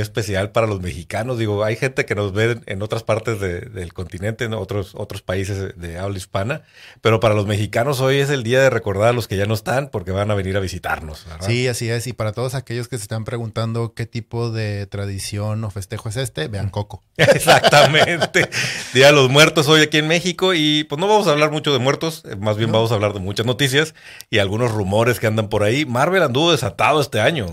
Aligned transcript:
especial 0.00 0.52
para 0.52 0.66
los 0.66 0.80
mexicanos. 0.80 1.38
Digo, 1.38 1.64
hay 1.64 1.76
gente 1.76 2.04
que 2.04 2.14
nos 2.14 2.32
ve 2.32 2.60
en 2.66 2.82
otras 2.82 3.02
partes 3.02 3.40
del 3.40 3.92
continente, 3.92 4.44
en 4.44 4.54
otros, 4.54 4.94
otros 4.94 5.22
países 5.22 5.78
de 5.78 5.98
habla 5.98 6.18
hispana, 6.18 6.62
pero 7.00 7.20
para 7.20 7.34
los 7.34 7.46
mexicanos 7.46 8.00
hoy 8.00 8.18
es 8.18 8.30
el 8.30 8.42
día 8.42 8.60
de 8.60 8.70
recordar 8.70 9.08
a 9.08 9.12
los 9.12 9.28
que 9.28 9.36
ya 9.36 9.46
no 9.46 9.54
están 9.54 9.88
porque 9.88 10.10
van 10.10 10.30
a 10.30 10.34
venir 10.34 10.56
a 10.56 10.60
visitarnos. 10.60 11.26
Sí, 11.40 11.68
así 11.68 11.90
es. 11.90 12.06
Y 12.06 12.12
para 12.12 12.32
todos 12.32 12.54
aquellos 12.54 12.88
que 12.88 12.96
se 12.96 13.02
están 13.02 13.24
preguntando 13.24 13.94
qué 13.94 14.06
tipo 14.06 14.50
de 14.50 14.86
tradición 14.86 15.64
o 15.64 15.70
festejo 15.70 16.08
es 16.08 16.16
este, 16.16 16.48
vean 16.48 16.70
Coco. 16.70 17.02
Exactamente. 17.16 18.48
día 18.92 19.06
de 19.06 19.12
los 19.12 19.30
Muertos 19.30 19.68
hoy 19.68 19.82
aquí 19.82 19.98
en 19.98 20.08
México 20.08 20.54
y 20.54 20.84
pues 20.84 21.00
no 21.00 21.08
vamos 21.08 21.26
a 21.26 21.32
hablar 21.32 21.50
mucho 21.50 21.72
de 21.72 21.78
muertos, 21.78 22.22
eh, 22.28 22.36
más 22.36 22.56
bien 22.56 22.72
vamos 22.72 22.90
a 22.90 22.94
hablar 22.94 23.12
de 23.12 23.20
muchas 23.20 23.46
noticias 23.46 23.94
y 24.30 24.38
algunos 24.38 24.72
rumores 24.72 25.20
que 25.20 25.26
andan 25.26 25.48
por 25.48 25.62
ahí. 25.62 25.84
Marvel 25.84 26.22
anduvo 26.22 26.52
desatado 26.52 27.00
este 27.00 27.20
año. 27.20 27.46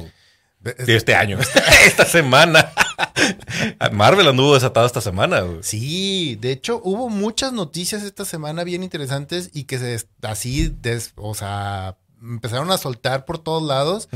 Sí, 0.63 0.93
este 0.93 1.15
año, 1.15 1.39
esta 1.85 2.05
semana. 2.05 2.71
Marvel 3.91 4.27
anduvo 4.27 4.53
desatado 4.55 4.85
esta 4.85 5.01
semana. 5.01 5.43
Sí, 5.61 6.37
de 6.41 6.51
hecho 6.51 6.81
hubo 6.83 7.09
muchas 7.09 7.53
noticias 7.53 8.03
esta 8.03 8.25
semana 8.25 8.63
bien 8.63 8.83
interesantes 8.83 9.51
y 9.53 9.63
que 9.63 9.77
se 9.77 10.05
así, 10.21 10.75
o 11.15 11.33
sea, 11.33 11.97
empezaron 12.21 12.71
a 12.71 12.77
soltar 12.77 13.25
por 13.25 13.39
todos 13.39 13.63
lados. 13.63 14.09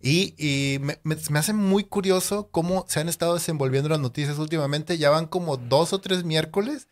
Y, 0.00 0.78
me, 0.80 1.16
hace 1.38 1.52
muy 1.52 1.82
curioso 1.82 2.48
cómo 2.52 2.84
se 2.88 3.00
han 3.00 3.08
estado 3.08 3.34
desenvolviendo 3.34 3.88
las 3.88 3.98
noticias 3.98 4.38
últimamente. 4.38 4.96
Ya 4.96 5.10
van 5.10 5.26
como 5.26 5.56
dos 5.56 5.92
o 5.92 6.00
tres 6.00 6.24
miércoles 6.24 6.86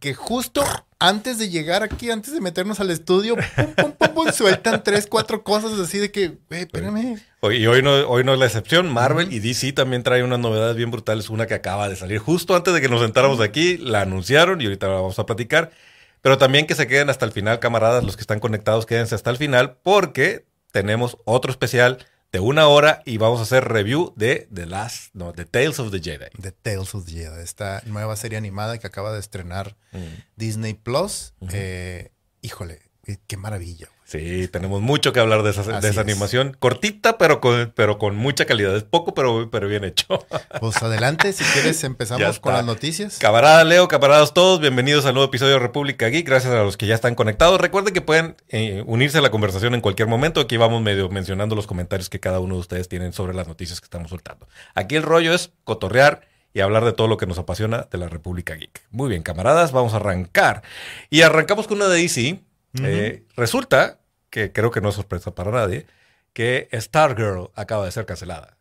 que 0.00 0.14
justo 0.14 0.62
antes 0.98 1.38
de 1.38 1.48
llegar 1.48 1.82
aquí, 1.82 2.10
antes 2.10 2.32
de 2.32 2.40
meternos 2.40 2.78
al 2.78 2.90
estudio, 2.90 3.36
pum, 3.76 3.92
pum, 3.92 4.08
pum, 4.14 4.32
sueltan 4.32 4.84
tres, 4.84 5.06
cuatro 5.08 5.42
cosas 5.42 5.72
así 5.78 5.98
de 5.98 6.12
que, 6.12 6.38
espérame. 6.50 7.18
Y 7.42 7.66
hoy 7.66 7.82
no, 7.82 7.92
hoy 8.06 8.22
no 8.22 8.34
es 8.34 8.38
la 8.38 8.46
excepción. 8.46 8.92
Marvel 8.92 9.32
y 9.32 9.40
DC 9.40 9.72
también 9.72 10.02
traen 10.02 10.24
unas 10.24 10.38
novedades 10.38 10.76
bien 10.76 10.90
brutales. 10.90 11.30
Una 11.30 11.46
que 11.46 11.54
acaba 11.54 11.88
de 11.88 11.96
salir 11.96 12.18
justo 12.18 12.54
antes 12.54 12.72
de 12.74 12.80
que 12.80 12.88
nos 12.88 13.00
sentáramos 13.00 13.40
aquí, 13.40 13.78
la 13.78 14.02
anunciaron 14.02 14.60
y 14.60 14.64
ahorita 14.64 14.86
vamos 14.88 15.18
a 15.18 15.26
platicar. 15.26 15.72
Pero 16.20 16.38
también 16.38 16.66
que 16.66 16.74
se 16.74 16.86
queden 16.86 17.10
hasta 17.10 17.24
el 17.24 17.32
final, 17.32 17.58
camaradas, 17.58 18.04
los 18.04 18.16
que 18.16 18.20
están 18.20 18.38
conectados, 18.38 18.86
quédense 18.86 19.14
hasta 19.14 19.30
el 19.30 19.38
final 19.38 19.78
porque 19.82 20.44
tenemos 20.70 21.18
otro 21.24 21.50
especial 21.50 21.98
de 22.32 22.40
una 22.40 22.66
hora 22.66 23.02
y 23.04 23.18
vamos 23.18 23.40
a 23.40 23.42
hacer 23.42 23.68
review 23.68 24.14
de 24.16 24.48
The 24.52 24.64
Last, 24.64 25.14
no, 25.14 25.34
The 25.34 25.44
Tales 25.44 25.78
of 25.78 25.90
the 25.90 26.00
Jedi. 26.00 26.30
The 26.40 26.52
Tales 26.52 26.94
of 26.94 27.04
the 27.04 27.12
Jedi, 27.12 27.42
esta 27.42 27.82
nueva 27.84 28.16
serie 28.16 28.38
animada 28.38 28.78
que 28.78 28.86
acaba 28.86 29.12
de 29.12 29.20
estrenar 29.20 29.76
mm. 29.92 29.98
Disney 30.36 30.72
Plus. 30.72 31.34
Eh, 31.52 32.10
híjole, 32.40 32.80
qué 33.26 33.36
maravilla. 33.36 33.90
Sí, 34.12 34.46
tenemos 34.48 34.82
mucho 34.82 35.14
que 35.14 35.20
hablar 35.20 35.42
de 35.42 35.52
esa, 35.52 35.80
de 35.80 35.88
esa 35.88 36.02
animación. 36.02 36.54
Cortita, 36.58 37.16
pero 37.16 37.40
con, 37.40 37.72
pero 37.74 37.96
con 37.96 38.14
mucha 38.14 38.44
calidad. 38.44 38.76
Es 38.76 38.82
poco, 38.82 39.14
pero, 39.14 39.48
pero 39.50 39.68
bien 39.68 39.84
hecho. 39.84 40.06
Pues 40.60 40.82
adelante, 40.82 41.32
si 41.32 41.42
quieres 41.44 41.82
empezamos 41.82 42.38
con 42.38 42.52
las 42.52 42.64
noticias. 42.64 43.18
Camarada 43.18 43.64
Leo, 43.64 43.88
camaradas 43.88 44.34
todos, 44.34 44.60
bienvenidos 44.60 45.06
al 45.06 45.14
nuevo 45.14 45.28
episodio 45.28 45.54
de 45.54 45.60
República 45.60 46.08
Geek. 46.08 46.26
Gracias 46.26 46.52
a 46.52 46.62
los 46.62 46.76
que 46.76 46.86
ya 46.86 46.94
están 46.94 47.14
conectados. 47.14 47.58
Recuerden 47.58 47.94
que 47.94 48.02
pueden 48.02 48.36
eh, 48.50 48.84
unirse 48.86 49.16
a 49.16 49.22
la 49.22 49.30
conversación 49.30 49.74
en 49.74 49.80
cualquier 49.80 50.08
momento. 50.08 50.42
Aquí 50.42 50.58
vamos 50.58 50.82
medio 50.82 51.08
mencionando 51.08 51.56
los 51.56 51.66
comentarios 51.66 52.10
que 52.10 52.20
cada 52.20 52.38
uno 52.38 52.56
de 52.56 52.60
ustedes 52.60 52.88
tienen 52.88 53.14
sobre 53.14 53.32
las 53.32 53.48
noticias 53.48 53.80
que 53.80 53.86
estamos 53.86 54.10
soltando. 54.10 54.46
Aquí 54.74 54.94
el 54.94 55.04
rollo 55.04 55.32
es 55.32 55.52
cotorrear 55.64 56.28
y 56.52 56.60
hablar 56.60 56.84
de 56.84 56.92
todo 56.92 57.08
lo 57.08 57.16
que 57.16 57.26
nos 57.26 57.38
apasiona 57.38 57.88
de 57.90 57.96
la 57.96 58.08
República 58.08 58.54
Geek. 58.56 58.82
Muy 58.90 59.08
bien, 59.08 59.22
camaradas, 59.22 59.72
vamos 59.72 59.94
a 59.94 59.96
arrancar. 59.96 60.62
Y 61.08 61.22
arrancamos 61.22 61.66
con 61.66 61.78
una 61.78 61.88
de 61.88 61.98
DC. 61.98 62.42
Eh, 62.82 63.24
resulta 63.36 64.01
que 64.32 64.50
creo 64.50 64.70
que 64.70 64.80
no 64.80 64.88
es 64.88 64.94
sorpresa 64.94 65.34
para 65.34 65.50
nadie, 65.50 65.86
que 66.32 66.68
Stargirl 66.72 67.50
acaba 67.54 67.84
de 67.84 67.92
ser 67.92 68.06
cancelada. 68.06 68.56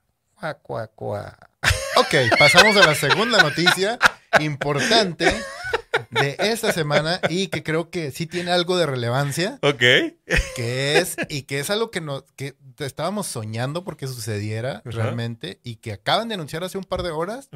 Ok, 1.95 2.13
pasamos 2.37 2.75
a 2.75 2.85
la 2.85 2.93
segunda 2.93 3.41
noticia 3.41 3.97
importante 4.41 5.33
de 6.09 6.35
esta 6.39 6.73
semana 6.73 7.21
y 7.29 7.47
que 7.47 7.63
creo 7.63 7.89
que 7.89 8.11
sí 8.11 8.27
tiene 8.27 8.51
algo 8.51 8.77
de 8.77 8.85
relevancia. 8.85 9.59
Ok. 9.61 9.79
Que 10.57 10.97
es, 10.97 11.15
y 11.29 11.43
que 11.43 11.59
es 11.59 11.69
algo 11.69 11.89
que, 11.89 12.01
nos, 12.01 12.23
que 12.35 12.55
estábamos 12.79 13.27
soñando 13.27 13.85
porque 13.85 14.07
sucediera 14.07 14.81
realmente 14.83 15.61
y 15.63 15.77
que 15.77 15.93
acaban 15.93 16.27
de 16.27 16.35
anunciar 16.35 16.65
hace 16.65 16.77
un 16.77 16.83
par 16.83 17.01
de 17.01 17.11
horas. 17.11 17.49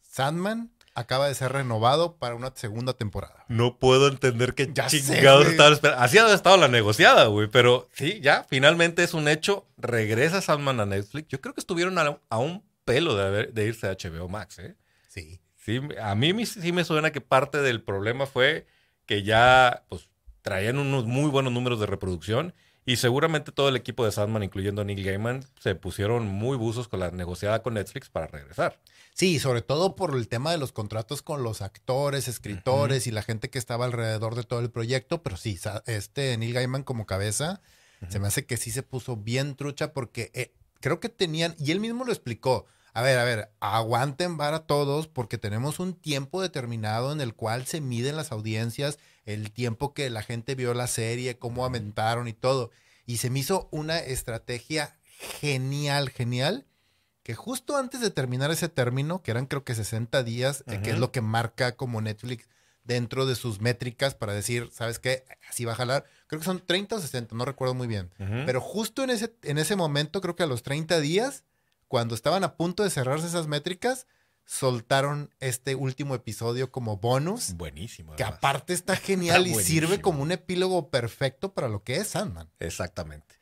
Sandman 0.00 0.72
acaba 0.94 1.28
de 1.28 1.34
ser 1.34 1.52
renovado 1.52 2.16
para 2.16 2.34
una 2.34 2.52
segunda 2.54 2.92
temporada. 2.92 3.44
No 3.48 3.78
puedo 3.78 4.08
entender 4.08 4.54
qué 4.54 4.70
ya 4.72 4.86
chingados 4.86 5.46
estaban 5.46 5.72
esperando. 5.72 6.02
Así 6.02 6.18
ha 6.18 6.32
estado 6.32 6.56
la 6.56 6.68
negociada, 6.68 7.26
güey. 7.26 7.48
Pero 7.48 7.88
sí, 7.92 8.20
ya, 8.20 8.44
finalmente 8.48 9.02
es 9.02 9.14
un 9.14 9.28
hecho. 9.28 9.66
Regresa 9.76 10.40
Sandman 10.40 10.80
a 10.80 10.86
Netflix. 10.86 11.28
Yo 11.28 11.40
creo 11.40 11.54
que 11.54 11.60
estuvieron 11.60 11.98
a, 11.98 12.38
un 12.38 12.64
pelo 12.84 13.14
de, 13.14 13.46
de, 13.46 13.66
irse 13.66 13.86
a 13.86 13.92
HBO 13.92 14.28
Max, 14.28 14.58
¿eh? 14.58 14.76
Sí. 15.08 15.40
Sí, 15.56 15.80
a 16.00 16.14
mí 16.14 16.46
sí 16.46 16.72
me 16.72 16.84
suena 16.84 17.12
que 17.12 17.20
parte 17.20 17.58
del 17.58 17.82
problema 17.82 18.26
fue 18.26 18.66
que 19.04 19.22
ya, 19.22 19.84
pues, 19.88 20.08
traían 20.42 20.78
unos 20.78 21.04
muy 21.04 21.30
buenos 21.30 21.52
números 21.52 21.78
de 21.80 21.86
reproducción 21.86 22.54
y 22.86 22.96
seguramente 22.96 23.52
todo 23.52 23.68
el 23.68 23.76
equipo 23.76 24.04
de 24.04 24.12
Sandman, 24.12 24.42
incluyendo 24.42 24.84
Neil 24.84 25.04
Gaiman, 25.04 25.44
se 25.58 25.74
pusieron 25.74 26.26
muy 26.26 26.56
buzos 26.56 26.88
con 26.88 27.00
la 27.00 27.10
negociada 27.10 27.62
con 27.62 27.74
Netflix 27.74 28.08
para 28.08 28.26
regresar. 28.26 28.78
Sí, 29.20 29.38
sobre 29.38 29.60
todo 29.60 29.96
por 29.96 30.16
el 30.16 30.28
tema 30.28 30.50
de 30.50 30.56
los 30.56 30.72
contratos 30.72 31.20
con 31.20 31.42
los 31.42 31.60
actores, 31.60 32.26
escritores 32.26 33.06
y 33.06 33.10
la 33.10 33.20
gente 33.20 33.50
que 33.50 33.58
estaba 33.58 33.84
alrededor 33.84 34.34
de 34.34 34.44
todo 34.44 34.60
el 34.60 34.70
proyecto. 34.70 35.22
Pero 35.22 35.36
sí, 35.36 35.60
este 35.84 36.38
Neil 36.38 36.54
Gaiman 36.54 36.84
como 36.84 37.04
cabeza, 37.04 37.60
se 38.08 38.18
me 38.18 38.28
hace 38.28 38.46
que 38.46 38.56
sí 38.56 38.70
se 38.70 38.82
puso 38.82 39.18
bien 39.18 39.56
trucha 39.56 39.92
porque 39.92 40.30
eh, 40.32 40.54
creo 40.80 41.00
que 41.00 41.10
tenían, 41.10 41.54
y 41.58 41.70
él 41.70 41.80
mismo 41.80 42.06
lo 42.06 42.12
explicó. 42.12 42.64
A 42.94 43.02
ver, 43.02 43.18
a 43.18 43.24
ver, 43.24 43.52
aguanten 43.60 44.38
para 44.38 44.60
todos 44.60 45.06
porque 45.06 45.36
tenemos 45.36 45.80
un 45.80 45.92
tiempo 45.92 46.40
determinado 46.40 47.12
en 47.12 47.20
el 47.20 47.34
cual 47.34 47.66
se 47.66 47.82
miden 47.82 48.16
las 48.16 48.32
audiencias 48.32 48.98
el 49.26 49.52
tiempo 49.52 49.92
que 49.92 50.08
la 50.08 50.22
gente 50.22 50.54
vio 50.54 50.72
la 50.72 50.86
serie, 50.86 51.38
cómo 51.38 51.66
aventaron 51.66 52.26
y 52.26 52.32
todo. 52.32 52.70
Y 53.04 53.18
se 53.18 53.28
me 53.28 53.40
hizo 53.40 53.68
una 53.70 53.98
estrategia 53.98 54.96
genial, 55.40 56.08
genial, 56.08 56.64
que 57.30 57.36
justo 57.36 57.76
antes 57.76 58.00
de 58.00 58.10
terminar 58.10 58.50
ese 58.50 58.68
término, 58.68 59.22
que 59.22 59.30
eran 59.30 59.46
creo 59.46 59.62
que 59.62 59.76
60 59.76 60.24
días, 60.24 60.64
eh, 60.66 60.80
que 60.82 60.90
es 60.90 60.98
lo 60.98 61.12
que 61.12 61.20
marca 61.20 61.76
como 61.76 62.00
Netflix 62.00 62.48
dentro 62.82 63.24
de 63.24 63.36
sus 63.36 63.60
métricas 63.60 64.16
para 64.16 64.32
decir, 64.32 64.68
¿sabes 64.72 64.98
qué? 64.98 65.22
Así 65.48 65.64
va 65.64 65.74
a 65.74 65.76
jalar. 65.76 66.06
Creo 66.26 66.40
que 66.40 66.44
son 66.44 66.58
30 66.58 66.96
o 66.96 67.00
60, 67.00 67.36
no 67.36 67.44
recuerdo 67.44 67.74
muy 67.74 67.86
bien. 67.86 68.10
Pero 68.18 68.60
justo 68.60 69.04
en 69.04 69.10
ese, 69.10 69.32
en 69.42 69.58
ese 69.58 69.76
momento, 69.76 70.20
creo 70.20 70.34
que 70.34 70.42
a 70.42 70.48
los 70.48 70.64
30 70.64 70.98
días, 70.98 71.44
cuando 71.86 72.16
estaban 72.16 72.42
a 72.42 72.56
punto 72.56 72.82
de 72.82 72.90
cerrarse 72.90 73.28
esas 73.28 73.46
métricas, 73.46 74.08
soltaron 74.44 75.32
este 75.38 75.76
último 75.76 76.16
episodio 76.16 76.72
como 76.72 76.96
bonus. 76.96 77.52
Buenísimo. 77.52 78.16
Que 78.16 78.24
aparte 78.24 78.72
está 78.72 78.96
genial 78.96 79.46
y 79.46 79.54
sirve 79.54 80.00
como 80.00 80.20
un 80.20 80.32
epílogo 80.32 80.90
perfecto 80.90 81.54
para 81.54 81.68
lo 81.68 81.84
que 81.84 81.98
es 81.98 82.08
Sandman. 82.08 82.50
Exactamente. 82.58 83.36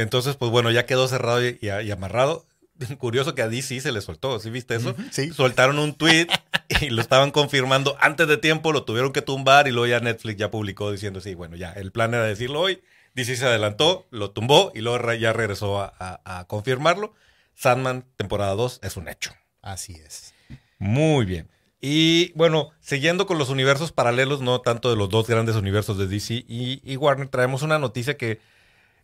Entonces, 0.00 0.36
pues 0.36 0.50
bueno, 0.50 0.70
ya 0.70 0.86
quedó 0.86 1.08
cerrado 1.08 1.42
y, 1.46 1.90
amarrado. 1.90 2.46
Curioso 2.98 3.34
que 3.34 3.42
a 3.42 3.48
DC 3.48 3.80
se 3.80 3.92
le 3.92 4.00
soltó, 4.00 4.38
¿sí 4.40 4.50
viste 4.50 4.76
eso? 4.76 4.94
Sí. 5.10 5.30
Soltaron 5.30 5.78
un 5.78 5.94
tweet 5.94 6.26
y 6.80 6.90
lo 6.90 7.00
estaban 7.00 7.30
confirmando 7.30 7.96
antes 8.00 8.28
de 8.28 8.36
tiempo, 8.36 8.72
lo 8.72 8.84
tuvieron 8.84 9.12
que 9.12 9.22
tumbar 9.22 9.68
y 9.68 9.70
luego 9.70 9.86
ya 9.86 10.00
Netflix 10.00 10.38
ya 10.38 10.50
publicó 10.50 10.90
diciendo, 10.90 11.20
sí, 11.20 11.34
bueno, 11.34 11.56
ya, 11.56 11.72
el 11.72 11.92
plan 11.92 12.14
era 12.14 12.24
decirlo 12.24 12.60
hoy. 12.60 12.82
DC 13.14 13.36
se 13.36 13.46
adelantó, 13.46 14.06
lo 14.10 14.30
tumbó 14.30 14.70
y 14.74 14.80
luego 14.80 15.12
ya 15.14 15.32
regresó 15.32 15.80
a, 15.80 15.94
a 15.98 16.44
confirmarlo. 16.46 17.12
Sandman, 17.54 18.06
temporada 18.16 18.54
2, 18.54 18.80
es 18.82 18.96
un 18.96 19.08
hecho. 19.08 19.32
Así 19.62 19.94
es. 19.94 20.32
Muy 20.78 21.26
bien. 21.26 21.48
Y 21.80 22.32
bueno, 22.34 22.70
siguiendo 22.80 23.26
con 23.26 23.38
los 23.38 23.48
universos 23.48 23.90
paralelos, 23.92 24.42
no 24.42 24.60
tanto 24.60 24.90
de 24.90 24.96
los 24.96 25.08
dos 25.08 25.26
grandes 25.26 25.56
universos 25.56 25.96
de 25.96 26.06
DC 26.06 26.44
y, 26.46 26.96
Warner, 26.96 27.28
traemos 27.28 27.62
una 27.62 27.78
noticia 27.78 28.16
que, 28.16 28.40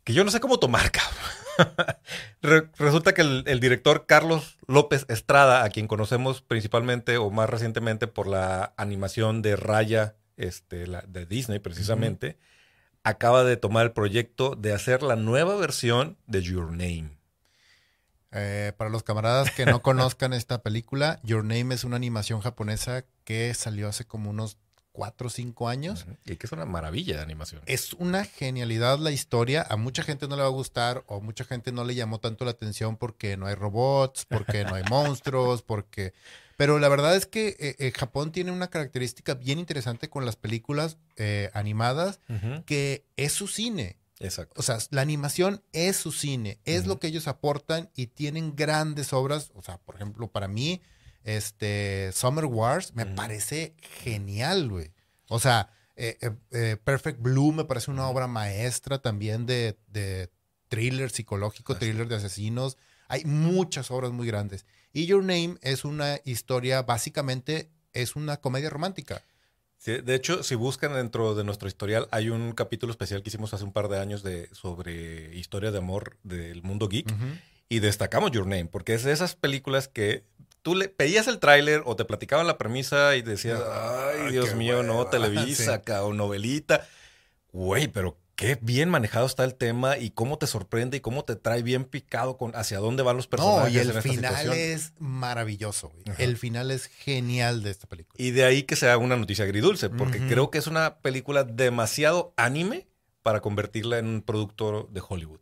que, 0.06 0.12
yo 0.12 0.24
no 0.24 0.30
sé 0.30 0.38
cómo 0.38 0.58
tomar, 0.58 0.90
cabrón. 2.40 2.70
resulta 2.78 3.12
que 3.12 3.22
el, 3.22 3.60
director 3.60 4.06
Carlos 4.06 4.56
López 4.68 5.04
Estrada, 5.08 5.64
a 5.64 5.68
quien 5.70 5.88
conocemos 5.88 6.42
principalmente 6.42 7.16
o 7.16 7.28
más 7.30 7.50
recientemente 7.50 8.06
por 8.06 8.28
la 8.28 8.72
animación 8.76 9.42
de 9.42 9.56
Raya 9.56 10.14
este, 10.36 10.86
la, 10.86 11.02
de 11.02 11.26
Disney 11.26 11.58
precisamente, 11.58 12.38
acaba 13.02 13.42
de 13.42 13.56
tomar 13.56 13.86
el 13.86 13.92
proyecto 13.92 14.54
de 14.54 14.72
hacer 14.72 15.02
la 15.02 15.16
nueva 15.16 15.56
versión 15.56 16.16
de 16.26 16.42
Your 16.42 16.70
Name. 16.70 17.16
Eh, 18.32 18.72
para 18.76 18.90
los 18.90 19.02
camaradas 19.02 19.50
que 19.50 19.66
no 19.66 19.82
conozcan 19.82 20.32
esta 20.32 20.62
película, 20.62 21.18
Your 21.24 21.42
Name 21.42 21.74
es 21.74 21.84
una 21.84 21.96
animación 21.96 22.40
japonesa 22.42 23.04
que 23.24 23.52
salió 23.54 23.88
hace 23.88 24.04
como 24.04 24.30
unos 24.30 24.58
4 24.96 25.26
o 25.26 25.30
5 25.30 25.68
años. 25.68 26.06
Y 26.24 26.36
que 26.36 26.46
es 26.46 26.52
una 26.52 26.64
maravilla 26.64 27.16
de 27.16 27.22
animación. 27.22 27.60
Es 27.66 27.92
una 27.92 28.24
genialidad 28.24 28.98
la 28.98 29.10
historia. 29.10 29.66
A 29.68 29.76
mucha 29.76 30.02
gente 30.02 30.26
no 30.26 30.36
le 30.36 30.42
va 30.42 30.48
a 30.48 30.50
gustar 30.50 31.04
o 31.06 31.20
mucha 31.20 31.44
gente 31.44 31.70
no 31.70 31.84
le 31.84 31.94
llamó 31.94 32.18
tanto 32.18 32.46
la 32.46 32.52
atención 32.52 32.96
porque 32.96 33.36
no 33.36 33.46
hay 33.46 33.54
robots, 33.54 34.24
porque 34.24 34.64
no 34.64 34.74
hay 34.74 34.84
monstruos, 34.88 35.60
porque... 35.60 36.14
Pero 36.56 36.78
la 36.78 36.88
verdad 36.88 37.14
es 37.14 37.26
que 37.26 37.48
eh, 37.60 37.76
eh, 37.78 37.92
Japón 37.94 38.32
tiene 38.32 38.50
una 38.50 38.68
característica 38.68 39.34
bien 39.34 39.58
interesante 39.58 40.08
con 40.08 40.24
las 40.24 40.36
películas 40.36 40.96
animadas, 41.52 42.20
que 42.64 43.04
es 43.18 43.32
su 43.32 43.48
cine. 43.48 43.98
Exacto. 44.18 44.58
O 44.58 44.62
sea, 44.62 44.78
la 44.90 45.02
animación 45.02 45.62
es 45.72 45.96
su 45.96 46.12
cine, 46.12 46.58
es 46.64 46.86
lo 46.86 46.98
que 46.98 47.08
ellos 47.08 47.28
aportan 47.28 47.90
y 47.94 48.06
tienen 48.06 48.56
grandes 48.56 49.12
obras. 49.12 49.52
O 49.54 49.60
sea, 49.60 49.76
por 49.76 49.96
ejemplo, 49.96 50.28
para 50.28 50.48
mí, 50.48 50.80
este 51.26 52.12
Summer 52.12 52.44
Wars 52.44 52.94
me 52.94 53.04
parece 53.04 53.74
genial, 54.02 54.70
güey. 54.70 54.92
O 55.28 55.40
sea, 55.40 55.70
eh, 55.96 56.16
eh, 56.20 56.30
eh, 56.52 56.76
Perfect 56.82 57.20
Blue 57.20 57.52
me 57.52 57.64
parece 57.64 57.90
una 57.90 58.08
obra 58.08 58.28
maestra 58.28 59.00
también 59.00 59.44
de, 59.44 59.76
de 59.88 60.30
thriller 60.68 61.10
psicológico, 61.10 61.76
thriller 61.76 62.06
de 62.06 62.14
asesinos. 62.14 62.78
Hay 63.08 63.24
muchas 63.24 63.90
obras 63.90 64.12
muy 64.12 64.28
grandes. 64.28 64.66
Y 64.92 65.06
Your 65.06 65.22
Name 65.22 65.56
es 65.62 65.84
una 65.84 66.20
historia, 66.24 66.82
básicamente, 66.82 67.70
es 67.92 68.14
una 68.14 68.36
comedia 68.36 68.70
romántica. 68.70 69.20
Sí, 69.78 70.00
de 70.00 70.14
hecho, 70.14 70.44
si 70.44 70.54
buscan 70.54 70.94
dentro 70.94 71.34
de 71.34 71.42
nuestro 71.42 71.66
historial, 71.66 72.06
hay 72.12 72.30
un 72.30 72.52
capítulo 72.52 72.92
especial 72.92 73.22
que 73.22 73.30
hicimos 73.30 73.52
hace 73.52 73.64
un 73.64 73.72
par 73.72 73.88
de 73.88 73.98
años 73.98 74.22
de, 74.22 74.48
sobre 74.52 75.34
historia 75.36 75.72
de 75.72 75.78
amor 75.78 76.18
del 76.22 76.62
mundo 76.62 76.88
geek. 76.88 77.12
Y 77.68 77.80
destacamos 77.80 78.30
Your 78.30 78.46
Name, 78.46 78.66
porque 78.66 78.94
es 78.94 79.02
de 79.02 79.10
esas 79.10 79.34
películas 79.34 79.88
que 79.88 80.24
tú 80.66 80.74
le 80.74 80.88
pedías 80.88 81.28
el 81.28 81.38
tráiler 81.38 81.82
o 81.84 81.94
te 81.94 82.04
platicaban 82.04 82.48
la 82.48 82.58
premisa 82.58 83.14
y 83.14 83.22
decías, 83.22 83.60
ay, 83.70 84.32
Dios 84.32 84.56
mío, 84.56 84.82
no, 84.82 85.06
Televisa 85.06 85.80
o 86.02 86.12
novelita. 86.12 86.88
Güey, 87.52 87.86
pero 87.86 88.18
qué 88.34 88.58
bien 88.60 88.88
manejado 88.88 89.26
está 89.26 89.44
el 89.44 89.54
tema 89.54 89.96
y 89.96 90.10
cómo 90.10 90.38
te 90.38 90.48
sorprende 90.48 90.96
y 90.96 91.00
cómo 91.00 91.24
te 91.24 91.36
trae 91.36 91.62
bien 91.62 91.84
picado 91.84 92.36
con 92.36 92.50
hacia 92.56 92.80
dónde 92.80 93.04
van 93.04 93.16
los 93.16 93.28
personajes. 93.28 93.72
No, 93.72 93.78
y 93.78 93.80
el 93.80 94.02
final 94.02 94.52
es 94.54 94.92
maravilloso. 94.98 95.92
El 96.18 96.36
final 96.36 96.72
es 96.72 96.86
genial 96.86 97.62
de 97.62 97.70
esta 97.70 97.86
película. 97.86 98.16
Y 98.20 98.32
de 98.32 98.44
ahí 98.44 98.64
que 98.64 98.74
sea 98.74 98.98
una 98.98 99.14
noticia 99.14 99.44
agridulce, 99.44 99.88
porque 99.88 100.18
creo 100.26 100.50
que 100.50 100.58
es 100.58 100.66
una 100.66 100.98
película 100.98 101.44
demasiado 101.44 102.34
anime 102.36 102.88
para 103.22 103.40
convertirla 103.40 103.98
en 104.00 104.08
un 104.08 104.20
producto 104.20 104.88
de 104.90 105.00
Hollywood. 105.08 105.38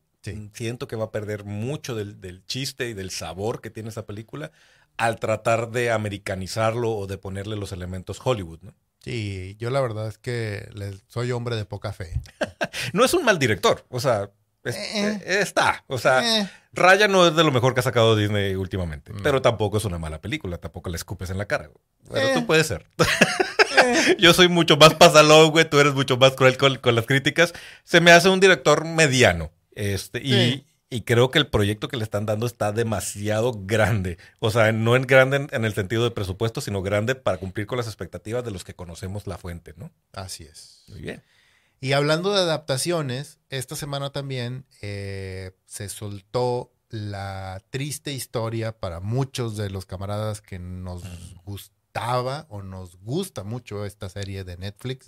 Siento 0.52 0.86
que 0.86 0.96
va 0.96 1.04
a 1.04 1.12
perder 1.12 1.44
mucho 1.44 1.94
del, 1.94 2.20
del, 2.20 2.44
chiste 2.44 2.90
y 2.90 2.94
del 2.94 3.10
sabor 3.10 3.62
que 3.62 3.70
tiene 3.70 3.88
esa 3.88 4.06
película 4.06 4.52
al 4.96 5.18
tratar 5.18 5.70
de 5.70 5.90
americanizarlo 5.90 6.92
o 6.92 7.06
de 7.06 7.18
ponerle 7.18 7.56
los 7.56 7.72
elementos 7.72 8.20
Hollywood, 8.22 8.60
¿no? 8.62 8.74
Sí, 9.00 9.56
yo 9.58 9.68
la 9.68 9.82
verdad 9.82 10.08
es 10.08 10.16
que 10.16 10.66
soy 11.08 11.30
hombre 11.32 11.56
de 11.56 11.66
poca 11.66 11.92
fe. 11.92 12.20
no 12.94 13.04
es 13.04 13.12
un 13.12 13.24
mal 13.24 13.38
director, 13.38 13.84
o 13.90 14.00
sea, 14.00 14.30
eh, 14.64 14.72
eh. 14.72 15.38
está. 15.40 15.84
O 15.88 15.98
sea, 15.98 16.40
eh. 16.40 16.48
Raya 16.72 17.06
no 17.06 17.26
es 17.26 17.36
de 17.36 17.44
lo 17.44 17.52
mejor 17.52 17.74
que 17.74 17.80
ha 17.80 17.82
sacado 17.82 18.16
Disney 18.16 18.54
últimamente, 18.54 19.12
mm. 19.12 19.22
pero 19.22 19.42
tampoco 19.42 19.76
es 19.76 19.84
una 19.84 19.98
mala 19.98 20.20
película, 20.20 20.58
tampoco 20.58 20.90
le 20.90 20.96
escupes 20.96 21.30
en 21.30 21.38
la 21.38 21.46
cara. 21.46 21.70
Pero 22.10 22.32
tú 22.32 22.46
puedes 22.46 22.66
ser. 22.66 22.86
Yo 24.18 24.32
soy 24.32 24.48
mucho 24.48 24.78
más 24.78 24.94
pasalón, 24.94 25.50
güey, 25.50 25.68
tú 25.68 25.78
eres 25.78 25.92
mucho 25.92 26.16
más 26.16 26.32
cruel 26.32 26.56
con, 26.56 26.94
las 26.94 27.06
críticas. 27.06 27.52
Se 27.84 28.00
me 28.00 28.10
hace 28.10 28.30
un 28.30 28.40
director 28.40 28.84
mediano. 28.86 29.52
Este, 29.72 30.20
y, 30.20 30.66
y 30.94 31.00
creo 31.00 31.32
que 31.32 31.40
el 31.40 31.48
proyecto 31.48 31.88
que 31.88 31.96
le 31.96 32.04
están 32.04 32.24
dando 32.24 32.46
está 32.46 32.70
demasiado 32.70 33.52
grande. 33.52 34.16
O 34.38 34.52
sea, 34.52 34.70
no 34.70 34.94
es 34.94 35.04
grande 35.08 35.48
en, 35.50 35.64
el 35.64 35.74
sentido 35.74 36.04
de 36.04 36.12
presupuesto, 36.12 36.60
sino 36.60 36.82
grande 36.82 37.16
para 37.16 37.38
cumplir 37.38 37.66
con 37.66 37.78
las 37.78 37.88
expectativas 37.88 38.44
de 38.44 38.52
los 38.52 38.62
que 38.62 38.74
conocemos 38.74 39.26
la 39.26 39.36
fuente, 39.36 39.74
¿no? 39.76 39.90
Así 40.12 40.44
es. 40.44 40.84
Muy 40.86 41.00
bien. 41.00 41.20
Y 41.80 41.94
hablando 41.94 42.32
de 42.32 42.42
adaptaciones, 42.42 43.40
esta 43.50 43.74
semana 43.74 44.10
también 44.10 44.66
eh, 44.82 45.50
se 45.66 45.88
soltó 45.88 46.72
la 46.90 47.60
triste 47.70 48.12
historia 48.12 48.78
para 48.78 49.00
muchos 49.00 49.56
de 49.56 49.70
los 49.70 49.86
camaradas 49.86 50.40
que 50.42 50.60
nos 50.60 51.02
gustaba 51.44 52.46
o 52.50 52.62
nos 52.62 52.98
gusta 52.98 53.42
mucho 53.42 53.84
esta 53.84 54.08
serie 54.08 54.44
de 54.44 54.56
Netflix 54.58 55.06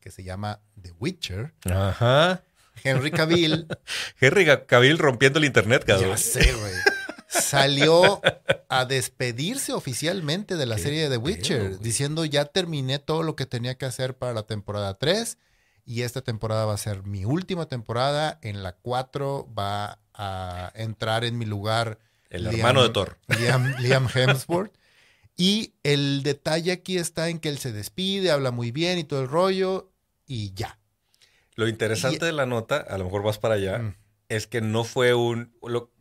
que 0.00 0.10
se 0.10 0.24
llama 0.24 0.58
The 0.82 0.90
Witcher. 0.98 1.54
Ajá. 1.64 2.42
Henry 2.82 3.10
Cavill. 3.10 3.66
Henry 4.20 4.46
Cavill 4.66 4.98
rompiendo 4.98 5.38
el 5.38 5.44
internet, 5.44 5.84
cabrón. 5.84 6.10
Ya 6.10 6.16
sé, 6.16 6.52
güey. 6.52 6.72
Salió 7.28 8.20
a 8.68 8.84
despedirse 8.86 9.72
oficialmente 9.72 10.56
de 10.56 10.66
la 10.66 10.78
serie 10.78 11.02
de 11.02 11.10
The 11.10 11.16
Witcher, 11.18 11.78
diciendo 11.78 12.24
ya 12.24 12.46
terminé 12.46 12.98
todo 12.98 13.22
lo 13.22 13.36
que 13.36 13.44
tenía 13.44 13.76
que 13.76 13.84
hacer 13.84 14.16
para 14.16 14.32
la 14.32 14.44
temporada 14.44 14.94
3 14.94 15.36
y 15.88 16.02
esta 16.02 16.20
temporada 16.20 16.66
va 16.66 16.74
a 16.74 16.78
ser 16.78 17.04
mi 17.04 17.24
última 17.24 17.66
temporada. 17.66 18.38
En 18.42 18.62
la 18.62 18.72
4 18.72 19.48
va 19.58 19.98
a 20.12 20.70
entrar 20.74 21.24
en 21.24 21.38
mi 21.38 21.46
lugar 21.46 21.98
el 22.28 22.46
hermano 22.46 22.82
de 22.82 22.90
Thor. 22.90 23.18
Liam, 23.26 23.74
Liam 23.78 24.06
Hemsworth. 24.12 24.76
Y 25.34 25.72
el 25.84 26.22
detalle 26.24 26.72
aquí 26.72 26.98
está 26.98 27.30
en 27.30 27.38
que 27.38 27.48
él 27.48 27.58
se 27.58 27.72
despide, 27.72 28.30
habla 28.30 28.50
muy 28.50 28.70
bien 28.70 28.98
y 28.98 29.04
todo 29.04 29.22
el 29.22 29.28
rollo 29.28 29.90
y 30.26 30.52
ya. 30.52 30.78
Lo 31.58 31.66
interesante 31.66 32.24
de 32.24 32.32
la 32.32 32.46
nota, 32.46 32.76
a 32.76 32.96
lo 32.98 33.06
mejor 33.06 33.24
vas 33.24 33.38
para 33.38 33.54
allá, 33.54 33.78
mm. 33.78 33.94
es 34.28 34.46
que 34.46 34.60
no 34.60 34.84
fue 34.84 35.14
un... 35.14 35.52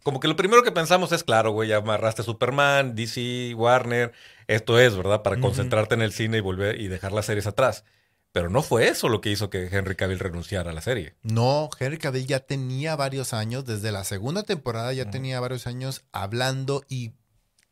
como 0.04 0.20
que 0.20 0.28
lo 0.28 0.36
primero 0.36 0.62
que 0.62 0.72
pensamos 0.72 1.12
es, 1.12 1.24
claro, 1.24 1.50
güey, 1.50 1.70
ya 1.70 1.78
amarraste 1.78 2.22
a 2.22 2.26
Superman, 2.26 2.94
DC, 2.94 3.56
Warner, 3.56 4.14
esto 4.46 4.80
es, 4.80 4.96
¿verdad? 4.96 5.24
Para 5.24 5.40
concentrarte 5.40 5.96
en 5.96 6.04
el 6.04 6.14
cine 6.14 6.38
y 6.38 6.42
volver 6.42 6.80
y 6.80 6.90
dejar 6.90 7.12
las 7.12 7.26
series 7.26 7.48
atrás. 7.48 7.86
Pero 8.32 8.52
no 8.52 8.62
fue 8.62 8.88
eso 8.88 9.10
lo 9.10 9.20
que 9.20 9.32
hizo 9.32 9.50
que 9.50 9.66
Henry 9.66 9.96
Cavill 9.96 10.20
renunciara 10.20 10.70
a 10.70 10.74
la 10.76 10.82
serie. 10.82 11.16
No, 11.24 11.72
Henry 11.80 11.98
Cavill 11.98 12.28
ya 12.28 12.42
tenía 12.42 12.96
varios 12.96 13.34
años, 13.34 13.66
desde 13.66 13.92
la 13.92 14.04
segunda 14.04 14.44
temporada 14.44 14.94
ya 14.94 15.10
tenía 15.10 15.40
varios 15.40 15.66
años 15.66 16.04
hablando 16.12 16.84
y 16.88 17.14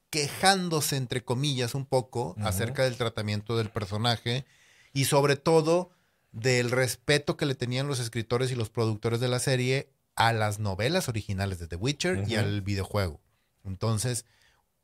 quejándose, 0.09 0.97
entre 0.97 1.23
comillas, 1.23 1.75
un 1.75 1.85
poco 1.85 2.35
acerca 2.41 2.81
del 2.81 2.97
tratamiento 2.97 3.55
del 3.55 3.69
personaje 3.69 4.47
y 4.91 5.05
sobre 5.05 5.35
todo 5.35 5.91
del 6.35 6.69
respeto 6.69 7.37
que 7.37 7.45
le 7.45 7.55
tenían 7.55 7.87
los 7.87 7.99
escritores 7.99 8.51
y 8.51 8.55
los 8.55 8.69
productores 8.69 9.21
de 9.21 9.29
la 9.29 9.39
serie 9.39 9.89
a 10.15 10.33
las 10.33 10.59
novelas 10.59 11.07
originales 11.07 11.59
de 11.59 11.67
The 11.67 11.77
Witcher 11.77 12.25
y 12.27 12.35
al 12.35 12.61
videojuego. 12.61 13.21
Entonces, 13.63 14.25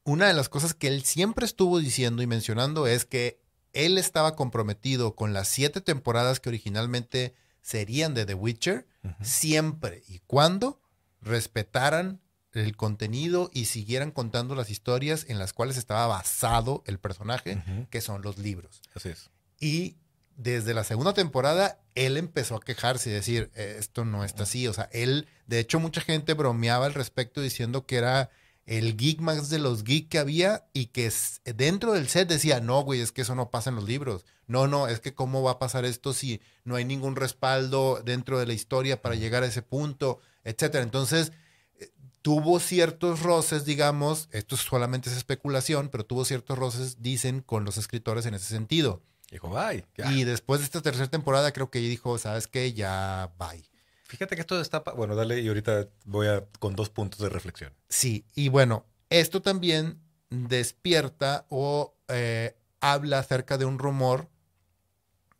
una 0.03 0.27
de 0.27 0.33
las 0.33 0.47
cosas 0.47 0.73
que 0.73 0.87
él 0.87 1.03
siempre 1.03 1.45
estuvo 1.45 1.79
diciendo 1.79 2.23
y 2.23 2.27
mencionando 2.27 2.87
es 2.87 3.03
que 3.03 3.41
él 3.73 3.97
estaba 3.97 4.35
comprometido 4.35 5.15
con 5.15 5.33
las 5.33 5.49
siete 5.49 5.81
temporadas 5.81 6.39
que 6.39 6.49
originalmente 6.49 7.35
serían 7.61 8.13
de 8.13 8.25
The 8.25 8.33
Witcher, 8.33 8.87
siempre 9.21 10.03
y 10.07 10.19
cuando 10.19 10.81
respetaran 11.21 12.21
el 12.53 12.75
contenido 12.77 13.49
y 13.53 13.65
siguieran 13.65 14.11
contando 14.11 14.55
las 14.55 14.69
historias 14.69 15.25
en 15.27 15.37
las 15.37 15.51
cuales 15.51 15.77
estaba 15.77 16.07
basado 16.07 16.81
el 16.85 16.97
personaje, 16.97 17.61
que 17.89 17.99
son 17.99 18.21
los 18.21 18.37
libros. 18.37 18.81
Así 18.95 19.09
es. 19.09 19.29
Y 19.59 19.97
desde 20.41 20.73
la 20.73 20.83
segunda 20.83 21.13
temporada, 21.13 21.79
él 21.93 22.17
empezó 22.17 22.55
a 22.55 22.61
quejarse 22.61 23.09
y 23.09 23.13
decir, 23.13 23.51
eh, 23.55 23.75
esto 23.77 24.05
no 24.05 24.23
está 24.23 24.43
así. 24.43 24.67
O 24.67 24.73
sea, 24.73 24.89
él, 24.91 25.27
de 25.45 25.59
hecho, 25.59 25.79
mucha 25.79 26.01
gente 26.01 26.33
bromeaba 26.33 26.87
al 26.87 26.93
respecto 26.93 27.41
diciendo 27.41 27.85
que 27.85 27.97
era 27.97 28.31
el 28.65 28.97
geek 28.97 29.21
más 29.21 29.49
de 29.49 29.59
los 29.59 29.83
geek 29.83 30.09
que 30.09 30.19
había 30.19 30.65
y 30.73 30.87
que 30.87 31.11
dentro 31.55 31.93
del 31.93 32.07
set 32.07 32.27
decía, 32.27 32.59
no, 32.59 32.81
güey, 32.81 33.01
es 33.01 33.11
que 33.11 33.21
eso 33.21 33.35
no 33.35 33.51
pasa 33.51 33.69
en 33.69 33.75
los 33.75 33.85
libros. 33.85 34.25
No, 34.47 34.67
no, 34.67 34.87
es 34.87 34.99
que 34.99 35.13
cómo 35.13 35.43
va 35.43 35.51
a 35.51 35.59
pasar 35.59 35.85
esto 35.85 36.13
si 36.13 36.41
no 36.63 36.75
hay 36.75 36.85
ningún 36.85 37.15
respaldo 37.15 38.01
dentro 38.03 38.39
de 38.39 38.47
la 38.47 38.53
historia 38.53 39.01
para 39.01 39.15
llegar 39.15 39.43
a 39.43 39.47
ese 39.47 39.61
punto, 39.61 40.19
etcétera. 40.43 40.83
Entonces, 40.83 41.31
eh, 41.79 41.89
tuvo 42.21 42.59
ciertos 42.59 43.21
roces, 43.21 43.63
digamos, 43.65 44.27
esto 44.31 44.57
solamente 44.57 45.09
es 45.09 45.17
especulación, 45.17 45.89
pero 45.89 46.05
tuvo 46.05 46.25
ciertos 46.25 46.57
roces, 46.57 47.01
dicen, 47.01 47.41
con 47.41 47.63
los 47.63 47.77
escritores 47.77 48.25
en 48.25 48.33
ese 48.33 48.47
sentido. 48.47 49.01
Dijo, 49.31 49.49
bye. 49.49 49.85
Y 50.11 50.25
después 50.25 50.59
de 50.59 50.65
esta 50.65 50.81
tercera 50.81 51.07
temporada, 51.07 51.53
creo 51.53 51.71
que 51.71 51.79
dijo, 51.79 52.17
¿sabes 52.17 52.47
qué? 52.47 52.73
Ya, 52.73 53.31
bye. 53.39 53.63
Fíjate 54.03 54.35
que 54.35 54.41
esto 54.41 54.59
está. 54.59 54.79
Bueno, 54.79 55.15
dale, 55.15 55.39
y 55.39 55.47
ahorita 55.47 55.87
voy 56.03 56.27
a 56.27 56.45
con 56.59 56.75
dos 56.75 56.89
puntos 56.89 57.21
de 57.21 57.29
reflexión. 57.29 57.73
Sí, 57.87 58.25
y 58.35 58.49
bueno, 58.49 58.85
esto 59.09 59.41
también 59.41 60.01
despierta 60.29 61.45
o 61.47 61.95
eh, 62.09 62.57
habla 62.81 63.19
acerca 63.19 63.57
de 63.57 63.63
un 63.63 63.79
rumor 63.79 64.29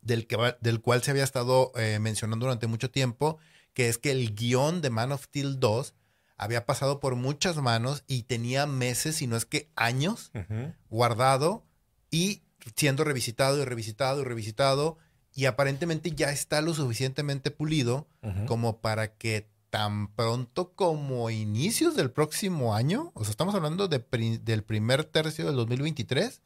del, 0.00 0.26
que, 0.26 0.56
del 0.62 0.80
cual 0.80 1.02
se 1.02 1.10
había 1.10 1.24
estado 1.24 1.72
eh, 1.76 1.98
mencionando 1.98 2.46
durante 2.46 2.66
mucho 2.66 2.90
tiempo, 2.90 3.36
que 3.74 3.90
es 3.90 3.98
que 3.98 4.10
el 4.10 4.34
guion 4.34 4.80
de 4.80 4.88
Man 4.88 5.12
of 5.12 5.24
Steel 5.24 5.60
2 5.60 5.94
había 6.38 6.64
pasado 6.64 6.98
por 6.98 7.14
muchas 7.14 7.58
manos 7.58 8.04
y 8.06 8.22
tenía 8.22 8.64
meses, 8.66 9.16
si 9.16 9.26
no 9.26 9.36
es 9.36 9.44
que 9.44 9.70
años, 9.76 10.32
guardado 10.88 11.66
y 12.10 12.42
siendo 12.76 13.04
revisitado 13.04 13.60
y 13.60 13.64
revisitado 13.64 14.20
y 14.20 14.24
revisitado 14.24 14.98
y 15.34 15.46
aparentemente 15.46 16.10
ya 16.12 16.30
está 16.30 16.60
lo 16.60 16.74
suficientemente 16.74 17.50
pulido 17.50 18.06
como 18.46 18.80
para 18.80 19.14
que 19.14 19.48
tan 19.70 20.14
pronto 20.14 20.74
como 20.74 21.30
inicios 21.30 21.96
del 21.96 22.10
próximo 22.10 22.74
año, 22.74 23.10
o 23.14 23.24
sea, 23.24 23.30
estamos 23.30 23.54
hablando 23.54 23.88
de 23.88 24.04
del 24.42 24.62
primer 24.64 25.04
tercio 25.04 25.46
del 25.46 25.56
2023, 25.56 26.42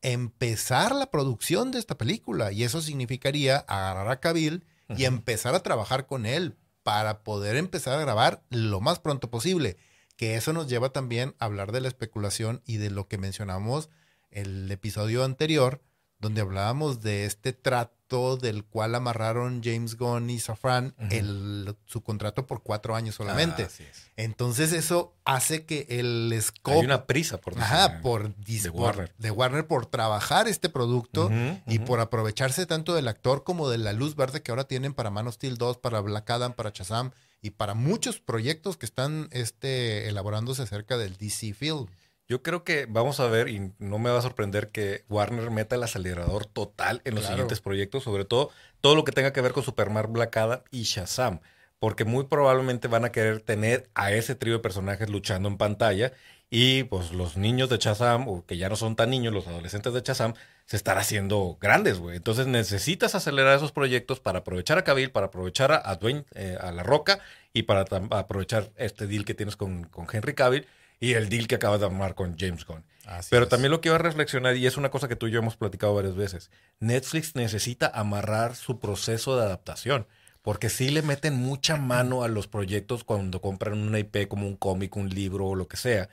empezar 0.00 0.94
la 0.94 1.10
producción 1.10 1.70
de 1.70 1.78
esta 1.78 1.98
película. 1.98 2.52
Y 2.52 2.62
eso 2.64 2.80
significaría 2.80 3.58
agarrar 3.58 4.08
a 4.08 4.20
Cavill 4.20 4.64
y 4.96 5.04
empezar 5.04 5.54
a 5.54 5.62
trabajar 5.62 6.06
con 6.06 6.26
él 6.26 6.56
para 6.82 7.24
poder 7.24 7.56
empezar 7.56 7.98
a 7.98 8.00
grabar 8.00 8.42
lo 8.48 8.80
más 8.80 9.00
pronto 9.00 9.30
posible. 9.30 9.76
Que 10.16 10.36
eso 10.36 10.52
nos 10.54 10.66
lleva 10.66 10.90
también 10.90 11.34
a 11.38 11.44
hablar 11.46 11.72
de 11.72 11.80
la 11.82 11.88
especulación 11.88 12.62
y 12.64 12.78
de 12.78 12.90
lo 12.90 13.06
que 13.08 13.18
mencionamos 13.18 13.90
el 14.36 14.70
episodio 14.70 15.24
anterior, 15.24 15.80
donde 16.18 16.40
hablábamos 16.40 17.02
de 17.02 17.24
este 17.26 17.52
trato 17.52 18.36
del 18.36 18.64
cual 18.64 18.94
amarraron 18.94 19.60
James 19.64 19.96
Gunn 19.96 20.30
y 20.30 20.38
Safran 20.38 20.94
el, 21.10 21.76
su 21.86 22.02
contrato 22.04 22.46
por 22.46 22.62
cuatro 22.62 22.94
años 22.94 23.16
solamente. 23.16 23.64
Ah, 23.64 23.66
así 23.66 23.82
es. 23.82 24.06
Entonces 24.16 24.72
eso 24.72 25.16
hace 25.24 25.66
que 25.66 25.86
el 25.88 26.32
scope 26.40 26.78
Hay 26.78 26.84
una 26.84 27.04
prisa 27.06 27.38
por 27.38 27.60
Ajá, 27.60 28.00
por, 28.02 28.32
de 28.36 28.70
por- 28.70 28.80
Warner. 28.80 29.12
de 29.18 29.30
Warner 29.32 29.66
por 29.66 29.86
trabajar 29.86 30.46
este 30.46 30.68
producto 30.68 31.30
y 31.66 31.80
por 31.80 31.98
aprovecharse 32.00 32.64
tanto 32.66 32.94
del 32.94 33.08
actor 33.08 33.42
como 33.42 33.68
de 33.68 33.78
la 33.78 33.92
luz 33.92 34.14
verde 34.14 34.40
que 34.42 34.52
ahora 34.52 34.68
tienen 34.68 34.94
para 34.94 35.10
Man 35.10 35.26
of 35.26 35.34
Steel 35.34 35.56
2, 35.58 35.78
para 35.78 36.00
Black 36.00 36.30
Adam, 36.30 36.52
para 36.52 36.70
Shazam 36.70 37.10
y 37.42 37.50
para 37.50 37.74
muchos 37.74 38.20
proyectos 38.20 38.76
que 38.76 38.86
están 38.86 39.28
este, 39.32 40.08
elaborándose 40.08 40.62
acerca 40.62 40.96
del 40.96 41.16
DC 41.16 41.54
Film. 41.54 41.86
Yo 42.28 42.42
creo 42.42 42.64
que 42.64 42.86
vamos 42.86 43.20
a 43.20 43.28
ver, 43.28 43.48
y 43.48 43.72
no 43.78 43.98
me 43.98 44.10
va 44.10 44.18
a 44.18 44.22
sorprender 44.22 44.68
que 44.68 45.04
Warner 45.08 45.50
meta 45.50 45.76
el 45.76 45.82
acelerador 45.84 46.44
total 46.46 47.00
en 47.04 47.14
los 47.14 47.22
Claro. 47.22 47.34
siguientes 47.36 47.60
proyectos, 47.60 48.02
sobre 48.02 48.24
todo 48.24 48.50
todo 48.80 48.94
lo 48.96 49.04
que 49.04 49.12
tenga 49.12 49.32
que 49.32 49.40
ver 49.40 49.52
con 49.52 49.62
Superman, 49.62 50.12
Black 50.12 50.36
Adam 50.36 50.60
y 50.70 50.82
Shazam, 50.82 51.40
porque 51.78 52.04
muy 52.04 52.24
probablemente 52.24 52.88
van 52.88 53.04
a 53.04 53.12
querer 53.12 53.40
tener 53.40 53.88
a 53.94 54.10
ese 54.12 54.34
trío 54.34 54.54
de 54.54 54.58
personajes 54.58 55.08
luchando 55.08 55.48
en 55.48 55.56
pantalla 55.56 56.12
y 56.50 56.84
pues 56.84 57.12
los 57.12 57.36
niños 57.36 57.68
de 57.68 57.78
Shazam, 57.78 58.28
o 58.28 58.44
que 58.44 58.56
ya 58.56 58.68
no 58.68 58.76
son 58.76 58.96
tan 58.96 59.10
niños, 59.10 59.32
los 59.32 59.46
adolescentes 59.46 59.92
de 59.92 60.00
Shazam, 60.00 60.34
se 60.64 60.76
están 60.76 60.98
haciendo 60.98 61.58
grandes, 61.60 61.98
güey. 61.98 62.16
Entonces 62.16 62.46
necesitas 62.48 63.14
acelerar 63.14 63.56
esos 63.56 63.72
proyectos 63.72 64.20
para 64.20 64.40
aprovechar 64.40 64.78
a 64.78 64.84
Cavill, 64.84 65.10
para 65.10 65.26
aprovechar 65.26 65.72
a, 65.72 65.94
Dwayne, 65.96 66.24
eh, 66.34 66.56
a 66.60 66.70
La 66.72 66.82
Roca 66.82 67.20
y 67.52 67.64
para 67.64 67.84
aprovechar 68.10 68.70
este 68.76 69.06
deal 69.06 69.24
que 69.24 69.34
tienes 69.34 69.56
con, 69.56 69.84
con 69.84 70.06
Henry 70.12 70.34
Cavill 70.34 70.66
y 71.00 71.12
el 71.12 71.28
deal 71.28 71.46
que 71.46 71.56
acabas 71.56 71.80
de 71.80 71.86
armar 71.86 72.14
con 72.14 72.36
James 72.38 72.64
Gunn. 72.64 72.84
Así 73.04 73.28
Pero 73.30 73.44
es. 73.44 73.48
también 73.48 73.70
lo 73.70 73.80
que 73.80 73.88
iba 73.88 73.96
a 73.96 74.00
reflexionar, 74.00 74.56
y 74.56 74.66
es 74.66 74.76
una 74.76 74.90
cosa 74.90 75.08
que 75.08 75.16
tú 75.16 75.26
y 75.28 75.30
yo 75.30 75.38
hemos 75.38 75.56
platicado 75.56 75.94
varias 75.94 76.16
veces, 76.16 76.50
Netflix 76.80 77.36
necesita 77.36 77.86
amarrar 77.94 78.56
su 78.56 78.80
proceso 78.80 79.36
de 79.36 79.44
adaptación, 79.44 80.06
porque 80.42 80.70
sí 80.70 80.90
le 80.90 81.02
meten 81.02 81.34
mucha 81.34 81.76
mano 81.76 82.22
a 82.22 82.28
los 82.28 82.46
proyectos 82.48 83.04
cuando 83.04 83.40
compran 83.40 83.78
una 83.78 83.98
IP 83.98 84.28
como 84.28 84.46
un 84.46 84.56
cómic, 84.56 84.96
un 84.96 85.08
libro 85.08 85.46
o 85.46 85.54
lo 85.54 85.68
que 85.68 85.76
sea. 85.76 86.08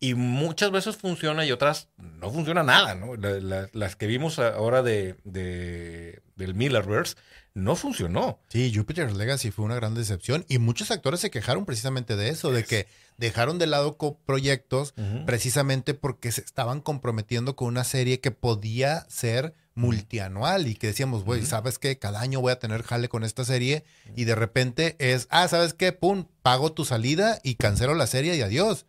Y 0.00 0.14
muchas 0.14 0.70
veces 0.70 0.96
funciona 0.96 1.44
y 1.44 1.50
otras 1.52 1.88
no 1.96 2.30
funciona 2.30 2.62
nada, 2.62 2.94
¿no? 2.94 3.16
La- 3.16 3.40
la- 3.40 3.68
las 3.72 3.96
que 3.96 4.06
vimos 4.06 4.38
ahora 4.38 4.82
de, 4.82 5.16
de- 5.24 6.22
del 6.36 6.54
Millerverse 6.54 7.16
no 7.54 7.74
funcionó. 7.74 8.38
Sí, 8.48 8.72
Jupiter's 8.72 9.16
Legacy 9.16 9.50
fue 9.50 9.64
una 9.64 9.74
gran 9.74 9.94
decepción 9.96 10.44
y 10.48 10.58
muchos 10.58 10.92
actores 10.92 11.18
se 11.18 11.30
quejaron 11.30 11.64
precisamente 11.64 12.14
de 12.14 12.28
eso, 12.28 12.52
de 12.52 12.62
que 12.64 12.86
dejaron 13.16 13.58
de 13.58 13.66
lado 13.66 13.96
proyectos 14.24 14.94
precisamente 15.26 15.94
porque 15.94 16.30
se 16.30 16.42
estaban 16.42 16.80
comprometiendo 16.80 17.56
con 17.56 17.66
una 17.66 17.82
serie 17.82 18.20
que 18.20 18.30
podía 18.30 19.04
ser 19.08 19.54
multianual 19.74 20.66
y 20.66 20.74
que 20.74 20.88
decíamos, 20.88 21.24
güey. 21.24 21.44
¿sabes 21.46 21.78
qué? 21.78 21.98
Cada 21.98 22.20
año 22.20 22.40
voy 22.40 22.52
a 22.52 22.58
tener 22.58 22.82
jale 22.82 23.08
con 23.08 23.24
esta 23.24 23.44
serie 23.44 23.84
y 24.16 24.24
de 24.24 24.34
repente 24.34 24.96
es, 24.98 25.26
ah, 25.30 25.48
¿sabes 25.48 25.72
qué? 25.74 25.92
Pum, 25.92 26.26
pago 26.42 26.72
tu 26.72 26.84
salida 26.84 27.40
y 27.42 27.54
cancelo 27.56 27.94
la 27.94 28.06
serie 28.06 28.36
y 28.36 28.42
adiós. 28.42 28.86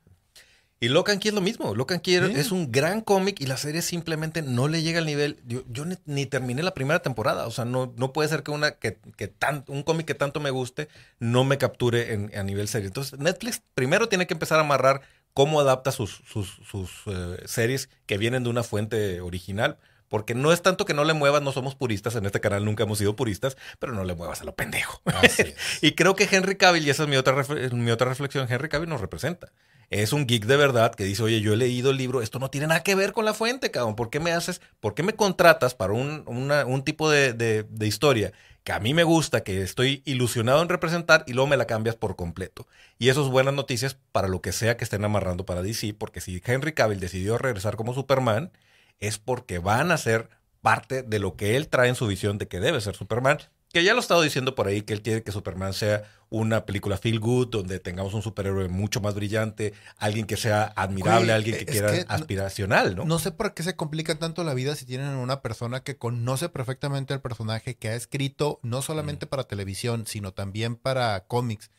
Y 0.82 0.88
Locan 0.88 1.20
Key 1.20 1.30
es 1.30 1.36
lo 1.36 1.42
mismo. 1.42 1.76
Locan 1.76 2.00
Key 2.00 2.16
es 2.16 2.52
un 2.52 2.72
gran 2.72 3.02
cómic 3.02 3.42
y 3.42 3.48
la 3.48 3.58
serie 3.58 3.82
simplemente 3.82 4.42
no 4.42 4.70
le 4.70 4.82
llega 4.82 5.00
al 5.00 5.06
nivel. 5.06 5.38
Yo, 5.46 5.64
yo 5.68 5.84
ni, 5.84 5.98
ni 6.06 6.26
terminé 6.26 6.64
la 6.64 6.74
primera 6.74 7.02
temporada. 7.02 7.48
O 7.48 7.52
sea, 7.52 7.66
no, 7.66 7.94
no 7.98 8.14
puede 8.14 8.30
ser 8.30 8.44
que 8.44 8.52
una 8.52 8.72
que, 8.72 8.98
que 9.18 9.28
tan- 9.28 9.66
un 9.68 9.84
cómic 9.84 10.06
que 10.08 10.16
tanto 10.16 10.40
me 10.40 10.52
guste 10.52 10.88
no 11.20 11.44
me 11.44 11.58
capture 11.58 12.14
en, 12.14 12.32
a 12.34 12.44
nivel 12.44 12.70
serie. 12.70 12.88
Entonces, 12.88 13.20
Netflix 13.20 13.62
primero 13.74 14.08
tiene 14.08 14.26
que 14.26 14.34
empezar 14.34 14.58
a 14.58 14.62
amarrar 14.62 15.02
cómo 15.34 15.60
adapta 15.60 15.92
sus, 15.92 16.22
sus, 16.26 16.60
sus, 16.70 16.90
eh, 17.08 17.42
series 17.46 17.90
que 18.06 18.18
vienen 18.18 18.44
de 18.44 18.50
una 18.50 18.64
fuente 18.64 19.20
original. 19.20 19.78
Porque 20.08 20.34
no 20.34 20.52
es 20.52 20.64
tanto 20.64 20.86
que 20.86 20.96
no 20.96 21.04
le 21.04 21.14
muevas, 21.14 21.44
no 21.44 21.52
somos 21.52 21.76
puristas, 21.76 22.16
en 22.16 22.26
este 22.26 22.40
canal 22.40 22.66
nunca 22.66 22.82
hemos 22.84 22.98
sido 22.98 23.16
puristas, 23.16 23.58
pero 23.78 23.94
no 23.94 24.04
le 24.04 24.16
muevas 24.16 24.42
a 24.42 24.44
lo 24.44 24.56
pendejo. 24.56 25.02
Y 25.84 25.92
creo 25.92 26.16
que 26.16 26.28
Henry 26.32 26.56
Cavill, 26.56 26.88
y 26.88 26.90
esa 26.90 27.04
es 27.04 27.10
mi 27.10 27.16
otra, 27.16 27.46
mi 27.74 27.92
otra 27.92 28.10
reflexión, 28.10 28.48
Henry 28.50 28.70
Cavill 28.70 28.90
nos 28.90 29.02
representa. 29.02 29.52
Es 29.90 30.14
un 30.14 30.28
geek 30.28 30.46
de 30.46 30.56
verdad 30.58 30.94
que 30.94 31.04
dice, 31.04 31.24
oye, 31.24 31.42
yo 31.42 31.54
he 31.54 31.58
leído 31.58 31.90
el 31.92 31.98
libro, 31.98 32.22
esto 32.22 32.38
no 32.40 32.50
tiene 32.52 32.68
nada 32.68 32.84
que 32.84 32.94
ver 32.96 33.12
con 33.12 33.26
la 33.26 33.34
fuente, 33.34 33.72
cabrón. 33.72 33.96
¿Por 33.96 34.10
qué 34.12 34.20
me 34.20 34.32
haces, 34.32 34.62
por 34.80 34.94
qué 34.94 35.02
me 35.04 35.14
contratas 35.16 35.74
para 35.76 35.94
un, 35.94 36.24
una- 36.28 36.66
un 36.66 36.84
tipo 36.84 37.10
de, 37.10 37.34
de- 37.34 37.64
de 37.64 37.88
historia 37.88 38.32
que 38.64 38.72
a 38.72 38.80
mí 38.80 38.94
me 38.94 39.04
gusta, 39.04 39.44
que 39.44 39.62
estoy 39.64 40.04
ilusionado 40.06 40.62
en 40.62 40.70
representar 40.70 41.24
y 41.28 41.34
luego 41.34 41.48
me 41.48 41.58
la 41.58 41.66
cambias 41.66 41.96
por 41.96 42.16
completo? 42.16 42.68
Y 43.00 43.10
eso 43.10 43.24
es 43.24 43.30
buenas 43.32 43.54
noticias 43.56 43.98
para 44.12 44.28
lo 44.28 44.42
que 44.42 44.52
sea 44.52 44.78
que 44.78 44.84
estén 44.84 45.04
amarrando 45.06 45.46
para 45.46 45.62
DC, 45.64 45.94
porque 45.94 46.22
si 46.22 46.42
Henry 46.46 46.74
Cavill 46.74 47.00
decidió 47.00 47.38
regresar 47.40 47.76
como 47.76 47.94
Superman, 47.96 48.52
es 49.00 49.18
porque 49.18 49.60
van 49.60 49.92
a 49.92 49.98
ser 49.98 50.30
parte 50.62 51.02
de 51.04 51.20
lo 51.20 51.36
que 51.36 51.56
él 51.56 51.68
trae 51.70 51.90
en 51.90 51.96
su 51.96 52.06
visión 52.08 52.38
de 52.38 52.48
que 52.48 52.60
debe 52.60 52.82
ser 52.82 52.96
Superman. 52.96 53.40
Que 53.72 53.84
ya 53.84 53.94
lo 53.94 54.00
he 54.00 54.02
estado 54.02 54.22
diciendo 54.24 54.56
por 54.56 54.68
ahí, 54.68 54.82
que 54.82 54.94
él 54.94 55.04
quiere 55.04 55.22
que 55.22 55.32
Superman 55.32 55.74
sea 55.74 56.04
una 56.32 56.66
película 56.66 56.98
feel 56.98 57.20
good, 57.20 57.50
donde 57.50 57.80
tengamos 57.80 58.14
un 58.14 58.22
superhéroe 58.22 58.68
mucho 58.68 59.00
más 59.02 59.16
brillante, 59.16 59.74
alguien 59.98 60.26
que 60.26 60.38
sea 60.38 60.74
admirable, 60.76 61.34
alguien 61.34 61.58
que 61.58 61.66
quiera 61.66 61.92
que 61.92 62.06
aspiracional, 62.08 62.96
¿no? 62.96 63.06
No 63.06 63.20
sé 63.20 63.32
por 63.32 63.54
qué 63.54 63.64
se 63.64 63.76
complica 63.76 64.18
tanto 64.18 64.44
la 64.44 64.54
vida 64.54 64.76
si 64.76 64.86
tienen 64.86 65.10
una 65.10 65.42
persona 65.42 65.82
que 65.82 65.98
conoce 65.98 66.50
perfectamente 66.50 67.14
el 67.14 67.22
personaje, 67.22 67.78
que 67.78 67.90
ha 67.90 67.96
escrito 67.96 68.60
no 68.64 68.82
solamente 68.82 69.26
Mm. 69.26 69.30
para 69.30 69.44
televisión, 69.44 70.06
sino 70.08 70.34
también 70.34 70.76
para 70.76 71.26
cómics 71.26 71.72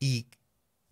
y, 0.00 0.26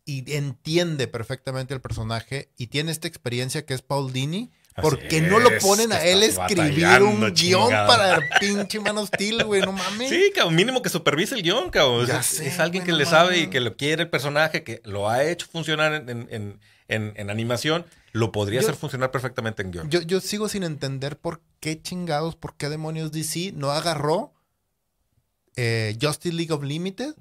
y 0.05 0.33
entiende 0.35 1.09
perfectamente 1.09 1.75
el 1.75 1.81
personaje 1.81 2.51
y 2.57 2.69
tiene 2.69 2.91
esta 2.93 3.09
experiencia 3.09 3.65
que 3.67 3.75
es 3.75 3.83
Paul 3.83 4.13
Dini. 4.13 4.51
¿Por 4.83 4.99
Así 4.99 5.09
qué 5.09 5.21
no 5.23 5.39
lo 5.39 5.51
ponen 5.59 5.91
a 5.93 6.03
él 6.05 6.23
escribir 6.23 7.03
un 7.03 7.33
guion 7.33 7.71
para 7.71 8.17
el 8.17 8.23
pinche 8.41 8.79
Man 8.81 8.99
of 8.99 9.09
Steel, 9.09 9.45
güey? 9.45 9.63
No 9.63 9.73
mames. 9.73 10.11
Sí, 10.11 10.31
cabrón, 10.35 10.55
mínimo 10.55 10.83
que 10.83 10.89
supervise 10.91 11.35
el 11.35 11.43
guion, 11.43 11.71
cabrón. 11.71 12.07
Ya 12.07 12.21
es, 12.21 12.27
sé, 12.27 12.47
es 12.49 12.59
alguien 12.61 12.83
güey, 12.83 12.87
que 12.87 12.93
no 12.93 12.99
le 12.99 13.07
sabe 13.07 13.39
y 13.39 13.47
que 13.49 13.61
lo 13.61 13.77
quiere 13.77 14.03
el 14.03 14.11
personaje, 14.11 14.63
que 14.65 14.83
lo 14.85 15.09
ha 15.09 15.25
hecho 15.25 15.47
funcionar 15.51 15.95
en, 15.95 16.29
en- 16.31 16.61
en- 16.89 17.31
animación, 17.31 17.85
lo 18.13 18.33
podría 18.33 18.61
Yo- 18.61 18.67
hacer 18.69 18.77
funcionar 18.79 19.11
perfectamente 19.11 19.63
en 19.63 19.71
guion. 19.73 19.91
Yo, 19.91 20.03
yo 20.03 20.21
sigo 20.21 20.49
sin 20.49 20.63
entender 20.63 21.17
por 21.19 21.41
qué 21.61 21.81
chingados, 21.81 22.37
por 22.37 22.55
qué 22.57 22.69
demonios 22.69 23.13
DC 23.13 23.53
no 23.57 23.71
agarró 23.73 24.35
eh, 25.57 25.97
Justice 26.01 26.35
League 26.35 26.53
of 26.53 26.63
Limited 26.63 27.15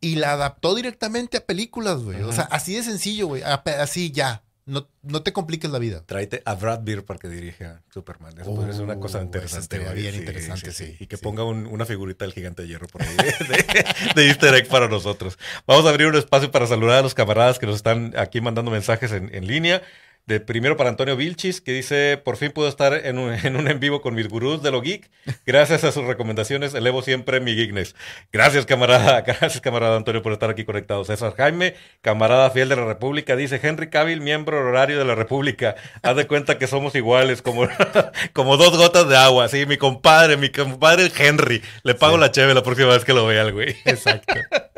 y 0.00 0.14
la 0.16 0.32
adaptó 0.32 0.74
directamente 0.76 1.38
a 1.38 1.44
películas, 1.44 1.98
güey. 2.02 2.22
O 2.22 2.32
sea, 2.32 2.44
así 2.44 2.74
de 2.76 2.82
sencillo, 2.84 3.26
güey. 3.26 3.42
Así 3.42 4.12
ya. 4.12 4.42
No, 4.70 4.88
no 5.02 5.22
te 5.22 5.32
compliques 5.32 5.70
la 5.70 5.78
vida. 5.78 6.02
Tráete 6.06 6.42
a 6.44 6.54
Brad 6.54 6.80
Beer 6.82 7.04
para 7.04 7.18
que 7.18 7.28
dirija 7.28 7.82
Superman. 7.92 8.32
Eso 8.40 8.54
ser 8.72 8.84
una 8.84 8.98
cosa 9.00 9.18
Oh, 9.18 9.22
interesante. 9.22 9.76
eso 9.76 9.92
bien 9.94 10.14
interesante, 10.14 10.72
sí, 10.72 10.96
Y 11.00 11.06
que 11.06 11.18
ponga 11.18 11.44
un- 11.44 11.66
una 11.66 11.84
figurita 11.84 12.24
del 12.24 12.32
gigante 12.32 12.62
de 12.62 12.68
hierro 12.68 12.86
por 12.86 13.02
ahí 13.02 13.08
de, 13.16 13.56
de- 13.56 14.12
de 14.14 14.26
easter 14.28 14.54
egg 14.54 14.68
para 14.68 14.88
nosotros. 14.88 15.38
Vamos 15.66 15.84
a 15.86 15.88
abrir 15.90 16.06
un 16.06 16.16
espacio 16.16 16.50
para 16.50 16.66
saludar 16.66 16.98
a 16.98 17.02
los 17.02 17.14
camaradas 17.14 17.58
que 17.58 17.66
nos 17.66 17.76
están 17.76 18.14
aquí 18.16 18.40
mandando 18.40 18.70
mensajes 18.70 19.12
en, 19.12 19.34
en 19.34 19.46
línea. 19.46 19.82
De 20.30 20.38
primero 20.38 20.76
para 20.76 20.90
Antonio 20.90 21.16
Vilchis, 21.16 21.60
que 21.60 21.72
dice, 21.72 22.16
por 22.16 22.36
fin 22.36 22.52
puedo 22.52 22.68
estar 22.68 22.92
en 23.04 23.18
un 23.18 23.32
en, 23.34 23.56
un 23.56 23.66
en 23.66 23.80
vivo 23.80 24.00
con 24.00 24.14
mis 24.14 24.28
gurús 24.28 24.62
de 24.62 24.70
lo 24.70 24.80
geek. 24.80 25.10
Gracias 25.44 25.82
a 25.82 25.90
sus 25.90 26.04
recomendaciones, 26.04 26.72
elevo 26.72 27.02
siempre 27.02 27.40
mi 27.40 27.56
geekness. 27.56 27.96
Gracias, 28.32 28.64
camarada. 28.64 29.20
Gracias, 29.26 29.60
camarada 29.60 29.96
Antonio, 29.96 30.22
por 30.22 30.32
estar 30.32 30.48
aquí 30.48 30.64
conectado. 30.64 31.04
César 31.04 31.34
Jaime, 31.36 31.74
camarada 32.00 32.48
fiel 32.52 32.68
de 32.68 32.76
la 32.76 32.84
República, 32.84 33.34
dice, 33.34 33.58
Henry 33.60 33.90
Cavill, 33.90 34.20
miembro 34.20 34.60
honorario 34.60 35.00
de 35.00 35.04
la 35.04 35.16
República. 35.16 35.74
Haz 36.00 36.14
de 36.14 36.28
cuenta 36.28 36.58
que 36.58 36.68
somos 36.68 36.94
iguales, 36.94 37.42
como, 37.42 37.66
como 38.32 38.56
dos 38.56 38.76
gotas 38.78 39.08
de 39.08 39.16
agua. 39.16 39.48
Sí, 39.48 39.66
mi 39.66 39.78
compadre, 39.78 40.36
mi 40.36 40.50
compadre 40.50 41.10
Henry. 41.18 41.60
Le 41.82 41.96
pago 41.96 42.14
Sí. 42.14 42.20
la 42.20 42.30
cheve 42.30 42.54
la 42.54 42.62
próxima 42.62 42.90
vez 42.90 43.04
que 43.04 43.14
lo 43.14 43.26
vea 43.26 43.42
el 43.42 43.52
güey. 43.52 43.74
Exacto. 43.84 44.34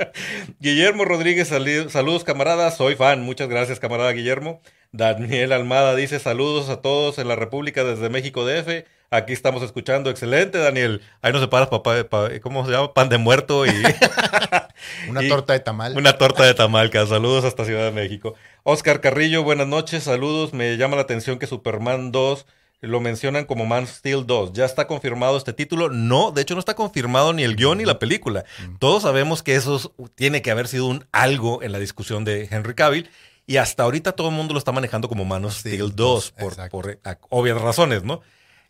Guillermo 0.61 1.05
Rodríguez, 1.05 1.49
saludos 1.49 2.25
camaradas, 2.25 2.79
soy 2.79 2.95
fan, 2.95 3.21
muchas 3.21 3.51
gracias 3.51 3.81
camarada 3.81 4.13
Guillermo. 4.13 4.63
Daniel 4.93 5.53
Almada 5.53 5.95
dice 5.97 6.19
saludos 6.19 6.69
a 6.69 6.83
todos 6.83 7.19
en 7.19 7.27
la 7.29 7.35
República 7.37 7.83
desde 7.83 8.11
México 8.11 8.45
DF. 8.45 8.85
Aquí 9.11 9.33
estamos 9.35 9.63
escuchando, 9.63 10.09
excelente 10.11 10.59
Daniel. 10.59 11.03
Ahí 11.21 11.33
nos 11.33 11.41
separas 11.43 11.69
papá, 11.69 12.05
pa- 12.09 12.29
¿cómo 12.41 12.65
se 12.65 12.73
llama? 12.73 12.95
Pan 12.95 13.09
de 13.09 13.19
muerto 13.19 13.67
y 13.67 13.71
Una 15.09 15.23
Y- 15.23 15.29
torta 15.29 15.53
de 15.55 15.61
tamal. 15.61 15.97
una 15.97 16.17
torta 16.19 16.45
de 16.45 16.55
tamalca. 16.55 17.07
Saludos 17.07 17.45
hasta 17.45 17.65
Ciudad 17.65 17.85
de 17.85 17.91
México. 17.93 18.35
Oscar 18.65 19.01
Carrillo, 19.01 19.43
buenas 19.43 19.67
noches, 19.67 20.05
saludos. 20.05 20.53
Me 20.53 20.77
llama 20.77 20.97
la 20.97 21.03
atención 21.03 21.39
que 21.39 21.47
Superman 21.47 22.11
2 22.13 22.47
lo 22.83 23.01
mencionan 23.01 23.45
como 23.45 23.65
Man 23.65 23.87
Steel 23.87 24.27
2. 24.27 24.53
¿Ya 24.55 24.65
está 24.65 24.87
confirmado 24.87 25.37
este 25.39 25.53
título? 25.53 25.89
No, 25.89 26.33
de 26.33 26.43
hecho 26.43 26.55
no 26.55 26.61
está 26.61 26.75
confirmado 26.75 27.33
ni 27.33 27.45
el 27.45 27.55
guion 27.57 27.79
ni 27.79 27.85
la 27.85 27.99
película. 27.99 28.45
Mm. 28.67 28.77
Todos 28.79 29.03
sabemos 29.05 29.43
que 29.43 29.55
eso 29.55 29.77
es- 29.77 29.89
tiene 30.15 30.43
que 30.43 30.51
haber 30.51 30.69
sido 30.69 30.87
un 30.87 31.07
algo 31.13 31.63
en 31.63 31.73
la 31.73 31.79
discusión 31.79 32.25
de 32.25 32.49
Henry 32.51 32.75
Cavill. 32.75 33.09
Y 33.47 33.57
hasta 33.57 33.83
ahorita 33.83 34.13
todo 34.13 34.29
el 34.29 34.35
mundo 34.35 34.53
lo 34.53 34.59
está 34.59 34.73
manejando 34.73 35.09
como 35.09 35.25
Man 35.25 35.45
of 35.45 35.55
Steel 35.55 35.75
Steel 35.75 35.97
2 35.97 35.97
2, 35.97 36.33
por, 36.33 36.69
por, 36.71 36.91
eh, 36.91 36.99
obvias 37.29 37.61
razones, 37.61 38.05
¿no? 38.05 38.21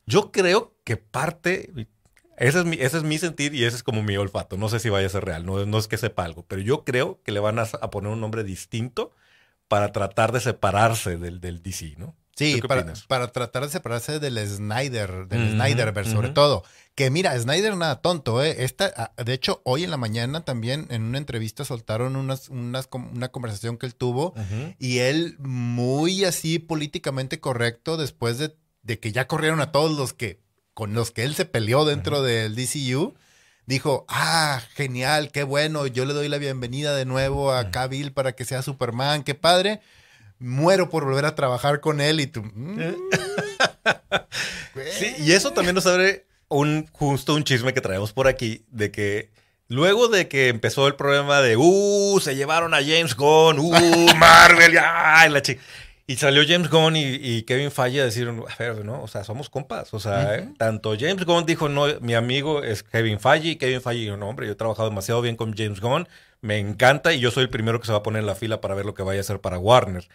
Yo 0.07 0.33
creo 0.33 0.75
que 0.85 0.97
parte, 0.97 1.71
ese 2.37 2.61
es, 2.61 2.65
mi, 2.65 2.77
ese 2.77 2.97
es 2.99 3.03
mi 3.03 3.19
sentir 3.19 3.55
y 3.55 3.65
ese 3.65 3.77
es 3.77 3.83
como 3.83 4.03
mi 4.03 4.17
olfato. 4.17 4.57
No 4.57 4.69
sé 4.69 4.81
si 4.81 4.89
vaya 4.89 5.07
a 5.07 5.11
ser 5.11 5.25
real, 5.25 5.45
no, 5.45 5.65
no 5.67 5.79
es 5.79 5.89
que 5.89 5.99
sepa 5.99 6.25
algo, 6.25 6.45
pero 6.47 6.63
yo 6.63 6.85
creo 6.85 7.21
que 7.23 7.33
le 7.33 7.41
van 7.41 7.59
a, 7.59 7.63
a 7.63 7.91
poner 7.91 8.11
un 8.11 8.21
nombre 8.21 8.45
distinto 8.45 9.13
para 9.69 9.93
tratar 9.93 10.33
de 10.33 10.41
separarse 10.41 11.19
del, 11.19 11.41
del 11.41 11.63
DC, 11.63 11.95
¿no? 11.99 12.17
Sí, 12.35 12.63
para, 12.67 12.95
para 13.09 13.29
tratar 13.31 13.65
de 13.65 13.69
separarse 13.69 14.19
del 14.19 14.39
Snyder, 14.39 15.27
del 15.29 15.43
Ujú, 15.43 15.53
Snyderverse, 15.53 16.13
sobre 16.13 16.31
todo. 16.31 16.65
Que 16.95 17.11
mira, 17.11 17.39
Snyder 17.39 17.77
nada 17.77 18.01
tonto, 18.01 18.43
¿eh? 18.43 18.65
Esta, 18.65 18.93
ah, 18.97 19.23
de 19.23 19.35
hecho, 19.35 19.61
hoy 19.65 19.85
en 19.85 19.91
la 19.91 19.99
mañana 19.99 20.45
también 20.45 20.87
en 20.91 21.03
una 21.03 21.19
entrevista 21.19 21.65
soltaron 21.65 22.17
unas, 22.17 22.49
unas, 22.49 22.89
una 22.93 23.29
conversación 23.29 23.77
que 23.77 23.87
él 23.87 23.95
tuvo 23.95 24.35
y 24.79 24.99
él 24.99 25.37
muy 25.39 26.25
así 26.25 26.59
políticamente 26.59 27.39
correcto 27.39 27.97
después 27.99 28.39
de, 28.39 28.57
de 28.83 28.99
que 28.99 29.13
ya 29.13 29.27
corrieron 29.27 29.61
a 29.61 29.71
todos 29.71 29.97
los 29.97 30.15
que, 30.15 30.41
con 30.75 30.95
los 30.95 31.11
que 31.11 31.25
él 31.25 31.35
se 31.35 31.45
peleó 31.45 31.85
dentro 31.85 32.23
del 32.23 32.55
DCU. 32.55 33.15
Dijo, 33.65 34.07
ah, 34.09 34.61
genial, 34.75 35.31
qué 35.31 35.45
bueno, 35.45 35.87
yo 35.87 36.05
le 36.05 36.15
doy 36.15 36.29
la 36.29 36.39
bienvenida 36.39 36.97
de 36.97 37.05
nuevo 37.05 37.53
a 37.53 37.71
Cavill 37.71 38.13
para 38.13 38.33
que 38.33 38.45
sea 38.45 38.63
Superman, 38.63 39.23
qué 39.23 39.35
padre. 39.35 39.81
Muero 40.43 40.91
por 40.91 41.05
volver 41.05 41.25
a 41.25 41.35
trabajar 41.35 41.81
con 41.81 42.01
él 42.01 42.21
y 42.21 42.27
tú... 42.27 42.43
mm, 42.43 42.75
güey. 42.75 42.95
Sí, 44.99 45.15
y 45.19 45.33
eso 45.33 45.53
también 45.53 45.75
nos 45.75 45.87
abre 45.87 46.27
un, 46.49 46.87
justo 46.93 47.35
un 47.35 47.45
chisme 47.45 47.75
que 47.75 47.81
traemos 47.81 48.13
por 48.13 48.27
aquí, 48.29 48.65
de 48.71 48.91
que 48.91 49.31
luego 49.69 50.09
de 50.09 50.29
que 50.29 50.49
empezó 50.49 50.87
el 50.87 50.95
problema 50.95 51.41
de, 51.43 51.57
uh, 51.57 52.21
se 52.21 52.35
llevaron 52.37 52.73
a 52.75 52.79
James 52.79 53.15
Gunn, 53.15 53.59
uh, 53.59 54.15
Marvel, 54.17 54.73
ya, 54.73 55.25
y 55.27 55.31
la 55.31 55.43
chi- 55.43 55.59
Y 56.07 56.17
salió 56.17 56.43
James 56.47 56.71
Gunn 56.71 56.97
y, 56.97 57.03
y 57.15 57.43
Kevin 57.43 57.71
Feige 57.71 58.01
a 58.01 58.05
decir, 58.05 58.29
a 58.29 58.57
ver, 58.63 58.85
¿no? 58.85 59.03
O 59.03 59.09
sea, 59.09 59.25
somos 59.25 59.49
compas. 59.51 59.93
O 59.95 60.01
sea, 60.01 60.39
Ujú. 60.43 60.55
tanto 60.57 60.95
James 60.99 61.25
Gunn 61.25 61.47
dijo, 61.47 61.69
no, 61.69 61.87
mi 62.01 62.15
amigo 62.15 62.63
es 62.63 62.83
Kevin 62.83 63.21
Feige, 63.21 63.49
y 63.51 63.57
Kevin 63.57 63.81
Feige 63.83 64.03
dijo, 64.05 64.17
no, 64.17 64.29
hombre, 64.29 64.47
yo 64.47 64.53
he 64.53 64.57
trabajado 64.57 64.89
demasiado 64.89 65.21
bien 65.23 65.37
con 65.37 65.55
James 65.57 65.81
Gunn, 65.81 66.09
me 66.41 66.59
encanta 66.59 67.13
y 67.13 67.21
yo 67.21 67.31
soy 67.31 67.45
el 67.45 67.51
primero 67.51 67.79
que 67.81 67.87
se 67.87 67.93
va 67.93 67.99
a 67.99 68.03
poner 68.03 68.21
en 68.21 68.27
la 68.27 68.35
fila 68.35 68.61
para 68.61 68.75
ver 68.75 68.85
lo 68.87 68.95
que 68.95 69.03
vaya 69.03 69.21
a 69.21 69.23
hacer 69.23 69.41
para 69.41 69.59
Warner. 69.59 70.09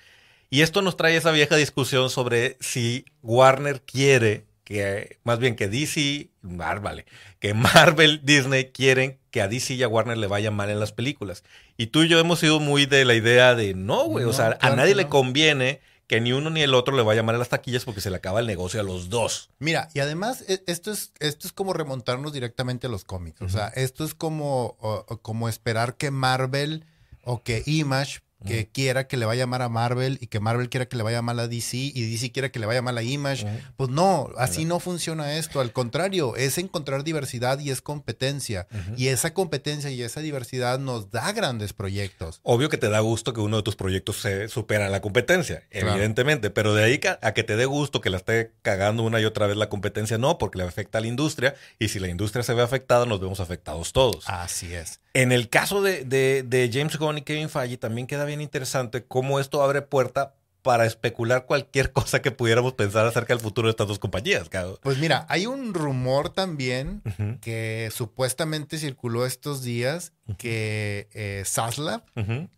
Y 0.49 0.61
esto 0.61 0.81
nos 0.81 0.95
trae 0.97 1.15
esa 1.17 1.31
vieja 1.31 1.55
discusión 1.55 2.09
sobre 2.09 2.57
si 2.59 3.05
Warner 3.21 3.81
quiere 3.81 4.45
que, 4.63 5.17
más 5.23 5.39
bien 5.39 5.55
que 5.55 5.67
DC, 5.69 6.29
Mar- 6.41 6.81
vale, 6.81 7.05
que 7.39 7.53
Marvel, 7.53 8.21
Disney 8.23 8.65
quieren 8.71 9.17
que 9.31 9.41
a 9.41 9.47
DC 9.47 9.75
y 9.75 9.83
a 9.83 9.87
Warner 9.87 10.17
le 10.17 10.27
vaya 10.27 10.51
mal 10.51 10.69
en 10.69 10.79
las 10.79 10.91
películas. 10.91 11.43
Y 11.77 11.87
tú 11.87 12.03
y 12.03 12.07
yo 12.09 12.19
hemos 12.19 12.39
sido 12.39 12.59
muy 12.59 12.85
de 12.85 13.05
la 13.05 13.13
idea 13.13 13.55
de 13.55 13.73
no, 13.73 14.05
güey, 14.05 14.25
o 14.25 14.33
sea, 14.33 14.57
a 14.61 14.69
nadie 14.75 14.95
le 14.95 15.07
conviene 15.09 15.79
que 16.07 16.21
ni 16.21 16.31
uno 16.31 16.49
ni 16.49 16.61
el 16.61 16.73
otro 16.73 16.95
le 16.95 17.03
vaya 17.03 17.21
mal 17.23 17.35
en 17.35 17.39
las 17.39 17.49
taquillas 17.49 17.83
porque 17.83 17.99
se 17.99 18.09
le 18.09 18.15
acaba 18.15 18.39
el 18.39 18.47
negocio 18.47 18.79
a 18.79 18.83
los 18.83 19.09
dos. 19.09 19.49
Mira, 19.59 19.89
y 19.93 19.99
además 19.99 20.43
e- 20.47 20.63
esto 20.65 20.89
es, 20.91 21.11
esto 21.19 21.47
es 21.47 21.53
como 21.53 21.73
remontarnos 21.73 22.31
directamente 22.31 22.87
a 22.87 22.89
los 22.89 23.03
cómics. 23.03 23.41
O 23.41 23.49
sea, 23.49 23.67
esto 23.69 24.05
es 24.05 24.13
como, 24.13 24.77
como 25.21 25.49
esperar 25.49 25.95
que 25.97 26.09
Marvel 26.11 26.85
o 27.23 27.43
que 27.43 27.61
Image 27.65 28.19
que 28.45 28.67
quiera 28.69 29.07
que 29.07 29.17
le 29.17 29.25
vaya 29.25 29.47
mal 29.47 29.61
a 29.61 29.69
Marvel 29.69 30.19
y 30.21 30.27
que 30.27 30.39
Marvel 30.39 30.69
quiera 30.69 30.87
que 30.87 30.95
le 30.95 31.03
vaya 31.03 31.21
mal 31.21 31.39
a 31.39 31.47
DC 31.47 31.75
y 31.77 32.11
DC 32.11 32.31
quiera 32.31 32.49
que 32.51 32.59
le 32.59 32.65
vaya 32.67 32.81
mal 32.81 32.97
a 32.97 33.03
Image. 33.03 33.45
Pues 33.77 33.89
no, 33.89 34.29
así 34.37 34.63
no 34.65 34.79
funciona 34.79 35.35
esto. 35.37 35.59
Al 35.59 35.73
contrario, 35.73 36.35
es 36.35 36.57
encontrar 36.57 37.03
diversidad 37.03 37.59
y 37.59 37.71
es 37.71 37.81
competencia. 37.81 38.67
Y 38.95 39.07
esa 39.07 39.33
competencia 39.33 39.89
y 39.89 40.01
esa 40.03 40.21
diversidad 40.21 40.79
nos 40.79 41.09
da 41.11 41.31
grandes 41.31 41.73
proyectos. 41.73 42.39
Obvio 42.43 42.69
que 42.69 42.77
te 42.77 42.89
da 42.89 42.99
gusto 42.99 43.33
que 43.33 43.41
uno 43.41 43.57
de 43.57 43.63
tus 43.63 43.75
proyectos 43.75 44.17
se 44.17 44.47
supera 44.49 44.85
en 44.85 44.91
la 44.91 45.01
competencia, 45.01 45.63
Claro. 45.69 45.91
evidentemente, 45.93 46.49
pero 46.49 46.73
de 46.73 46.83
ahí 46.83 46.99
a 47.21 47.33
que 47.33 47.43
te 47.43 47.55
dé 47.55 47.65
gusto 47.65 48.01
que 48.01 48.09
la 48.09 48.17
esté 48.17 48.53
cagando 48.61 49.03
una 49.03 49.19
y 49.19 49.25
otra 49.25 49.47
vez 49.47 49.57
la 49.57 49.69
competencia, 49.69 50.17
no, 50.17 50.37
porque 50.37 50.57
le 50.59 50.63
afecta 50.63 50.97
a 50.99 51.01
la 51.01 51.07
industria 51.07 51.55
y 51.79 51.89
si 51.89 51.99
la 51.99 52.07
industria 52.07 52.43
se 52.43 52.53
ve 52.53 52.61
afectada, 52.61 53.05
nos 53.05 53.19
vemos 53.19 53.39
afectados 53.39 53.93
todos. 53.93 54.23
Así 54.27 54.73
es. 54.73 54.99
En 55.21 55.31
el 55.31 55.49
caso 55.49 55.81
de, 55.81 56.03
de- 56.05 56.43
de 56.43 56.69
James 56.71 56.97
Gunn 56.97 57.17
y 57.17 57.21
Kevin 57.23 57.49
Feige, 57.49 57.77
también 57.77 58.05
queda 58.07 58.23
bien 58.25 58.39
interesante 58.41 59.03
cómo 59.03 59.39
esto 59.39 59.63
abre 59.63 59.81
puerta 59.81 60.35
para 60.61 60.85
especular 60.85 61.45
cualquier 61.45 61.91
cosa 61.93 62.21
que 62.21 62.29
pudiéramos 62.31 62.73
pensar 62.73 63.05
acerca 63.07 63.33
del 63.33 63.41
futuro 63.41 63.67
de 63.67 63.71
estas 63.71 63.87
dos 63.87 63.99
compañías, 63.99 64.49
cabrón. 64.49 64.77
Pues 64.81 64.97
mira, 64.97 65.25
hay 65.29 65.45
un 65.45 65.73
rumor 65.73 66.29
también 66.33 67.01
que 67.41 67.89
supuestamente 67.93 68.77
circuló 68.77 69.25
estos 69.25 69.63
días 69.63 70.11
que 70.37 71.07
eh, 71.13 71.43
Zaslav, 71.45 72.03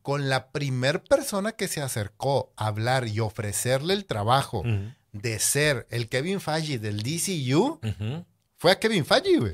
con 0.01 0.27
la 0.27 0.51
primer 0.51 1.01
persona 1.03 1.51
que 1.53 1.67
se 1.67 1.81
acercó 1.81 2.51
a 2.57 2.67
hablar 2.67 3.07
y 3.07 3.19
ofrecerle 3.19 3.93
el 3.93 4.05
trabajo 4.05 4.63
de 5.13 5.39
ser 5.39 5.88
el 5.91 6.10
Kevin 6.10 6.41
Feige 6.41 6.77
del 6.79 7.03
DCU, 7.03 7.79
fue 8.57 8.71
a 8.71 8.79
Kevin 8.79 9.05
Feige, 9.05 9.38
güey. 9.38 9.53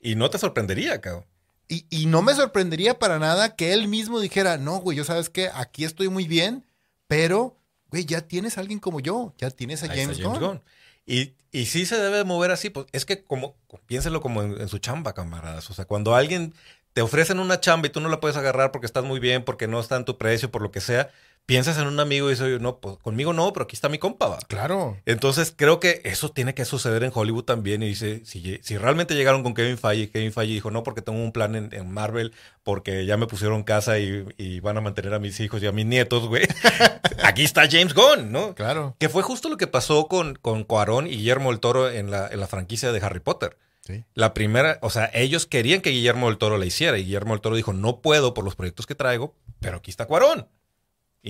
Y 0.00 0.14
no 0.14 0.30
te 0.30 0.38
sorprendería, 0.38 1.00
cabrón. 1.00 1.24
Y, 1.68 1.86
y 1.90 2.06
no 2.06 2.22
me 2.22 2.34
sorprendería 2.34 2.98
para 2.98 3.18
nada 3.18 3.54
que 3.54 3.72
él 3.74 3.88
mismo 3.88 4.20
dijera, 4.20 4.56
no, 4.56 4.78
güey, 4.78 4.96
yo 4.96 5.04
sabes 5.04 5.28
que 5.28 5.50
aquí 5.52 5.84
estoy 5.84 6.08
muy 6.08 6.26
bien, 6.26 6.64
pero, 7.06 7.58
güey, 7.90 8.06
ya 8.06 8.22
tienes 8.22 8.56
a 8.56 8.62
alguien 8.62 8.78
como 8.80 9.00
yo, 9.00 9.34
ya 9.36 9.50
tienes 9.50 9.82
a 9.82 9.92
Ahí 9.92 10.00
James, 10.00 10.22
Gunn. 10.22 10.62
Y, 11.04 11.34
y 11.52 11.66
sí 11.66 11.86
se 11.86 11.96
debe 11.96 12.18
de 12.18 12.24
mover 12.24 12.50
así, 12.50 12.70
pues 12.70 12.86
es 12.92 13.04
que 13.04 13.22
como, 13.22 13.54
piénselo 13.86 14.20
como 14.20 14.42
en, 14.42 14.60
en 14.60 14.68
su 14.68 14.78
chamba, 14.78 15.12
camaradas. 15.14 15.68
O 15.70 15.74
sea, 15.74 15.84
cuando 15.84 16.14
alguien 16.14 16.54
te 16.92 17.02
ofrecen 17.02 17.38
una 17.38 17.60
chamba 17.60 17.86
y 17.86 17.90
tú 17.90 18.00
no 18.00 18.08
la 18.08 18.20
puedes 18.20 18.36
agarrar 18.36 18.72
porque 18.72 18.86
estás 18.86 19.04
muy 19.04 19.20
bien, 19.20 19.44
porque 19.44 19.68
no 19.68 19.78
está 19.78 19.96
en 19.96 20.04
tu 20.04 20.18
precio, 20.18 20.50
por 20.50 20.62
lo 20.62 20.70
que 20.70 20.80
sea, 20.80 21.10
piensas 21.48 21.78
en 21.78 21.86
un 21.86 21.98
amigo 21.98 22.28
y 22.28 22.32
dices, 22.34 22.60
no, 22.60 22.78
pues 22.78 22.98
conmigo 22.98 23.32
no, 23.32 23.50
pero 23.54 23.64
aquí 23.64 23.74
está 23.74 23.88
mi 23.88 23.96
compa, 23.96 24.28
va. 24.28 24.38
Claro. 24.48 24.98
Entonces 25.06 25.50
creo 25.56 25.80
que 25.80 26.02
eso 26.04 26.28
tiene 26.28 26.52
que 26.52 26.66
suceder 26.66 27.04
en 27.04 27.10
Hollywood 27.14 27.44
también. 27.44 27.82
Y 27.82 27.86
dice, 27.86 28.20
si, 28.26 28.60
si 28.62 28.76
realmente 28.76 29.14
llegaron 29.14 29.42
con 29.42 29.54
Kevin 29.54 29.78
Feige, 29.78 30.10
Kevin 30.10 30.30
Feige 30.30 30.52
dijo, 30.52 30.70
no, 30.70 30.82
porque 30.82 31.00
tengo 31.00 31.18
un 31.18 31.32
plan 31.32 31.56
en, 31.56 31.70
en 31.72 31.90
Marvel, 31.90 32.34
porque 32.64 33.06
ya 33.06 33.16
me 33.16 33.26
pusieron 33.26 33.62
casa 33.62 33.98
y, 33.98 34.26
y 34.36 34.60
van 34.60 34.76
a 34.76 34.82
mantener 34.82 35.14
a 35.14 35.18
mis 35.18 35.40
hijos 35.40 35.62
y 35.62 35.66
a 35.66 35.72
mis 35.72 35.86
nietos, 35.86 36.28
güey. 36.28 36.46
Aquí 37.24 37.44
está 37.44 37.62
James 37.62 37.94
Gunn, 37.94 38.30
¿no? 38.30 38.54
Claro. 38.54 38.94
Que 38.98 39.08
fue 39.08 39.22
justo 39.22 39.48
lo 39.48 39.56
que 39.56 39.66
pasó 39.66 40.06
con, 40.06 40.34
con 40.34 40.64
Cuarón 40.64 41.06
y 41.06 41.12
Guillermo 41.12 41.48
del 41.48 41.60
Toro 41.60 41.90
en 41.90 42.10
la, 42.10 42.28
en 42.28 42.40
la 42.40 42.46
franquicia 42.46 42.92
de 42.92 43.00
Harry 43.00 43.20
Potter. 43.20 43.56
Sí. 43.80 44.04
La 44.12 44.34
primera, 44.34 44.78
o 44.82 44.90
sea, 44.90 45.10
ellos 45.14 45.46
querían 45.46 45.80
que 45.80 45.88
Guillermo 45.88 46.28
del 46.28 46.36
Toro 46.36 46.58
la 46.58 46.66
hiciera 46.66 46.98
y 46.98 47.04
Guillermo 47.04 47.32
del 47.32 47.40
Toro 47.40 47.56
dijo, 47.56 47.72
no 47.72 48.02
puedo 48.02 48.34
por 48.34 48.44
los 48.44 48.54
proyectos 48.54 48.86
que 48.86 48.94
traigo, 48.94 49.34
pero 49.60 49.78
aquí 49.78 49.90
está 49.90 50.04
Cuarón. 50.04 50.46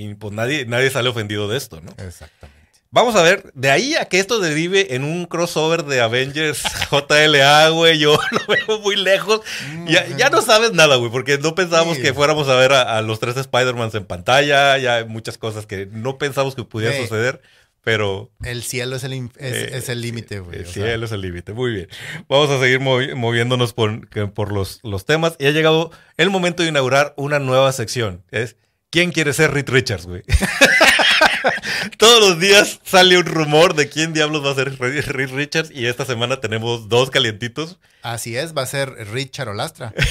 Y 0.04 0.14
pues 0.14 0.32
nadie, 0.32 0.64
nadie 0.66 0.90
sale 0.90 1.08
ofendido 1.08 1.48
de 1.48 1.56
esto, 1.56 1.80
¿no? 1.80 1.90
Exactamente. 2.04 2.56
Vamos 2.90 3.16
a 3.16 3.22
ver, 3.22 3.50
de 3.54 3.70
ahí 3.70 3.94
a 3.96 4.06
que 4.06 4.18
esto 4.18 4.38
derive 4.40 4.94
en 4.94 5.04
un 5.04 5.26
crossover 5.26 5.84
de 5.84 6.00
Avengers 6.00 6.62
JLA, 6.90 7.68
güey, 7.68 7.98
yo 7.98 8.18
lo 8.48 8.54
veo 8.54 8.80
muy 8.80 8.96
lejos. 8.96 9.42
Ya, 9.86 10.06
ya 10.16 10.30
no 10.30 10.40
sabes 10.40 10.72
nada, 10.72 10.96
güey, 10.96 11.10
porque 11.10 11.36
no 11.36 11.54
pensábamos 11.54 11.96
Sí. 11.98 12.02
que 12.02 12.14
fuéramos 12.14 12.48
a 12.48 12.56
ver 12.56 12.72
a, 12.72 12.96
a 12.96 13.02
los 13.02 13.20
tres 13.20 13.36
Spider-Mans 13.36 13.94
en 13.94 14.06
pantalla, 14.06 14.78
ya 14.78 14.96
hay 14.96 15.04
muchas 15.04 15.36
cosas 15.36 15.66
que 15.66 15.86
no 15.90 16.16
pensamos 16.16 16.54
que 16.54 16.64
pudieran 16.64 16.96
Sí. 16.96 17.02
suceder, 17.02 17.42
pero 17.82 18.30
El 18.42 18.62
cielo 18.62 18.96
es 18.96 19.04
el, 19.04 19.12
in- 19.12 19.32
es, 19.38 19.88
Eh, 19.90 19.94
límite, 19.94 20.40
güey. 20.40 20.58
el 20.60 20.64
sea. 20.66 20.84
cielo 20.86 21.04
es 21.04 21.12
el 21.12 21.20
límite. 21.20 21.52
Muy 21.52 21.72
bien. 21.72 21.88
Vamos 22.26 22.48
a 22.48 22.58
seguir 22.58 22.80
movi- 22.80 23.14
moviéndonos 23.14 23.74
por, 23.74 24.08
por 24.32 24.50
los, 24.50 24.80
los 24.82 25.04
temas. 25.04 25.36
Y 25.38 25.46
ha 25.46 25.50
llegado 25.50 25.90
el 26.16 26.30
momento 26.30 26.62
de 26.62 26.70
inaugurar 26.70 27.12
una 27.18 27.38
nueva 27.38 27.70
sección. 27.72 28.24
Es 28.30 28.56
¿Quién 28.90 29.12
quiere 29.12 29.34
ser 29.34 29.52
Reed 29.52 29.68
Richards, 29.68 30.06
güey? 30.06 30.22
Todos 31.98 32.26
los 32.26 32.40
días 32.40 32.80
sale 32.84 33.18
un 33.18 33.26
rumor 33.26 33.74
de 33.74 33.90
quién 33.90 34.14
diablos 34.14 34.44
va 34.44 34.52
a 34.52 34.54
ser 34.54 34.78
Reed 34.78 35.30
Richards. 35.30 35.70
Y 35.70 35.86
esta 35.86 36.06
semana 36.06 36.40
tenemos 36.40 36.88
dos 36.88 37.10
calientitos. 37.10 37.78
Así 38.02 38.36
es, 38.36 38.56
va 38.56 38.62
a 38.62 38.66
ser 38.66 38.88
Richard 39.10 39.48
Olastra. 39.50 39.92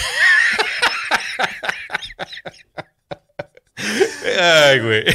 Ay, 4.40 4.80
güey. 4.80 5.06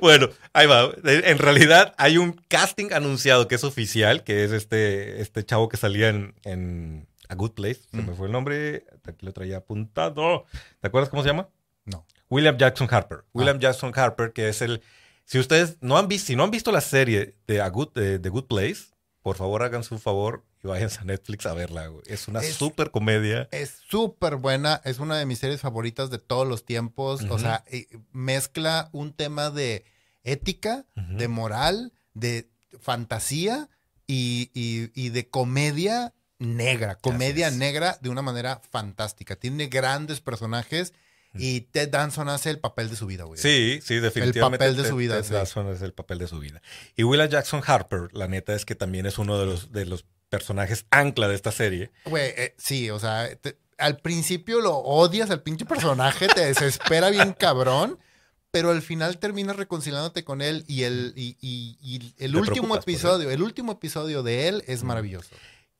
bueno, 0.00 0.30
ahí 0.52 0.66
va. 0.66 0.90
En 1.04 1.38
realidad 1.38 1.94
hay 1.98 2.18
un 2.18 2.32
casting 2.48 2.92
anunciado 2.92 3.46
que 3.46 3.54
es 3.54 3.62
oficial, 3.62 4.24
que 4.24 4.42
es 4.44 4.50
este, 4.50 5.20
este 5.20 5.44
chavo 5.44 5.68
que 5.68 5.76
salía 5.76 6.08
en, 6.08 6.34
en 6.44 7.06
A 7.28 7.36
Good 7.36 7.52
Place. 7.52 7.80
Se 7.90 7.98
me 7.98 8.14
fue 8.14 8.26
el 8.26 8.32
nombre. 8.32 8.86
Aquí 9.06 9.24
lo 9.24 9.32
traía 9.32 9.58
apuntado. 9.58 10.46
¿Te 10.80 10.88
acuerdas 10.88 11.10
cómo 11.10 11.22
se 11.22 11.28
llama? 11.28 11.48
No. 11.84 12.04
William 12.32 12.56
Jackson 12.56 12.88
Harper. 12.90 13.24
William 13.34 13.58
Jackson 13.58 13.92
Harper, 13.94 14.32
que 14.32 14.48
es 14.48 14.62
el. 14.62 14.82
Si 15.24 15.38
ustedes 15.38 15.76
no 15.80 15.98
han 15.98 16.08
visto, 16.08 16.28
si 16.28 16.36
no 16.36 16.44
han 16.44 16.50
visto 16.50 16.72
la 16.72 16.80
serie 16.80 17.36
de 17.46 17.60
A 17.60 17.68
Good, 17.68 17.92
de, 17.94 18.18
The 18.18 18.28
Good 18.30 18.46
Place, 18.46 18.86
por 19.22 19.36
favor 19.36 19.62
hagan 19.62 19.84
su 19.84 19.98
favor 19.98 20.42
y 20.64 20.66
váyanse 20.68 21.00
a 21.00 21.04
Netflix 21.04 21.44
a 21.46 21.52
verla. 21.54 21.86
güey. 21.88 22.02
Es 22.06 22.28
una 22.28 22.40
Es- 22.40 22.54
súper 22.54 22.90
comedia. 22.90 23.48
Es 23.52 23.74
súper 23.88 24.36
buena, 24.36 24.80
es 24.84 24.98
una 24.98 25.16
de 25.18 25.26
mis 25.26 25.38
series 25.40 25.60
favoritas 25.60 26.10
de 26.10 26.18
todos 26.18 26.46
los 26.48 26.64
tiempos. 26.64 27.22
O 27.30 27.38
sea, 27.38 27.64
mezcla 28.12 28.88
un 28.92 29.12
tema 29.12 29.50
de 29.50 29.84
ética, 30.24 30.84
de 30.96 31.28
moral, 31.28 31.92
de 32.14 32.48
fantasía 32.80 33.68
y, 34.06 34.50
y- 34.54 34.90
y 34.94 35.10
de 35.10 35.28
comedia 35.28 36.12
negra. 36.38 36.96
Comedia 36.96 37.50
negra 37.50 37.98
de 38.00 38.08
una 38.08 38.22
manera 38.22 38.60
fantástica. 38.70 39.36
Tiene 39.36 39.66
grandes 39.68 40.20
personajes 40.20 40.92
y 41.34 41.62
Ted 41.62 41.88
Danson 41.90 42.28
hace 42.28 42.50
el 42.50 42.58
papel 42.58 42.90
de 42.90 42.96
su 42.96 43.06
vida, 43.06 43.24
güey. 43.24 43.40
Sí, 43.40 43.80
sí, 43.82 43.96
definitivamente. 44.00 44.58
papel 44.64 44.76
de 44.76 44.82
Ted- 44.82 44.88
su 44.90 44.96
vida, 44.96 45.16
Ted 45.16 45.24
sí. 45.28 45.32
Danson 45.34 45.68
es 45.72 45.82
el 45.82 45.92
papel 45.92 46.18
de 46.18 46.28
su 46.28 46.38
vida. 46.38 46.60
Y 46.96 47.04
William 47.04 47.28
Jackson 47.28 47.62
Harper, 47.66 48.08
la 48.12 48.28
neta 48.28 48.54
es 48.54 48.64
que 48.64 48.74
también 48.74 49.06
es 49.06 49.18
uno 49.18 49.38
de 49.38 49.46
los, 49.46 49.72
de 49.72 49.86
los 49.86 50.04
personajes 50.28 50.86
ancla 50.90 51.28
de 51.28 51.34
esta 51.34 51.52
serie. 51.52 51.90
Güey, 52.06 52.30
eh, 52.36 52.54
sí, 52.58 52.90
o 52.90 52.98
sea, 52.98 53.34
te- 53.36 53.56
al 53.78 53.98
principio 53.98 54.60
lo 54.60 54.76
odias 54.76 55.30
al 55.30 55.42
pinche 55.42 55.64
personaje, 55.64 56.28
te 56.28 56.44
desespera 56.44 57.10
bien 57.10 57.32
cabrón, 57.38 57.98
pero 58.50 58.70
al 58.70 58.82
final 58.82 59.18
terminas 59.18 59.56
reconciliándote 59.56 60.24
con 60.24 60.42
él 60.42 60.64
y 60.68 60.82
el, 60.82 61.14
y, 61.16 61.36
y- 61.40 61.76
y 61.80 62.14
el 62.18 62.36
último 62.36 62.76
episodio, 62.76 63.30
el 63.30 63.42
último 63.42 63.72
episodio 63.72 64.22
de 64.22 64.48
él 64.48 64.64
es 64.66 64.84
maravilloso. 64.84 65.34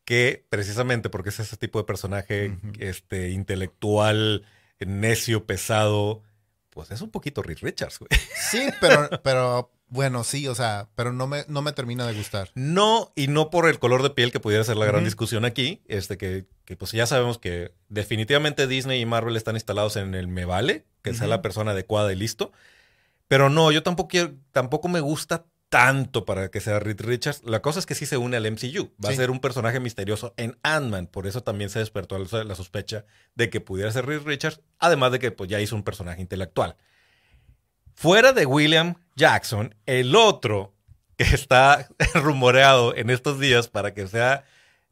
Que 0.04 0.44
precisamente 0.48 1.10
porque 1.10 1.28
es 1.28 1.38
ese 1.38 1.56
tipo 1.56 1.78
de 1.78 1.84
personaje 1.84 2.56
este, 2.80 3.30
intelectual, 3.30 4.44
necio, 4.86 5.46
pesado, 5.46 6.22
pues 6.70 6.90
es 6.90 7.00
un 7.00 7.10
poquito 7.10 7.42
Richards, 7.42 7.98
güey. 7.98 8.08
Sí, 8.50 8.68
pero, 8.80 9.08
pero 9.22 9.70
bueno, 9.88 10.24
sí, 10.24 10.48
o 10.48 10.54
sea, 10.54 10.88
pero 10.94 11.12
no 11.12 11.26
me, 11.26 11.44
no 11.48 11.60
me 11.60 11.72
termina 11.72 12.06
de 12.06 12.14
gustar. 12.14 12.50
No, 12.54 13.12
y 13.14 13.28
no 13.28 13.50
por 13.50 13.68
el 13.68 13.78
color 13.78 14.02
de 14.02 14.10
piel 14.10 14.32
que 14.32 14.40
pudiera 14.40 14.64
ser 14.64 14.78
la 14.78 14.86
gran 14.86 15.04
discusión 15.04 15.44
aquí, 15.44 15.82
este 15.86 16.16
que, 16.16 16.46
que 16.64 16.76
pues 16.76 16.92
ya 16.92 17.06
sabemos 17.06 17.38
que 17.38 17.72
definitivamente 17.90 18.66
Disney 18.66 19.02
y 19.02 19.06
Marvel 19.06 19.36
están 19.36 19.56
instalados 19.56 19.96
en 19.96 20.14
el 20.14 20.28
me 20.28 20.46
vale, 20.46 20.86
que 21.02 21.12
sea 21.12 21.26
la 21.26 21.42
persona 21.42 21.72
adecuada 21.72 22.10
y 22.10 22.16
listo. 22.16 22.52
Pero 23.28 23.50
no, 23.50 23.70
yo 23.70 23.82
tampoco 23.82 24.16
tampoco 24.50 24.88
me 24.88 25.00
gusta 25.00 25.44
tanto 25.72 26.26
para 26.26 26.50
que 26.50 26.60
sea 26.60 26.80
Reed 26.80 27.00
Richards. 27.00 27.40
La 27.44 27.62
cosa 27.62 27.78
es 27.78 27.86
que 27.86 27.94
sí 27.94 28.04
se 28.04 28.18
une 28.18 28.36
al 28.36 28.44
MCU. 28.44 28.92
Va 29.02 29.08
a 29.08 29.14
ser 29.14 29.30
un 29.30 29.40
personaje 29.40 29.80
misterioso 29.80 30.34
en 30.36 30.58
Ant-Man. 30.62 31.06
Por 31.06 31.26
eso 31.26 31.42
también 31.42 31.70
se 31.70 31.78
despertó 31.78 32.18
la 32.18 32.54
sospecha 32.54 33.06
de 33.36 33.48
que 33.48 33.62
pudiera 33.62 33.90
ser 33.90 34.04
Reed 34.04 34.20
Richards. 34.20 34.60
Además 34.78 35.12
de 35.12 35.18
que 35.18 35.30
pues, 35.30 35.48
ya 35.48 35.62
hizo 35.62 35.74
un 35.74 35.82
personaje 35.82 36.20
intelectual. 36.20 36.76
Fuera 37.94 38.34
de 38.34 38.44
William 38.44 38.96
Jackson, 39.16 39.74
el 39.86 40.14
otro 40.14 40.74
que 41.16 41.24
está 41.24 41.88
rumoreado 42.16 42.94
en 42.94 43.08
estos 43.08 43.40
días 43.40 43.68
para 43.68 43.94
que 43.94 44.06
sea 44.08 44.44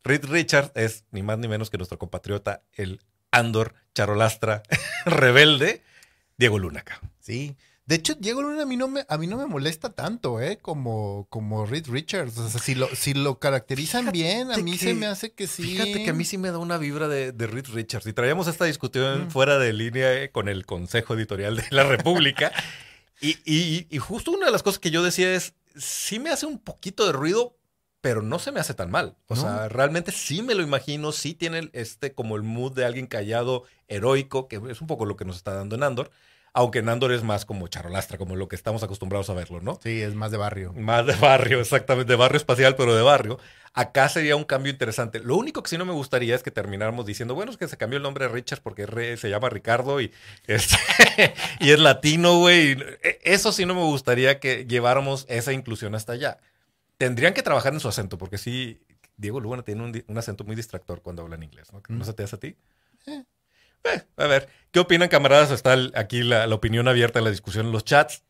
Reed 0.02 0.24
Richards 0.24 0.72
es 0.76 1.04
ni 1.10 1.22
más 1.22 1.36
ni 1.36 1.46
menos 1.46 1.68
que 1.68 1.76
nuestro 1.76 1.98
compatriota, 1.98 2.62
el 2.72 3.02
Andor 3.30 3.74
Charolastra 3.94 4.62
rebelde, 5.04 5.82
Diego 6.38 6.58
Luna. 6.58 6.86
Sí. 7.18 7.54
De 7.90 7.96
hecho, 7.96 8.14
Diego 8.14 8.40
Luna 8.40 8.62
a 8.62 8.66
mí 8.66 8.76
no 8.76 8.86
me, 8.86 9.04
a 9.08 9.18
mí 9.18 9.26
no 9.26 9.36
me 9.36 9.46
molesta 9.46 9.90
tanto, 9.90 10.40
¿eh? 10.40 10.58
Como, 10.62 11.26
como 11.28 11.66
Reed 11.66 11.88
Richards. 11.88 12.38
O 12.38 12.48
sea, 12.48 12.60
si 12.60 12.76
lo, 12.76 12.86
si 12.94 13.14
lo 13.14 13.40
caracterizan 13.40 14.12
bien, 14.12 14.52
a 14.52 14.58
mí 14.58 14.72
que- 14.72 14.78
se 14.78 14.94
me 14.94 15.06
hace 15.06 15.32
que 15.32 15.48
sí. 15.48 15.64
Fíjate 15.64 16.04
que 16.04 16.10
a 16.10 16.12
mí 16.12 16.24
sí 16.24 16.38
me 16.38 16.52
da 16.52 16.58
una 16.58 16.78
vibra 16.78 17.08
de, 17.08 17.32
de 17.32 17.46
Reed 17.48 17.66
Richards. 17.72 18.06
Y 18.06 18.12
traíamos 18.12 18.46
esta 18.46 18.64
discusión 18.64 19.26
Mm. 19.26 19.30
fuera 19.32 19.58
de 19.58 19.72
línea 19.72 20.22
eh, 20.22 20.30
con 20.30 20.48
el 20.48 20.66
Consejo 20.66 21.14
Editorial 21.14 21.56
de 21.56 21.64
la 21.70 21.82
República. 21.82 22.52
y, 23.20 23.30
y- 23.44 23.88
y 23.90 23.98
justo 23.98 24.30
una 24.30 24.46
de 24.46 24.52
las 24.52 24.62
cosas 24.62 24.78
que 24.78 24.92
yo 24.92 25.02
decía 25.02 25.34
es, 25.34 25.54
sí 25.76 26.20
me 26.20 26.30
hace 26.30 26.46
un 26.46 26.60
poquito 26.60 27.04
de 27.06 27.12
ruido, 27.12 27.56
pero 28.00 28.22
no 28.22 28.38
se 28.38 28.52
me 28.52 28.60
hace 28.60 28.72
tan 28.74 28.92
mal. 28.92 29.16
O 29.26 29.34
No. 29.34 29.40
sea, 29.42 29.68
realmente 29.68 30.12
sí 30.12 30.42
me 30.42 30.54
lo 30.54 30.62
imagino, 30.62 31.10
sí 31.10 31.34
tiene 31.34 31.68
este 31.72 32.12
como 32.14 32.36
el 32.36 32.42
mood 32.44 32.72
de 32.72 32.84
alguien 32.84 33.08
callado, 33.08 33.64
heroico, 33.88 34.46
que 34.46 34.60
es 34.70 34.80
un 34.80 34.86
poco 34.86 35.06
lo 35.06 35.16
que 35.16 35.24
nos 35.24 35.34
está 35.38 35.54
dando 35.54 35.74
en 35.74 35.82
Andor. 35.82 36.12
Aunque 36.52 36.80
en 36.80 36.88
Andor 36.88 37.12
es 37.12 37.22
más 37.22 37.44
como 37.44 37.68
charolastra, 37.68 38.18
como 38.18 38.34
lo 38.34 38.48
que 38.48 38.56
estamos 38.56 38.82
acostumbrados 38.82 39.30
a 39.30 39.34
verlo, 39.34 39.60
¿no? 39.60 39.78
Sí, 39.82 40.02
es 40.02 40.14
más 40.14 40.30
de 40.32 40.36
barrio. 40.36 40.72
Más 40.72 41.06
de 41.06 41.14
barrio, 41.14 41.60
exactamente, 41.60 42.10
de 42.12 42.16
barrio 42.16 42.38
espacial, 42.38 42.74
pero 42.76 42.94
de 42.96 43.02
barrio. 43.02 43.38
Acá 43.72 44.08
sería 44.08 44.34
un 44.34 44.42
cambio 44.42 44.72
interesante. 44.72 45.20
Lo 45.20 45.36
único 45.36 45.62
que 45.62 45.68
sí 45.70 45.78
no 45.78 45.84
me 45.84 45.92
gustaría 45.92 46.34
es 46.34 46.42
que 46.42 46.50
termináramos 46.50 47.06
diciendo, 47.06 47.36
bueno, 47.36 47.52
es 47.52 47.56
que 47.56 47.68
se 47.68 47.76
cambió 47.76 47.98
el 47.98 48.02
nombre 48.02 48.26
de 48.26 48.32
Richard 48.32 48.62
porque 48.62 48.84
re- 48.84 49.16
se 49.16 49.30
llama 49.30 49.48
Ricardo 49.48 50.00
y, 50.00 50.10
este, 50.48 50.74
y 51.60 51.70
es 51.70 51.78
latino, 51.78 52.38
güey. 52.38 52.72
E- 53.02 53.20
Eso 53.22 53.52
sí 53.52 53.64
no 53.66 53.74
me 53.76 53.82
gustaría 53.82 54.40
que 54.40 54.66
lleváramos 54.66 55.26
esa 55.28 55.52
inclusión 55.52 55.94
hasta 55.94 56.14
allá. 56.14 56.38
Tendrían 56.98 57.32
que 57.32 57.44
trabajar 57.44 57.72
en 57.74 57.78
su 57.80 57.86
acento, 57.88 58.18
porque 58.18 58.38
sí, 58.38 58.80
Diego 59.16 59.38
Luna 59.38 59.62
tiene 59.62 60.02
un 60.06 60.18
acento 60.18 60.42
muy 60.42 60.56
distractor 60.56 61.00
cuando 61.00 61.22
habla 61.22 61.36
en 61.36 61.44
inglés, 61.44 61.72
¿no? 61.72 61.80
¿No 61.88 62.02
Mm. 62.02 62.04
se 62.04 62.12
te 62.12 62.24
hace 62.24 62.36
a 62.36 62.40
ti? 62.40 62.56
Eh. 63.06 63.22
Eh, 63.84 64.02
a 64.16 64.26
ver, 64.26 64.48
¿qué 64.70 64.80
opinan, 64.80 65.08
camaradas? 65.08 65.50
Está 65.50 65.76
aquí 65.94 66.22
la, 66.22 66.46
la 66.46 66.54
opinión 66.54 66.88
abierta 66.88 67.18
en 67.18 67.24
la 67.24 67.30
discusión 67.30 67.66
en 67.66 67.72
los 67.72 67.84
chats. 67.84 68.22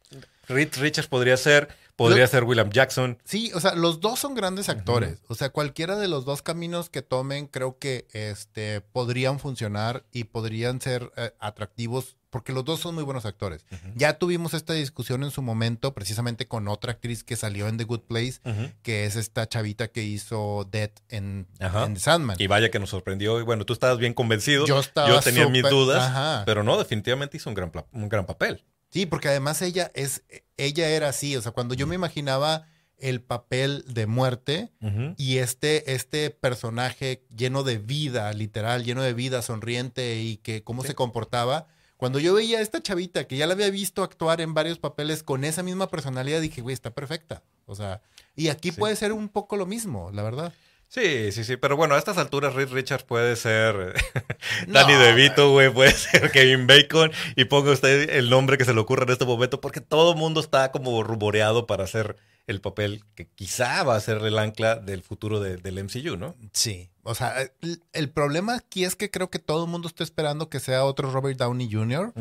Reed 0.49 0.71
Richards 0.79 1.09
podría 1.09 1.37
ser, 1.37 1.69
podría 1.97 2.27
ser 2.27 2.45
William 2.45 2.71
Jackson. 2.71 3.19
Sí, 3.25 3.53
o 3.55 3.61
sea, 3.61 3.75
los 3.75 4.01
dos 4.01 4.19
son 4.19 4.35
grandes 4.35 4.69
actores. 4.69 5.21
O 5.29 5.35
sea, 5.35 5.51
cualquiera 5.51 5.97
de 5.97 6.09
los 6.09 6.25
dos 6.25 6.43
caminos 6.43 6.91
que 6.91 7.03
tomen 7.03 7.47
creo 7.47 7.79
que 7.79 8.09
este, 8.13 8.81
podrían 8.81 9.39
funcionar 9.39 10.05
y 10.11 10.25
podrían 10.25 10.81
ser 10.81 11.13
eh, 11.17 11.33
atractivos 11.39 12.17
porque 12.31 12.53
los 12.53 12.65
dos 12.65 12.81
son 12.81 12.95
muy 12.95 13.05
buenos 13.05 13.27
actores. 13.27 13.65
Ya 13.95 14.15
tuvimos 14.19 14.55
esta 14.55 14.73
discusión 14.73 15.23
en 15.25 15.31
su 15.31 15.43
momento 15.43 15.93
precisamente 15.95 16.47
con 16.47 16.69
otra 16.69 16.93
actriz 16.93 17.25
que 17.25 17.37
salió 17.37 17.69
en 17.69 17.77
The 17.77 17.85
Good 17.85 18.03
Place, 18.03 18.41
que 18.83 19.05
es 19.05 19.17
esta 19.17 19.49
chavita 19.49 19.89
que 19.89 20.05
hizo 20.05 20.67
Dead 20.71 20.91
en, 21.09 21.47
en 21.59 21.95
The 21.95 22.01
Sandman. 22.01 22.37
Y 22.39 22.47
vaya 22.47 22.71
que 22.71 22.79
nos 22.79 22.91
sorprendió. 22.91 23.41
Y 23.41 23.43
bueno, 23.43 23.67
tú 23.67 23.73
estabas 23.73 23.99
bien 23.99 24.15
convencido. 24.15 24.67
Yo 24.67 24.79
estaba 24.81 25.21
tenía 25.21 25.49
mis 25.49 25.69
dudas, 25.69 26.05
Ajá. 26.09 26.43
pero 26.47 26.63
no, 26.63 26.79
definitivamente 26.79 27.37
hizo 27.37 27.51
un 27.51 27.55
gran, 27.55 27.73
un 27.93 28.09
gran 28.09 28.25
papel. 28.27 28.65
Sí, 28.91 29.07
porque 29.07 29.29
además 29.29 29.61
ella 29.63 29.91
es, 29.95 30.23
ella 30.57 30.89
era 30.89 31.09
así. 31.09 31.37
O 31.37 31.43
sea, 31.43 31.53
cuando 31.53 31.75
yo 31.75 31.87
me 31.87 31.95
imaginaba 31.95 32.67
el 32.99 33.23
papel 33.23 33.85
de 33.89 34.07
muerte, 34.07 34.71
Y 35.17 35.39
este, 35.39 35.95
este 35.95 36.31
personaje 36.31 37.25
lleno 37.35 37.63
de 37.63 37.79
vida, 37.79 38.33
literal, 38.35 38.85
lleno 38.85 39.03
de 39.03 39.15
vida, 39.15 39.43
sonriente 39.43 40.21
y 40.21 40.37
que 40.37 40.63
cómo 40.63 40.83
Sí. 40.83 40.89
se 40.89 40.95
comportaba. 40.95 41.67
Cuando 42.01 42.19
yo 42.19 42.35
veía 42.35 42.59
a 42.59 42.63
esta 42.63 42.83
chavita 42.83 43.25
que 43.29 43.37
ya 43.37 43.47
la 43.47 43.53
había 43.55 43.71
visto 43.71 44.03
actuar 44.03 44.41
en 44.41 44.53
varios 44.55 44.79
papeles 44.81 45.23
con 45.23 45.45
esa 45.45 45.63
misma 45.63 45.89
personalidad, 45.89 46.41
dije, 46.41 46.61
güey, 46.63 46.75
está 46.75 46.91
perfecta. 46.91 47.43
O 47.67 47.75
sea, 47.77 48.01
y 48.35 48.49
aquí 48.49 48.73
Sí. 48.73 48.79
puede 48.81 48.97
ser 48.97 49.13
un 49.13 49.29
poco 49.29 49.57
lo 49.57 49.67
mismo, 49.67 50.11
la 50.13 50.23
verdad. 50.25 50.53
Sí, 50.89 51.31
sí, 51.31 51.45
sí. 51.45 51.57
Pero 51.57 51.77
bueno, 51.77 51.95
a 51.95 51.99
estas 51.99 52.19
alturas 52.19 52.55
Reed 52.55 52.71
Richards 52.71 53.05
puede 53.05 53.37
ser 53.37 53.95
Danny 54.67 54.95
No, 54.95 54.99
DeVito, 54.99 55.53
güey. 55.53 55.71
Puede 55.73 55.93
ser 55.93 56.33
Kevin 56.33 56.67
Bacon. 56.67 57.13
Y 57.37 57.45
ponga 57.45 57.71
usted 57.71 58.11
el 58.11 58.29
nombre 58.29 58.59
que 58.59 58.65
se 58.65 58.75
le 58.75 58.81
ocurra 58.81 59.05
en 59.05 59.11
este 59.11 59.25
momento, 59.25 59.61
porque 59.61 59.81
todo 59.81 60.13
el 60.13 60.19
mundo 60.19 60.41
está 60.41 60.73
como 60.73 61.03
rumoreado 61.05 61.67
para 61.69 61.85
hacer 61.85 62.17
el 62.49 62.61
papel 62.61 63.05
que 63.15 63.29
quizá 63.29 63.85
va 63.85 63.95
a 63.95 64.01
ser 64.01 64.17
el 64.25 64.37
ancla 64.37 64.75
del 64.77 65.03
futuro 65.05 65.39
de- 65.39 65.59
del 65.59 65.79
MCU, 65.79 66.17
¿no? 66.17 66.35
Sí. 66.53 66.91
O 67.03 67.15
sea, 67.15 67.35
el, 67.61 67.83
el 67.93 68.11
problema 68.11 68.57
aquí 68.57 68.85
es 68.85 68.97
que 68.97 69.11
creo 69.11 69.31
que 69.31 69.39
todo 69.39 69.65
el 69.65 69.71
mundo 69.71 69.89
está 69.89 70.05
esperando 70.05 70.49
que 70.51 70.61
sea 70.61 70.85
otro 70.85 71.11
Robert 71.11 71.39
Downey 71.39 71.71
Jr., 71.73 72.13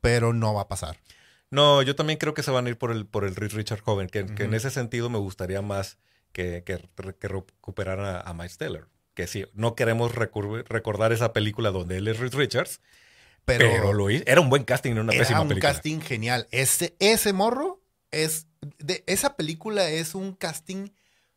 pero 0.00 0.32
no 0.32 0.54
va 0.54 0.62
a 0.62 0.68
pasar. 0.68 0.98
No, 1.50 1.82
yo 1.82 1.94
también 1.96 2.18
creo 2.18 2.34
que 2.34 2.42
se 2.42 2.50
van 2.50 2.66
a 2.66 2.68
ir 2.68 2.76
por 2.78 2.90
el, 2.90 3.06
por 3.06 3.24
el 3.24 3.36
Reed 3.36 3.52
Richards 3.52 3.82
joven, 3.82 4.08
que, 4.08 4.26
que 4.26 4.44
en 4.44 4.54
ese 4.54 4.70
sentido 4.70 5.08
me 5.08 5.18
gustaría 5.18 5.62
más 5.62 5.98
que, 6.32 6.62
que, 6.64 6.88
que 7.18 7.28
recuperaran 7.28 8.04
a, 8.06 8.20
a 8.20 8.34
Miles 8.34 8.58
Teller. 8.58 8.86
Que 9.14 9.26
sí, 9.28 9.46
no 9.54 9.74
queremos 9.76 10.12
recordar 10.14 11.12
esa 11.12 11.32
película 11.32 11.70
donde 11.70 11.98
él 11.98 12.08
es 12.08 12.18
Reed 12.18 12.34
Richards, 12.34 12.80
Pero, 13.44 13.66
pero, 13.70 13.92
lo 13.92 14.10
hizo. 14.10 14.24
Era 14.26 14.40
un 14.40 14.50
buen 14.50 14.64
casting, 14.64 14.94
no 14.94 15.02
una 15.02 15.12
era 15.12 15.22
pésima 15.22 15.42
un 15.42 15.48
película. 15.48 15.72
casting 15.72 16.00
genial. 16.00 16.48
Ese, 16.50 16.96
ese 16.98 17.32
morro 17.32 17.80
es. 18.10 18.46
De, 18.78 19.04
esa 19.06 19.36
película 19.36 19.88
es 19.88 20.14
un 20.16 20.32
casting 20.34 20.88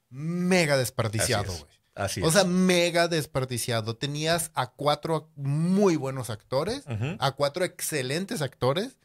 mega 0.10 0.78
desperdiciado, 0.78 1.54
güey. 1.54 1.77
Así 1.98 2.22
O 2.22 2.28
es. 2.28 2.34
sea, 2.34 2.44
mega 2.44 3.08
desperdiciado. 3.08 3.96
Tenías 3.96 4.52
a 4.54 4.68
cuatro 4.72 5.30
muy 5.36 5.96
buenos 5.96 6.30
actores, 6.30 6.84
a 7.20 7.32
cuatro 7.32 7.66
excelentes 7.66 8.42
actores, 8.42 8.98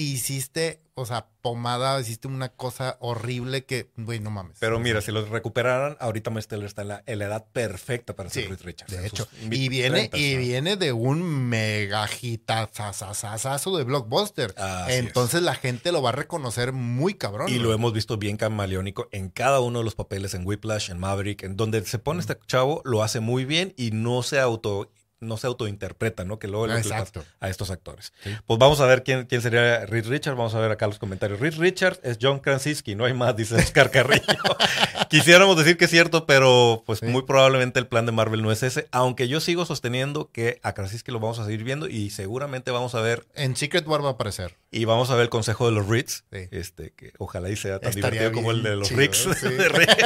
y 0.00 0.12
hiciste, 0.14 0.80
o 0.94 1.04
sea, 1.04 1.28
pomada, 1.42 2.00
hiciste 2.00 2.26
una 2.26 2.48
cosa 2.48 2.96
horrible 3.00 3.66
que, 3.66 3.90
güey, 3.98 4.18
no 4.18 4.30
mames. 4.30 4.56
Pero 4.58 4.78
mira, 4.80 5.02
si 5.02 5.12
los 5.12 5.28
recuperaran, 5.28 5.98
ahorita 6.00 6.30
Miles 6.30 6.48
Teller 6.48 6.64
está 6.64 6.80
en 6.80 6.88
la, 6.88 7.02
en 7.04 7.18
la 7.18 7.26
edad 7.26 7.46
perfecta 7.52 8.16
para 8.16 8.30
ser 8.30 8.44
Sí, 8.44 8.48
Reed 8.48 8.62
Richards. 8.62 8.90
de 8.96 9.06
hecho. 9.06 9.28
Y 9.50 9.68
viene, 9.68 10.08
30, 10.08 10.16
y 10.16 10.34
¿no? 10.34 10.40
viene 10.40 10.76
de 10.76 10.92
un 10.94 11.22
mega 11.50 12.08
hitazazazazo 12.20 13.76
de 13.76 13.84
blockbuster. 13.84 14.54
Así 14.56 14.92
es. 14.92 14.98
Entonces 15.00 15.42
la 15.42 15.54
gente 15.54 15.92
lo 15.92 16.00
va 16.00 16.08
a 16.10 16.12
reconocer 16.12 16.72
muy 16.72 17.12
cabrón. 17.12 17.50
Y 17.50 17.58
lo 17.58 17.74
hemos 17.74 17.92
visto 17.92 18.16
bien 18.16 18.38
camaleónico 18.38 19.08
en 19.12 19.28
cada 19.28 19.60
uno 19.60 19.80
de 19.80 19.84
los 19.84 19.94
papeles, 19.94 20.32
en 20.32 20.46
Whiplash, 20.46 20.90
en 20.90 20.98
Maverick, 20.98 21.42
en 21.42 21.56
donde 21.56 21.84
se 21.84 21.98
pone 21.98 22.20
este 22.20 22.38
chavo, 22.46 22.80
lo 22.86 23.02
hace 23.02 23.20
muy 23.20 23.44
bien 23.44 23.74
y 23.76 23.90
no 23.90 24.22
se 24.22 24.40
auto 24.40 24.90
no 25.20 25.36
se 25.36 25.46
autointerpreta, 25.46 26.24
¿no? 26.24 26.38
Que 26.38 26.48
luego 26.48 26.66
le 26.66 26.74
pasa 26.82 27.04
a 27.40 27.48
estos 27.48 27.70
actores. 27.70 28.12
Sí. 28.24 28.30
Pues 28.46 28.58
vamos 28.58 28.80
a 28.80 28.86
ver 28.86 29.02
quién, 29.02 29.26
quién 29.26 29.42
sería 29.42 29.84
Reed 29.86 30.06
Richards. 30.06 30.36
Vamos 30.36 30.54
a 30.54 30.60
ver 30.60 30.70
acá 30.70 30.86
los 30.86 30.98
comentarios. 30.98 31.40
Reed 31.40 31.54
Richards 31.58 32.00
es 32.02 32.18
John 32.20 32.38
Krasinski, 32.40 32.94
no 32.94 33.04
hay 33.04 33.12
más, 33.14 33.36
dice 33.36 33.54
Oscar 33.56 33.90
Carrillo. 33.90 34.24
Quisiéramos 35.10 35.56
decir 35.56 35.76
que 35.76 35.86
es 35.86 35.90
cierto, 35.90 36.26
pero 36.26 36.82
pues 36.86 37.00
Sí. 37.00 37.06
muy 37.06 37.22
probablemente 37.22 37.78
el 37.80 37.86
plan 37.86 38.06
de 38.06 38.12
Marvel 38.12 38.42
no 38.42 38.52
es 38.52 38.62
ese. 38.62 38.88
Aunque 38.92 39.26
yo 39.28 39.40
sigo 39.40 39.64
sosteniendo 39.64 40.30
que 40.32 40.60
a 40.62 40.72
Krasinski 40.74 41.10
lo 41.10 41.18
vamos 41.20 41.38
a 41.38 41.44
seguir 41.44 41.64
viendo 41.64 41.88
y 41.88 42.10
seguramente 42.10 42.70
vamos 42.70 42.94
a 42.94 43.00
ver 43.00 43.26
En 43.34 43.56
Secret 43.56 43.86
War 43.86 44.04
va 44.04 44.08
a 44.08 44.12
aparecer. 44.12 44.56
y 44.70 44.84
vamos 44.84 45.10
a 45.10 45.14
ver 45.14 45.22
el 45.24 45.28
consejo 45.30 45.66
de 45.66 45.72
los 45.72 45.88
Reeds, 45.88 46.24
Sí. 46.32 46.48
este, 46.52 46.92
que 46.92 47.12
ojalá 47.18 47.50
y 47.50 47.56
sea 47.56 47.80
tan 47.80 47.90
Estaría 47.90 48.20
divertido 48.20 48.32
como 48.42 48.50
el 48.52 48.62
de 48.62 48.76
los 48.76 48.88
chido, 48.88 49.00
Ricks. 49.00 49.26
Rick. 49.72 50.04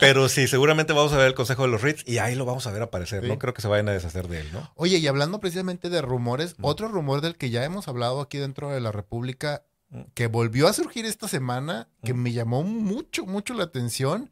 Pero 0.00 0.28
sí, 0.28 0.46
seguramente 0.48 0.92
vamos 0.92 1.12
a 1.12 1.16
ver 1.16 1.28
el 1.28 1.34
consejo 1.34 1.62
de 1.62 1.68
los 1.68 1.80
Reeds 1.80 2.02
y 2.06 2.18
ahí 2.18 2.34
lo 2.34 2.44
vamos 2.44 2.66
a 2.66 2.72
ver 2.72 2.82
aparecer. 2.82 3.24
No 3.24 3.38
creo 3.38 3.54
que 3.54 3.62
se 3.62 3.68
vayan 3.68 3.88
a 3.88 3.92
deshacer 3.92 4.28
de 4.28 4.40
él, 4.40 4.51
¿no? 4.52 4.72
Oye, 4.76 4.98
y 4.98 5.06
hablando 5.06 5.40
precisamente 5.40 5.88
de 5.90 6.02
rumores, 6.02 6.54
Mm. 6.58 6.64
otro 6.64 6.88
rumor 6.88 7.20
del 7.20 7.36
que 7.36 7.50
ya 7.50 7.64
hemos 7.64 7.88
hablado 7.88 8.20
aquí 8.20 8.38
dentro 8.38 8.70
de 8.70 8.80
la 8.80 8.92
República, 8.92 9.64
Mm. 9.90 10.02
que 10.14 10.26
volvió 10.26 10.68
a 10.68 10.72
surgir 10.72 11.04
esta 11.06 11.28
semana, 11.28 11.88
que 12.04 12.14
me 12.14 12.32
llamó 12.32 12.62
mucho, 12.62 13.26
mucho 13.26 13.54
la 13.54 13.64
atención, 13.64 14.30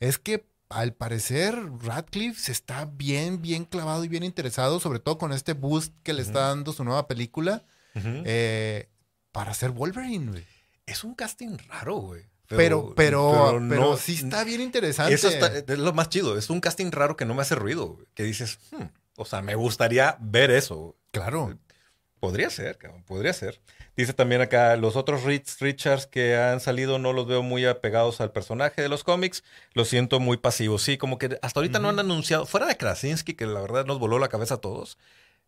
es 0.00 0.18
que 0.18 0.46
al 0.70 0.94
parecer 0.94 1.54
Radcliffe 1.82 2.40
se 2.40 2.52
está 2.52 2.86
bien, 2.86 3.42
bien 3.42 3.64
clavado 3.66 4.04
y 4.04 4.08
bien 4.08 4.22
interesado, 4.22 4.80
sobre 4.80 5.00
todo 5.00 5.18
con 5.18 5.32
este 5.32 5.52
boost 5.52 5.92
que 6.02 6.14
le 6.14 6.22
está 6.22 6.48
dando 6.48 6.72
su 6.72 6.82
nueva 6.84 7.06
película. 7.08 7.64
Eh, 7.94 8.88
para 9.32 9.52
ser 9.54 9.70
Wolverine, 9.70 10.30
güey. 10.30 10.44
Es 10.86 11.04
un 11.04 11.14
casting 11.14 11.58
raro, 11.68 11.96
güey. 11.96 12.22
Pero, 12.48 12.92
pero, 12.94 13.60
pero, 13.68 13.96
sí 13.96 14.14
está 14.14 14.44
bien 14.44 14.60
interesante. 14.60 15.14
Eso 15.14 15.28
está, 15.28 15.48
es 15.58 15.78
lo 15.78 15.92
más 15.94 16.08
chido. 16.10 16.36
Es 16.36 16.50
un 16.50 16.60
casting 16.60 16.90
raro 16.90 17.16
que 17.16 17.24
no 17.24 17.34
me 17.34 17.42
hace 17.42 17.54
ruido. 17.54 17.98
Que 18.14 18.24
dices, 18.24 18.58
hmm, 18.72 18.84
o 19.16 19.24
sea, 19.24 19.42
me 19.42 19.54
gustaría 19.54 20.16
ver 20.20 20.50
eso. 20.50 20.96
Claro. 21.10 21.58
Podría 22.20 22.50
ser, 22.50 22.78
cabrón, 22.78 23.02
podría 23.02 23.32
ser. 23.32 23.60
Dice 23.96 24.12
también 24.12 24.40
acá, 24.40 24.76
los 24.76 24.94
otros 24.94 25.24
Rich 25.24 25.58
Richards 25.60 26.06
que 26.06 26.36
han 26.36 26.60
salido 26.60 27.00
no 27.00 27.12
los 27.12 27.26
veo 27.26 27.42
muy 27.42 27.66
apegados 27.66 28.20
al 28.20 28.30
personaje 28.30 28.80
de 28.80 28.88
los 28.88 29.02
cómics, 29.02 29.42
los 29.74 29.88
siento 29.88 30.20
muy 30.20 30.36
pasivos. 30.36 30.82
Sí, 30.82 30.96
como 30.96 31.18
que 31.18 31.38
hasta 31.42 31.58
ahorita 31.58 31.80
no 31.80 31.88
han 31.88 31.98
anunciado, 31.98 32.46
fuera 32.46 32.66
de 32.66 32.76
Krasinski, 32.76 33.34
que 33.34 33.44
la 33.44 33.60
verdad 33.60 33.86
nos 33.86 33.98
voló 33.98 34.20
la 34.20 34.28
cabeza 34.28 34.54
a 34.54 34.60
todos, 34.60 34.98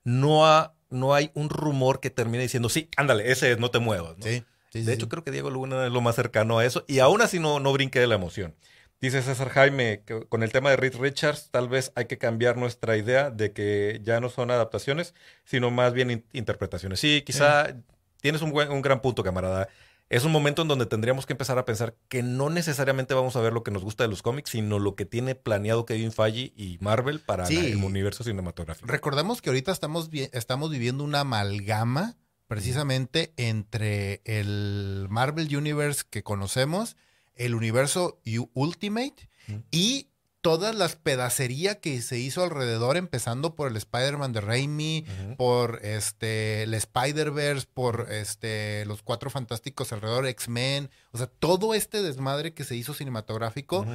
no, 0.02 0.46
ha, 0.46 0.74
no 0.90 1.14
hay 1.14 1.30
un 1.34 1.48
rumor 1.48 2.00
que 2.00 2.10
termine 2.10 2.42
diciendo, 2.42 2.68
sí, 2.68 2.88
ándale, 2.96 3.30
ese 3.30 3.52
es, 3.52 3.58
no 3.58 3.70
te 3.70 3.78
muevas. 3.78 4.18
¿no? 4.18 4.24
Sí, 4.24 4.44
sí, 4.70 4.80
de 4.80 4.84
sí, 4.84 4.92
hecho, 4.92 5.08
creo 5.08 5.22
que 5.22 5.30
Diego 5.30 5.50
Luna 5.50 5.86
es 5.86 5.92
lo 5.92 6.00
más 6.00 6.16
cercano 6.16 6.58
a 6.58 6.64
eso, 6.64 6.84
y 6.86 6.98
aún 6.98 7.22
así 7.22 7.38
no, 7.38 7.60
no 7.60 7.72
brinque 7.72 8.00
de 8.00 8.08
la 8.08 8.16
emoción. 8.16 8.54
Dice 9.00 9.20
César 9.22 9.50
Jaime 9.50 10.02
que 10.06 10.26
con 10.28 10.42
el 10.42 10.50
tema 10.52 10.70
de 10.70 10.76
Reed 10.76 10.96
Richards, 10.96 11.50
tal 11.50 11.68
vez 11.68 11.92
hay 11.94 12.06
que 12.06 12.16
cambiar 12.18 12.56
nuestra 12.56 12.96
idea 12.96 13.30
de 13.30 13.52
que 13.52 14.00
ya 14.02 14.20
no 14.20 14.30
son 14.30 14.50
adaptaciones, 14.50 15.14
sino 15.44 15.70
más 15.70 15.92
bien 15.92 16.10
in- 16.10 16.24
interpretaciones. 16.32 17.00
Sí, 17.00 17.22
quizá 17.26 17.76
tienes 18.22 18.40
un, 18.40 18.50
buen- 18.52 18.70
un 18.70 18.80
gran 18.80 19.02
punto, 19.02 19.22
camarada. 19.22 19.68
Es 20.10 20.24
un 20.24 20.32
momento 20.32 20.62
en 20.62 20.68
donde 20.68 20.86
tendríamos 20.86 21.26
que 21.26 21.32
empezar 21.32 21.58
a 21.58 21.64
pensar 21.64 21.94
que 22.08 22.22
no 22.22 22.48
necesariamente 22.50 23.14
vamos 23.14 23.36
a 23.36 23.40
ver 23.40 23.52
lo 23.52 23.62
que 23.62 23.70
nos 23.70 23.82
gusta 23.82 24.04
de 24.04 24.08
los 24.10 24.22
cómics, 24.22 24.50
sino 24.50 24.78
lo 24.78 24.94
que 24.96 25.06
tiene 25.06 25.34
planeado 25.34 25.86
Kevin 25.86 26.12
Feige 26.12 26.52
y 26.56 26.78
Marvel 26.80 27.20
para 27.20 27.46
Sí. 27.46 27.72
el 27.72 27.76
universo 27.84 28.22
cinematográfico. 28.22 28.86
Recordemos 28.86 29.42
que 29.42 29.50
ahorita 29.50 29.72
estamos, 29.72 30.08
vi- 30.10 30.28
estamos 30.32 30.70
viviendo 30.70 31.04
una 31.04 31.20
amalgama 31.20 32.16
precisamente 32.46 33.32
entre 33.36 34.20
el 34.24 35.06
Marvel 35.10 35.54
Universe 35.56 36.04
que 36.08 36.22
conocemos, 36.22 36.96
el 37.36 37.54
universo 37.54 38.20
Ultimate 38.54 39.28
y 39.70 40.08
todas 40.44 40.74
las 40.74 40.96
pedacerías 40.96 41.76
que 41.76 42.02
se 42.02 42.18
hizo 42.18 42.44
alrededor, 42.44 42.98
empezando 42.98 43.54
por 43.54 43.70
el 43.70 43.78
Spider-Man 43.78 44.34
de 44.34 44.42
Raimi, 44.42 45.06
por 45.38 45.80
este 45.82 46.64
el 46.64 46.74
Spider-Verse, 46.74 47.66
por 47.72 48.08
este 48.10 48.84
los 48.84 49.02
Cuatro 49.02 49.30
Fantásticos 49.30 49.92
alrededor, 49.92 50.26
X-Men, 50.26 50.90
o 51.12 51.18
sea, 51.18 51.28
todo 51.28 51.72
este 51.72 52.02
desmadre 52.02 52.52
que 52.52 52.64
se 52.64 52.76
hizo 52.76 52.92
cinematográfico 52.92 53.86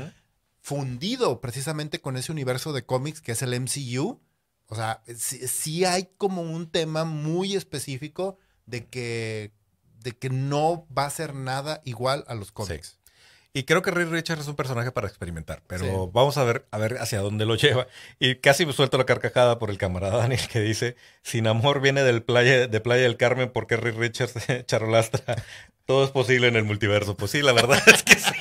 fundido 0.60 1.40
precisamente 1.40 2.02
con 2.02 2.18
ese 2.18 2.32
universo 2.32 2.74
de 2.74 2.84
cómics 2.84 3.22
que 3.22 3.34
es 3.34 3.42
el 3.42 3.60
MCU. 3.60 4.20
O 4.68 4.76
sea, 4.76 5.02
sí, 5.16 5.48
sí 5.48 5.86
hay 5.86 6.10
como 6.18 6.42
un 6.42 6.70
tema 6.70 7.06
muy 7.06 7.56
específico 7.56 8.38
de 8.66 8.88
que, 8.88 9.52
de 10.04 10.18
que 10.18 10.30
no 10.30 10.88
va 10.96 11.06
a 11.06 11.10
ser 11.10 11.34
nada 11.34 11.82
igual 11.86 12.24
a 12.28 12.36
los 12.36 12.52
cómics. 12.52 12.99
Y 13.52 13.64
creo 13.64 13.82
que 13.82 13.90
Reed 13.90 14.10
Richards 14.10 14.42
es 14.44 14.48
un 14.48 14.56
personaje 14.56 14.92
para 14.92 15.08
experimentar, 15.08 15.64
pero 15.66 15.84
Sí. 15.84 15.92
vamos 16.14 16.38
a 16.38 16.44
ver, 16.44 16.68
a 16.70 16.78
ver 16.78 16.98
hacia 17.00 17.20
dónde 17.20 17.46
lo 17.48 17.56
lleva. 17.56 17.88
Y 18.20 18.36
casi 18.36 18.66
me 18.66 18.74
suelto 18.74 18.98
la 19.00 19.06
carcajada 19.06 19.58
por 19.58 19.72
el 19.72 19.78
camarada 19.80 20.18
Daniel 20.18 20.48
que 20.52 20.60
dice, 20.60 20.96
sin 21.24 21.48
amor 21.48 21.82
viene 21.82 22.04
del 22.04 22.22
playa, 22.22 22.68
de 22.68 22.80
Playa 22.80 23.04
del 23.04 23.18
Carmen 23.18 23.50
porque 23.52 23.76
Reed 23.76 23.96
Richards 23.98 24.34
charolastra. 24.68 25.44
Todo 25.86 26.06
es 26.06 26.12
posible 26.12 26.48
en 26.48 26.56
el 26.56 26.64
multiverso. 26.66 27.18
Pues 27.18 27.32
sí, 27.32 27.42
la 27.42 27.52
verdad 27.52 27.82
es 27.88 28.04
que 28.04 28.14
sí. 28.20 28.32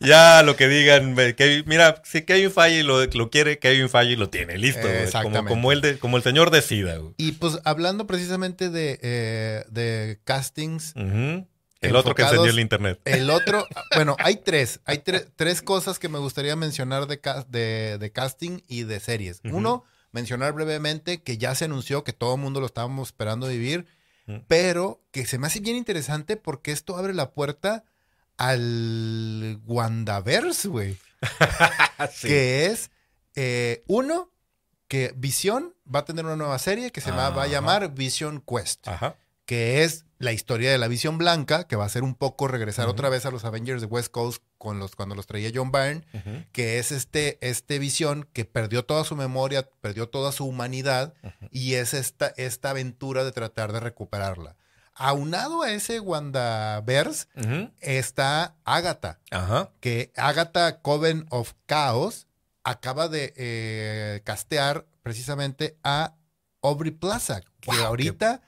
ya 0.00 0.42
lo 0.42 0.56
que 0.56 0.68
digan, 0.68 1.14
Kevin- 1.36 1.64
mira, 1.66 2.00
si 2.04 2.22
Kevin 2.22 2.50
Feige 2.50 2.82
lo, 2.84 3.04
lo 3.04 3.30
quiere, 3.30 3.58
Kevin 3.58 3.88
Feige 3.90 4.16
lo 4.16 4.30
tiene, 4.30 4.56
listo. 4.58 4.88
Como, 5.22 5.44
como, 5.44 5.72
el 5.72 5.80
de- 5.82 5.98
como 5.98 6.16
el 6.16 6.22
señor 6.22 6.50
decida. 6.50 6.96
güey. 6.96 7.12
Y 7.18 7.32
pues 7.32 7.58
hablando 7.64 8.06
precisamente 8.06 8.70
de, 8.70 8.98
eh, 9.02 9.64
de 9.68 10.18
castings, 10.24 10.94
Ujú. 10.96 11.46
El 11.84 11.96
otro 11.96 12.14
que 12.14 12.22
encendió 12.22 12.50
el 12.50 12.58
internet. 12.60 13.00
el 13.04 13.30
otro, 13.30 13.66
bueno, 13.94 14.16
hay 14.18 14.36
tres, 14.36 14.80
hay 14.84 14.98
tre- 14.98 15.26
tres 15.36 15.62
cosas 15.62 15.98
que 15.98 16.08
me 16.08 16.18
gustaría 16.18 16.56
mencionar 16.56 17.06
de, 17.06 17.20
ca- 17.20 17.44
de, 17.48 17.98
de 17.98 18.12
casting 18.12 18.60
y 18.68 18.82
de 18.84 19.00
series. 19.00 19.40
Uno, 19.44 19.84
mencionar 20.12 20.52
brevemente 20.52 21.22
que 21.22 21.38
ya 21.38 21.54
se 21.54 21.64
anunció 21.66 22.04
que 22.04 22.12
todo 22.12 22.34
el 22.36 22.40
mundo 22.40 22.60
lo 22.60 22.66
estábamos 22.66 23.08
esperando 23.08 23.46
vivir, 23.48 23.86
Mm. 24.26 24.38
pero 24.48 25.02
que 25.10 25.26
se 25.26 25.36
me 25.36 25.48
hace 25.48 25.60
bien 25.60 25.76
interesante 25.76 26.38
porque 26.38 26.72
esto 26.72 26.96
abre 26.96 27.12
la 27.12 27.32
puerta 27.32 27.84
al 28.38 29.60
Wandaverse, 29.66 30.68
güey. 30.68 30.96
Sí. 32.12 32.28
Que 32.28 32.66
es, 32.66 32.90
eh, 33.36 33.82
uno, 33.86 34.30
que 34.88 35.12
Visión 35.16 35.74
va 35.92 36.00
a 36.00 36.04
tener 36.04 36.24
una 36.24 36.36
nueva 36.36 36.58
serie 36.58 36.90
que 36.90 37.00
se 37.00 37.10
va, 37.10 37.30
va 37.30 37.44
a 37.44 37.46
llamar 37.46 37.94
Vision 37.94 38.42
Quest 38.46 38.86
Ajá. 38.88 39.16
que 39.46 39.84
es 39.84 40.04
la 40.24 40.32
historia 40.32 40.70
de 40.72 40.78
la 40.78 40.88
visión 40.88 41.18
blanca, 41.18 41.64
que 41.68 41.76
va 41.76 41.84
a 41.84 41.88
ser 41.88 42.02
un 42.02 42.14
poco 42.14 42.48
regresar 42.48 42.88
otra 42.88 43.08
vez 43.08 43.26
a 43.26 43.30
los 43.30 43.44
Avengers 43.44 43.80
de 43.80 43.86
West 43.86 44.10
Coast 44.10 44.42
con 44.58 44.78
los, 44.78 44.96
cuando 44.96 45.14
los 45.14 45.26
traía 45.26 45.50
John 45.54 45.70
Byrne, 45.70 46.04
que 46.52 46.78
es 46.78 46.90
este, 46.92 47.38
este 47.40 47.78
visión 47.78 48.28
que 48.32 48.44
perdió 48.44 48.84
toda 48.84 49.04
su 49.04 49.14
memoria, 49.16 49.68
perdió 49.80 50.08
toda 50.08 50.32
su 50.32 50.44
humanidad, 50.46 51.14
y 51.50 51.74
es 51.74 51.94
esta, 51.94 52.32
esta 52.36 52.70
aventura 52.70 53.22
de 53.24 53.32
tratar 53.32 53.72
de 53.72 53.80
recuperarla. 53.80 54.56
Aunado 54.96 55.62
a 55.62 55.72
ese 55.72 55.98
WandaVerse 56.00 57.26
está 57.80 58.54
Agatha, 58.64 59.18
que 59.80 60.12
Agatha 60.16 60.80
Coven 60.80 61.26
of 61.30 61.52
Chaos 61.68 62.26
acaba 62.62 63.08
de 63.08 63.34
eh, 63.36 64.20
castear 64.24 64.86
precisamente 65.02 65.76
a 65.82 66.14
Aubrey 66.62 66.92
Plaza, 66.92 67.40
que 67.60 67.70
Wow, 67.70 67.76
qué- 67.76 67.82
ahorita 67.84 68.42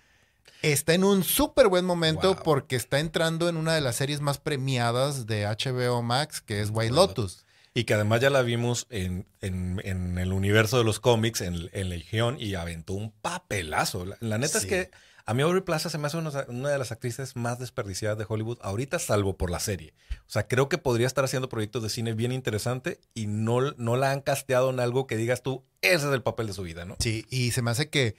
está 0.72 0.94
en 0.94 1.04
un 1.04 1.22
súper 1.24 1.68
buen 1.68 1.84
momento 1.84 2.34
Wow. 2.34 2.42
porque 2.44 2.76
está 2.76 2.98
entrando 3.00 3.48
en 3.48 3.56
una 3.56 3.74
de 3.74 3.80
las 3.80 3.96
series 3.96 4.20
más 4.20 4.38
premiadas 4.38 5.26
de 5.26 5.44
HBO 5.46 6.02
Max, 6.02 6.40
que 6.40 6.60
es 6.60 6.70
White 6.72 6.94
Lotus. 6.94 7.44
Y 7.74 7.84
que 7.84 7.92
además 7.94 8.20
ya 8.20 8.30
la 8.30 8.40
vimos 8.42 8.86
en, 8.90 9.26
en- 9.42 9.80
en 9.84 10.16
el 10.18 10.32
universo 10.32 10.78
de 10.78 10.84
los 10.84 10.98
cómics, 10.98 11.42
en, 11.42 11.68
en 11.72 11.88
Legión, 11.90 12.36
y 12.40 12.54
aventó 12.54 12.94
un 12.94 13.12
papelazo. 13.12 14.06
La, 14.06 14.16
la 14.20 14.38
neta 14.38 14.58
Sí. 14.60 14.66
es 14.66 14.70
que 14.70 14.90
a 15.26 15.34
mí 15.34 15.42
Aubrey 15.42 15.60
Plaza 15.62 15.90
se 15.90 15.98
me 15.98 16.06
hace 16.06 16.16
una, 16.16 16.30
una 16.48 16.68
de 16.70 16.78
las 16.78 16.92
actrices 16.92 17.36
más 17.36 17.58
desperdiciadas 17.58 18.16
de 18.16 18.24
Hollywood, 18.28 18.58
ahorita 18.62 18.98
salvo 18.98 19.36
por 19.36 19.50
la 19.50 19.58
serie. 19.60 19.92
O 20.20 20.30
sea, 20.30 20.46
creo 20.46 20.68
que 20.68 20.78
podría 20.78 21.06
estar 21.06 21.24
haciendo 21.24 21.48
proyectos 21.48 21.82
de 21.82 21.90
cine 21.90 22.14
bien 22.14 22.32
interesante 22.32 23.00
y 23.12 23.26
no, 23.26 23.72
no 23.76 23.96
la 23.96 24.12
han 24.12 24.20
casteado 24.20 24.70
en 24.70 24.80
algo 24.80 25.06
que 25.06 25.16
digas 25.16 25.42
tú, 25.42 25.64
ese 25.82 26.06
es 26.08 26.12
el 26.14 26.22
papel 26.22 26.46
de 26.46 26.52
su 26.54 26.62
vida, 26.62 26.84
¿no? 26.84 26.96
Sí, 27.00 27.26
y 27.28 27.50
se 27.50 27.60
me 27.60 27.72
hace 27.72 27.90
que 27.90 28.14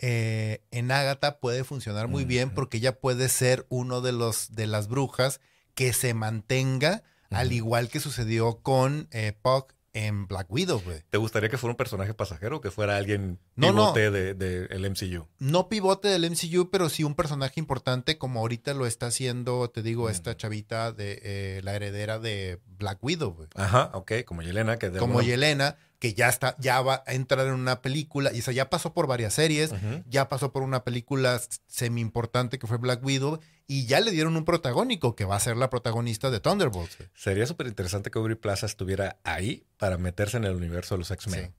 eh, 0.00 0.62
en 0.70 0.90
Agatha 0.90 1.38
puede 1.40 1.64
funcionar 1.64 2.08
muy 2.08 2.24
bien 2.24 2.50
porque 2.50 2.78
ella 2.78 2.98
puede 3.00 3.28
ser 3.28 3.66
uno 3.68 4.00
de 4.00 4.12
los 4.12 4.54
de 4.54 4.66
las 4.66 4.88
brujas 4.88 5.40
que 5.74 5.92
se 5.92 6.14
mantenga, 6.14 7.02
al 7.30 7.52
igual 7.52 7.88
que 7.88 8.00
sucedió 8.00 8.60
con 8.62 9.08
eh, 9.12 9.32
Puck 9.40 9.74
en 9.92 10.28
Black 10.28 10.46
Widow, 10.50 10.80
güey. 10.84 11.02
¿Te 11.10 11.18
gustaría 11.18 11.48
que 11.48 11.58
fuera 11.58 11.72
un 11.72 11.76
personaje 11.76 12.14
pasajero 12.14 12.58
o 12.58 12.60
que 12.60 12.70
fuera 12.70 12.96
alguien 12.96 13.40
No, 13.56 13.72
no. 13.72 13.92
pivote 13.92 14.10
de- 14.12 14.34
del 14.68 14.84
MCU? 14.90 15.26
no 15.40 15.68
pivote 15.68 16.06
del 16.08 16.24
MCU, 16.30 16.70
pero 16.70 16.88
sí 16.88 17.02
un 17.02 17.16
personaje 17.16 17.58
importante 17.58 18.16
como 18.16 18.38
ahorita 18.38 18.72
lo 18.74 18.86
está 18.86 19.06
haciendo, 19.08 19.68
te 19.68 19.82
digo, 19.82 20.08
esta 20.08 20.36
chavita 20.36 20.92
de 20.92 21.20
eh, 21.24 21.60
la 21.64 21.74
heredera 21.74 22.20
de 22.20 22.60
Black 22.78 22.98
Widow, 23.02 23.32
güey. 23.34 23.48
Ajá, 23.56 23.90
ok, 23.94 24.12
como 24.24 24.42
Yelena, 24.42 24.78
que 24.78 24.90
de 24.90 25.00
Como 25.00 25.18
alguna- 25.18 25.26
Yelena, 25.26 25.76
que 26.00 26.14
ya 26.14 26.28
está, 26.28 26.56
ya 26.58 26.80
va 26.80 27.04
a 27.06 27.12
entrar 27.12 27.46
en 27.46 27.52
una 27.52 27.82
película, 27.82 28.32
y 28.34 28.40
o 28.40 28.42
sea, 28.42 28.52
ya 28.52 28.68
pasó 28.70 28.92
por 28.94 29.06
varias 29.06 29.34
series, 29.34 29.70
ya 30.08 30.28
pasó 30.28 30.50
por 30.50 30.62
una 30.62 30.82
película 30.82 31.40
semi 31.68 32.00
importante 32.00 32.58
que 32.58 32.66
fue 32.66 32.78
Black 32.78 33.04
Widow, 33.04 33.38
y 33.68 33.86
ya 33.86 34.00
le 34.00 34.10
dieron 34.10 34.36
un 34.36 34.44
protagónico 34.44 35.14
que 35.14 35.24
va 35.24 35.36
a 35.36 35.40
ser 35.40 35.56
la 35.56 35.70
protagonista 35.70 36.30
de 36.30 36.40
Thunderbolts. 36.40 36.96
Sería 37.14 37.46
súper 37.46 37.68
interesante 37.68 38.10
que 38.10 38.18
Aubrey 38.18 38.34
Plaza 38.34 38.66
estuviera 38.66 39.20
ahí 39.22 39.62
para 39.76 39.96
meterse 39.98 40.38
en 40.38 40.44
el 40.44 40.56
universo 40.56 40.94
de 40.96 40.98
los 41.00 41.10
X-Men. 41.12 41.46
Sí. 41.46 41.54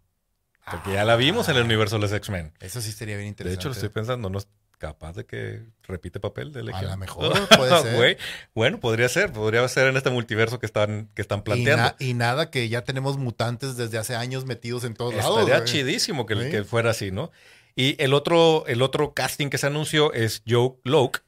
Porque 0.69 0.93
ya 0.93 1.05
la 1.05 1.15
vimos 1.15 1.47
en 1.47 1.55
el 1.57 1.63
universo 1.63 1.95
de 1.95 2.01
los 2.01 2.11
X-Men. 2.11 2.51
Eso 2.59 2.81
sí 2.81 2.91
sería 2.91 3.15
bien 3.15 3.25
De 3.25 3.29
interesante. 3.29 3.61
hecho, 3.61 3.69
lo 3.69 3.73
estoy 3.73 3.89
pensando, 3.89 4.29
no 4.29 4.39
capaz 4.81 5.13
de 5.15 5.25
que 5.27 5.61
repite 5.83 6.19
papel 6.19 6.51
de 6.51 6.63
Legión. 6.63 6.89
lo 6.89 6.97
mejor, 6.97 7.47
puede 7.57 7.81
ser. 7.83 8.17
Bueno, 8.55 8.79
podría 8.79 9.07
ser, 9.09 9.31
podría 9.31 9.65
ser 9.67 9.87
en 9.87 9.95
este 9.95 10.09
multiverso 10.09 10.57
que 10.59 10.65
están, 10.65 11.07
que 11.13 11.21
están 11.21 11.39
y, 11.39 11.43
planteando. 11.43 11.83
na- 11.83 11.95
y 11.99 12.13
nada 12.15 12.49
que 12.49 12.67
ya 12.67 12.83
tenemos 12.83 13.17
mutantes 13.17 13.77
desde 13.77 13.99
hace 13.99 14.15
años 14.15 14.45
metidos 14.45 14.83
en 14.83 14.95
todos 14.95 15.13
lados. 15.13 15.39
Estaría 15.41 15.63
chidísimo 15.65 16.25
que, 16.25 16.35
Sí. 16.35 16.49
que 16.49 16.63
fuera 16.63 16.89
así, 16.89 17.11
¿no? 17.11 17.31
Y 17.75 17.95
el 18.03 18.13
otro, 18.15 18.65
el 18.65 18.81
otro 18.81 19.13
casting 19.13 19.49
que 19.49 19.57
se 19.59 19.67
anunció 19.67 20.11
es 20.13 20.41
Joe 20.47 20.71
Loke, 20.83 21.21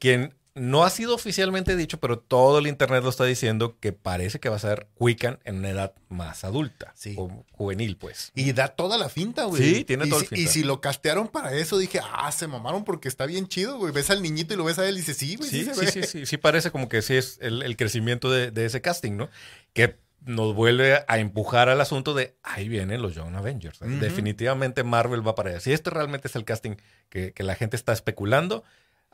quien 0.00 0.34
no 0.58 0.84
ha 0.84 0.90
sido 0.90 1.14
oficialmente 1.14 1.76
dicho, 1.76 1.98
pero 1.98 2.18
todo 2.18 2.58
el 2.58 2.66
internet 2.66 3.02
lo 3.02 3.10
está 3.10 3.24
diciendo 3.24 3.76
que 3.80 3.92
parece 3.92 4.38
que 4.40 4.48
va 4.48 4.56
a 4.56 4.60
ser 4.60 4.88
Wiccan 4.98 5.38
en 5.44 5.58
una 5.58 5.70
edad 5.70 5.94
más 6.08 6.44
adulta, 6.44 6.92
Sí. 6.94 7.14
o 7.16 7.44
juvenil, 7.52 7.96
pues. 7.96 8.32
Y 8.34 8.52
da 8.52 8.68
toda 8.68 8.98
la 8.98 9.08
finta, 9.08 9.44
güey. 9.44 9.62
Sí, 9.62 9.84
tiene 9.84 10.06
y 10.06 10.10
toda 10.10 10.20
si, 10.20 10.24
la 10.26 10.28
finta. 10.30 10.42
Y 10.50 10.52
si 10.52 10.64
lo 10.64 10.80
castearon 10.80 11.28
para 11.28 11.54
eso, 11.54 11.78
dije, 11.78 12.00
ah, 12.12 12.30
se 12.32 12.46
mamaron 12.46 12.84
porque 12.84 13.08
está 13.08 13.26
bien 13.26 13.48
chido, 13.48 13.78
güey. 13.78 13.92
Ves 13.92 14.10
al 14.10 14.22
niñito 14.22 14.54
y 14.54 14.56
lo 14.56 14.64
ves 14.64 14.78
a 14.78 14.88
él 14.88 14.96
y 14.96 14.98
dices, 15.00 15.16
sí, 15.16 15.36
güey, 15.36 15.48
sí, 15.50 15.64
Sí, 15.64 15.70
sí, 15.74 15.86
sí, 15.92 16.02
sí, 16.04 16.26
sí, 16.26 16.36
parece 16.36 16.70
como 16.70 16.88
que 16.88 17.02
sí 17.02 17.14
es 17.16 17.38
el, 17.40 17.62
el 17.62 17.76
crecimiento 17.76 18.30
de, 18.30 18.50
de 18.50 18.64
ese 18.66 18.80
casting, 18.80 19.12
¿no? 19.16 19.28
Que 19.72 19.96
nos 20.24 20.54
vuelve 20.54 21.04
a 21.06 21.18
empujar 21.18 21.68
al 21.68 21.80
asunto 21.80 22.12
de 22.12 22.34
ahí 22.42 22.68
vienen 22.68 23.00
los 23.00 23.14
Young 23.14 23.36
Avengers. 23.36 23.78
Definitivamente 23.80 24.82
Marvel 24.82 25.26
va 25.26 25.34
para 25.34 25.50
allá. 25.50 25.60
Si 25.60 25.72
este 25.72 25.90
realmente 25.90 26.28
es 26.28 26.36
el 26.36 26.44
casting 26.44 26.76
que, 27.08 27.32
que 27.32 27.42
la 27.44 27.54
gente 27.54 27.76
está 27.76 27.92
especulando, 27.92 28.64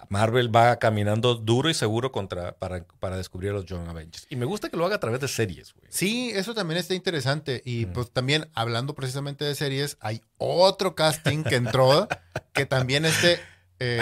Marvel 0.08 0.54
va 0.54 0.78
caminando 0.78 1.34
duro 1.34 1.70
y 1.70 1.74
seguro 1.74 2.12
contra, 2.12 2.56
para, 2.58 2.84
para 2.84 3.16
descubrir 3.16 3.50
a 3.50 3.54
los 3.54 3.64
Young 3.64 3.88
Avengers. 3.88 4.26
Y 4.28 4.36
me 4.36 4.44
gusta 4.44 4.68
que 4.68 4.76
lo 4.76 4.84
haga 4.84 4.96
a 4.96 5.00
través 5.00 5.20
de 5.20 5.28
series, 5.28 5.72
güey. 5.74 5.86
Sí, 5.90 6.30
eso 6.34 6.54
también 6.54 6.78
está 6.78 6.94
interesante. 6.94 7.62
Y 7.64 7.86
pues 7.86 8.10
también, 8.10 8.50
hablando 8.54 8.94
precisamente 8.94 9.44
de 9.44 9.54
series, 9.54 9.96
hay 10.00 10.20
otro 10.36 10.94
casting 10.94 11.44
que 11.44 11.56
entró, 11.56 12.08
que 12.52 12.66
también 12.66 13.04
este, 13.04 13.40
eh, 13.78 14.00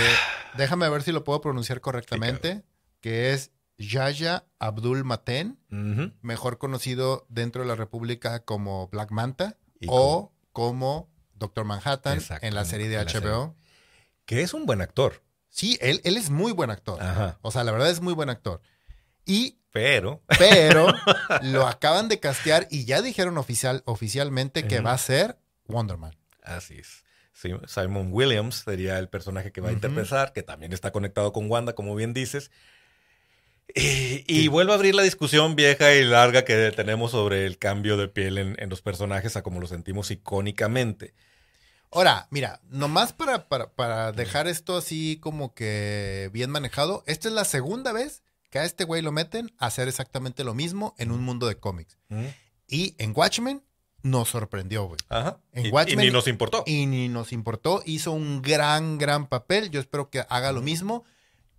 déjame 0.57 0.89
ver 0.89 1.03
si 1.03 1.13
lo 1.13 1.25
puedo 1.25 1.41
pronunciar 1.41 1.81
correctamente, 1.81 2.63
que 3.01 3.33
es 3.33 3.53
Yaya 3.79 4.47
Abdul 4.59 5.05
Maten, 5.05 5.59
mejor 6.23 6.59
conocido 6.59 7.27
dentro 7.29 7.63
de 7.63 7.69
la 7.69 7.75
República 7.75 8.45
como 8.45 8.89
Black 8.89 9.11
Manta 9.11 9.57
Y 9.81 9.87
o 9.89 10.33
como 10.53 11.11
Doctor 11.35 11.65
Manhattan 11.65 12.21
en 12.41 12.55
la 12.55 12.65
serie 12.65 12.89
de 12.89 12.99
HBO. 12.99 13.57
Que 14.25 14.43
es 14.43 14.55
un 14.55 14.67
buen 14.67 14.81
actor. 14.81 15.23
Sí, 15.55 15.77
él, 15.83 16.01
él 16.05 16.17
es 16.17 16.31
muy 16.31 16.51
buen 16.53 16.71
actor. 16.71 17.01
Ajá. 17.03 17.39
O 17.43 17.51
sea, 17.51 17.63
la 17.63 17.73
verdad 17.73 17.91
es 17.91 18.01
muy 18.01 18.15
buen 18.15 18.31
actor. 18.31 18.63
Y 19.27 19.59
Pero. 19.71 20.23
pero 20.39 20.87
lo 21.43 21.67
acaban 21.69 22.09
de 22.09 22.19
castear 22.19 22.67
y 22.71 22.87
ya 22.87 23.03
dijeron 23.03 23.37
oficial, 23.39 23.83
oficialmente 23.85 24.67
que 24.67 24.81
va 24.81 24.93
a 24.95 24.99
ser 24.99 25.37
Wonder 25.69 25.99
Man. 25.99 26.17
Así 26.43 26.79
es. 26.79 27.05
Simon 27.67 28.09
Williams 28.13 28.63
sería 28.65 28.99
el 28.99 29.09
personaje 29.09 29.53
que 29.53 29.61
va 29.61 29.69
a 29.69 29.73
Ujú. 29.73 29.77
interpretar, 29.87 30.33
que 30.33 30.43
también 30.43 30.73
está 30.73 30.91
conectado 30.91 31.33
con 31.33 31.51
Wanda, 31.51 31.75
como 31.75 31.95
bien 31.95 32.15
dices. 32.15 32.51
Y, 33.75 34.25
y 34.27 34.49
vuelvo 34.49 34.73
a 34.73 34.77
abrir 34.77 34.95
la 34.95 35.03
discusión 35.03 35.57
vieja 35.57 35.95
y 35.95 36.05
larga 36.05 36.45
que 36.45 36.73
tenemos 36.77 37.11
sobre 37.13 37.47
el 37.47 37.59
cambio 37.59 37.97
de 37.97 38.09
piel 38.09 38.39
en, 38.39 38.57
en 38.59 38.69
los 38.69 38.83
personajes 38.83 39.37
a 39.37 39.43
como 39.43 39.61
lo 39.61 39.67
sentimos 39.67 40.11
icónicamente. 40.11 41.15
Ahora, 41.93 42.27
mira, 42.31 42.61
nomás 42.71 43.13
para, 43.13 43.49
para, 43.49 43.71
para 43.73 44.13
dejar 44.13 44.49
esto 44.49 44.77
así 44.77 45.19
como 45.21 45.55
que 45.55 46.31
bien 46.33 46.51
manejado, 46.51 47.03
esta 47.07 47.29
es 47.29 47.35
la 47.35 47.45
segunda 47.45 47.93
vez 47.93 48.23
que 48.51 48.59
a 48.59 48.65
este 48.65 48.85
güey 48.85 49.03
lo 49.03 49.13
meten 49.13 49.53
a 49.59 49.67
hacer 49.67 49.89
exactamente 49.89 50.43
lo 50.45 50.55
mismo 50.55 50.95
en 50.99 51.11
un 51.11 51.23
mundo 51.23 51.47
de 51.47 51.57
cómics. 51.57 51.99
Y 52.67 52.95
en 52.99 53.13
Watchmen 53.15 53.63
nos 54.03 54.31
sorprendió, 54.31 54.85
güey. 54.87 54.99
Ajá. 55.11 55.39
En 55.53 55.67
y, 55.67 55.69
y 55.69 55.73
Watchmen- 55.73 55.97
ni 56.07 56.11
nos 56.11 56.27
importó. 56.29 56.65
Y 56.67 56.87
ni 56.87 57.09
nos 57.09 57.33
importó, 57.33 57.83
hizo 57.87 58.13
un 58.13 58.43
gran, 58.43 58.99
gran 58.99 59.27
papel. 59.27 59.71
Yo 59.71 59.79
espero 59.81 60.11
que 60.11 60.25
haga 60.29 60.53
lo 60.53 60.61
mismo. 60.63 61.05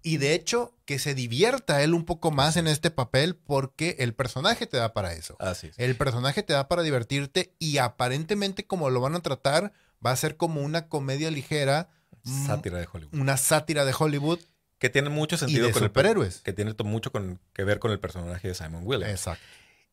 Y 0.06 0.18
de 0.18 0.34
hecho, 0.34 0.76
que 0.86 1.00
se 1.00 1.16
divierta 1.16 1.82
él 1.82 1.94
un 1.94 2.04
poco 2.04 2.30
más 2.32 2.58
en 2.58 2.68
este 2.68 2.92
papel 2.92 3.36
porque 3.38 3.96
el 4.00 4.14
personaje 4.14 4.68
te 4.68 4.76
da 4.78 4.94
para 4.94 5.14
eso. 5.14 5.38
Así 5.40 5.68
es. 5.68 5.80
El 5.80 5.96
personaje 5.96 6.44
te 6.44 6.52
da 6.54 6.68
para 6.68 6.82
divertirte 6.84 7.54
y 7.58 7.78
aparentemente 7.78 8.68
como 8.68 8.90
lo 8.90 9.00
van 9.00 9.16
a 9.16 9.22
tratar 9.22 9.72
va 10.06 10.12
a 10.12 10.16
ser 10.16 10.38
como 10.38 10.62
una 10.62 10.88
comedia 10.88 11.30
ligera, 11.32 11.90
mm, 12.24 12.46
Sátira 12.48 12.78
de 12.80 12.88
Hollywood. 12.92 13.14
una 13.20 13.38
sátira 13.38 13.86
de 13.86 13.94
Hollywood 13.98 14.40
Que 14.80 14.90
tiene 14.90 15.10
mucho 15.10 15.36
y 15.36 15.40
sentido 15.40 15.68
de 15.68 15.74
con 15.74 15.84
el 15.84 15.90
superhéroes. 15.90 16.42
que 16.42 16.54
tiene 16.54 16.74
mucho 16.84 17.12
con- 17.12 17.40
que 17.54 17.64
ver 17.64 17.80
con 17.80 17.92
el 17.92 18.00
personaje 18.00 18.48
de 18.50 18.54
Simon 18.56 18.82
Williams. 18.86 19.12
Exacto. 19.14 19.44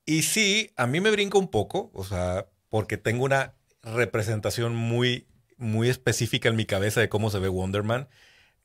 Y 0.07 0.23
sí, 0.23 0.73
a 0.77 0.87
mí 0.87 1.01
me 1.01 1.11
brinca 1.11 1.39
un 1.39 1.49
poco, 1.49 1.91
o 1.95 2.05
sea, 2.05 2.47
porque 2.69 2.97
tengo 2.97 3.25
una 3.25 3.55
representación 3.83 4.75
muy, 4.75 5.27
muy 5.57 5.89
específica 5.89 6.49
en 6.49 6.57
mi 6.57 6.65
cabeza 6.67 7.01
de 7.01 7.09
cómo 7.09 7.31
se 7.31 7.39
ve 7.39 7.49
Wonder 7.49 7.83
Man. 7.83 8.09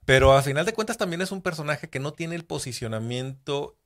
Pero 0.05 0.33
a 0.33 0.41
final 0.41 0.65
de 0.65 0.73
cuentas 0.73 0.97
también 0.97 1.21
es 1.21 1.31
un 1.31 1.41
personaje 1.41 1.89
que 1.89 1.99
no 1.99 2.13
tiene 2.13 2.35
el 2.35 2.45
posicionamiento 2.45 3.77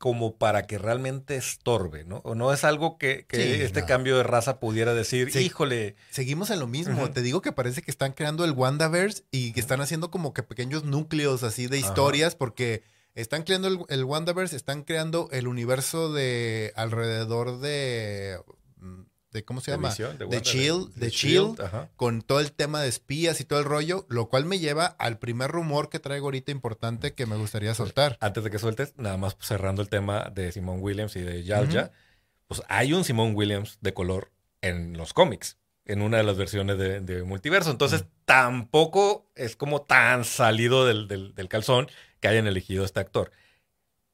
como 0.00 0.36
para 0.38 0.62
que 0.66 0.78
realmente 0.78 1.36
estorbe, 1.36 2.04
¿no? 2.06 2.22
O 2.24 2.34
no 2.34 2.54
es 2.54 2.64
algo 2.64 2.96
que, 2.96 3.26
que 3.28 3.36
Sí, 3.36 3.62
este 3.62 3.82
no. 3.82 3.86
cambio 3.86 4.16
de 4.16 4.22
raza 4.22 4.58
pudiera 4.58 4.94
decir, 4.94 5.30
Sí. 5.30 5.40
híjole, 5.40 5.94
Seguimos 6.10 6.48
en 6.48 6.58
lo 6.58 6.66
mismo. 6.66 7.10
Te 7.10 7.20
digo 7.20 7.42
que 7.42 7.52
parece 7.52 7.82
que 7.82 7.90
están 7.90 8.12
creando 8.14 8.46
el 8.46 8.52
WandaVerse 8.52 9.24
y 9.30 9.52
que 9.52 9.60
están 9.60 9.82
haciendo 9.82 10.10
como 10.10 10.32
que 10.32 10.42
pequeños 10.42 10.84
núcleos 10.84 11.42
así 11.42 11.66
de 11.66 11.80
Ajá. 11.80 11.88
historias 11.88 12.34
porque 12.34 12.82
están 13.14 13.42
creando 13.42 13.68
el, 13.68 13.78
el 13.90 14.04
WandaVerse, 14.04 14.56
están 14.56 14.84
creando 14.84 15.28
el 15.32 15.46
universo 15.46 16.10
de 16.10 16.72
alrededor 16.76 17.60
de... 17.60 18.38
de 19.32 19.44
¿Cómo 19.44 19.60
se 19.60 19.70
de 19.70 19.76
llama? 19.76 19.88
visión, 19.90 20.18
de 20.18 20.24
Wanda, 20.24 20.40
Shield, 20.42 20.94
de 20.94 21.06
de 21.06 21.10
Shield. 21.10 21.60
ajá. 21.60 21.88
con 21.96 22.22
todo 22.22 22.40
el 22.40 22.52
tema 22.52 22.80
de 22.82 22.88
espías 22.88 23.40
y 23.40 23.44
todo 23.44 23.58
el 23.60 23.64
rollo, 23.64 24.06
lo 24.08 24.28
cual 24.28 24.44
me 24.44 24.58
lleva 24.58 24.86
al 24.86 25.18
primer 25.18 25.50
rumor 25.50 25.88
que 25.88 25.98
traigo 26.00 26.26
ahorita 26.26 26.50
importante 26.52 27.14
que 27.14 27.26
me 27.26 27.36
gustaría 27.36 27.74
soltar. 27.74 28.16
Antes 28.20 28.42
de 28.44 28.50
que 28.50 28.58
sueltes, 28.58 28.94
nada 28.96 29.16
más 29.16 29.36
cerrando 29.40 29.82
el 29.82 29.88
tema 29.88 30.30
de 30.34 30.50
Simon 30.52 30.78
Williams 30.80 31.14
y 31.16 31.20
de 31.20 31.44
Yalja, 31.44 31.92
pues 32.48 32.62
hay 32.68 32.92
un 32.92 33.04
Simon 33.04 33.34
Williams 33.36 33.78
de 33.80 33.94
color 33.94 34.32
en 34.62 34.96
los 34.96 35.12
cómics, 35.14 35.56
en 35.84 36.02
una 36.02 36.16
de 36.16 36.24
las 36.24 36.36
versiones 36.36 36.76
de, 36.78 37.22
multiverso. 37.22 37.70
Entonces, 37.70 38.04
tampoco 38.24 39.30
es 39.36 39.54
como 39.56 39.82
tan 39.82 40.24
salido 40.24 40.84
del, 40.86 41.06
del- 41.08 41.34
del 41.34 41.48
calzón 41.48 41.88
que 42.20 42.28
hayan 42.28 42.46
elegido 42.46 42.82
a 42.82 42.86
este 42.86 42.98
actor. 43.00 43.30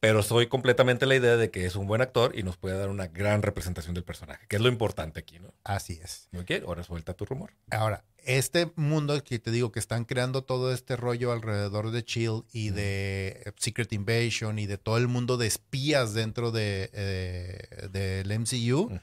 Pero 0.06 0.22
soy 0.22 0.46
completamente 0.46 1.04
la 1.04 1.16
idea 1.16 1.36
de 1.36 1.50
que 1.50 1.66
es 1.66 1.74
un 1.74 1.88
buen 1.88 2.00
actor 2.00 2.38
y 2.38 2.44
nos 2.44 2.56
puede 2.56 2.78
dar 2.78 2.90
una 2.90 3.08
gran 3.08 3.42
representación 3.42 3.92
del 3.92 4.04
personaje, 4.04 4.46
que 4.46 4.54
es 4.54 4.62
lo 4.62 4.68
importante 4.68 5.18
aquí, 5.18 5.40
¿no? 5.40 5.52
Así 5.64 5.98
es. 6.00 6.28
Ok, 6.38 6.62
ahora 6.64 6.84
suelta 6.84 7.14
tu 7.14 7.24
rumor. 7.24 7.52
Ahora, 7.72 8.04
este 8.18 8.70
mundo 8.76 9.20
que 9.24 9.40
te 9.40 9.50
digo 9.50 9.72
que 9.72 9.80
están 9.80 10.04
creando 10.04 10.44
todo 10.44 10.72
este 10.72 10.94
rollo 10.94 11.32
alrededor 11.32 11.90
de 11.90 12.04
Chill 12.04 12.44
y 12.52 12.70
de 12.70 13.42
eh, 13.46 13.52
Secret 13.56 13.92
Invasion 13.92 14.60
y 14.60 14.66
de 14.66 14.78
todo 14.78 14.96
el 14.96 15.08
mundo 15.08 15.38
de 15.38 15.48
espías 15.48 16.14
dentro 16.14 16.52
de, 16.52 16.88
eh, 16.92 17.88
del 17.90 18.28
MCU. 18.38 19.00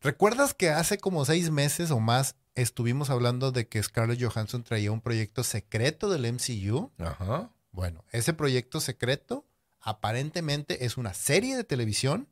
¿Recuerdas 0.00 0.54
que 0.54 0.70
hace 0.70 0.96
como 0.96 1.26
seis 1.26 1.50
meses 1.50 1.90
o 1.90 2.00
más 2.00 2.34
estuvimos 2.54 3.10
hablando 3.10 3.52
de 3.52 3.68
que 3.68 3.82
Scarlett 3.82 4.22
Johansson 4.22 4.64
traía 4.64 4.90
un 4.90 5.02
proyecto 5.02 5.44
secreto 5.44 6.08
del 6.08 6.32
MCU? 6.32 6.90
Ajá. 6.96 7.50
Bueno, 7.72 8.06
ese 8.10 8.32
proyecto 8.32 8.80
secreto 8.80 9.44
aparentemente 9.80 10.84
es 10.84 10.96
una 10.96 11.14
serie 11.14 11.56
de 11.56 11.64
televisión 11.64 12.28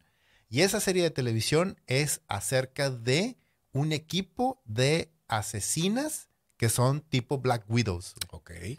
y 0.48 0.62
esa 0.62 0.80
serie 0.80 1.02
de 1.02 1.10
televisión 1.10 1.80
es 1.86 2.20
acerca 2.28 2.90
de 2.90 3.36
un 3.72 3.92
equipo 3.92 4.62
de 4.64 5.12
asesinas 5.28 6.28
que 6.56 6.68
son 6.68 7.00
tipo 7.02 7.38
Black 7.38 7.64
Widows. 7.68 8.14
Ok. 8.30 8.50
¿Y 8.62 8.78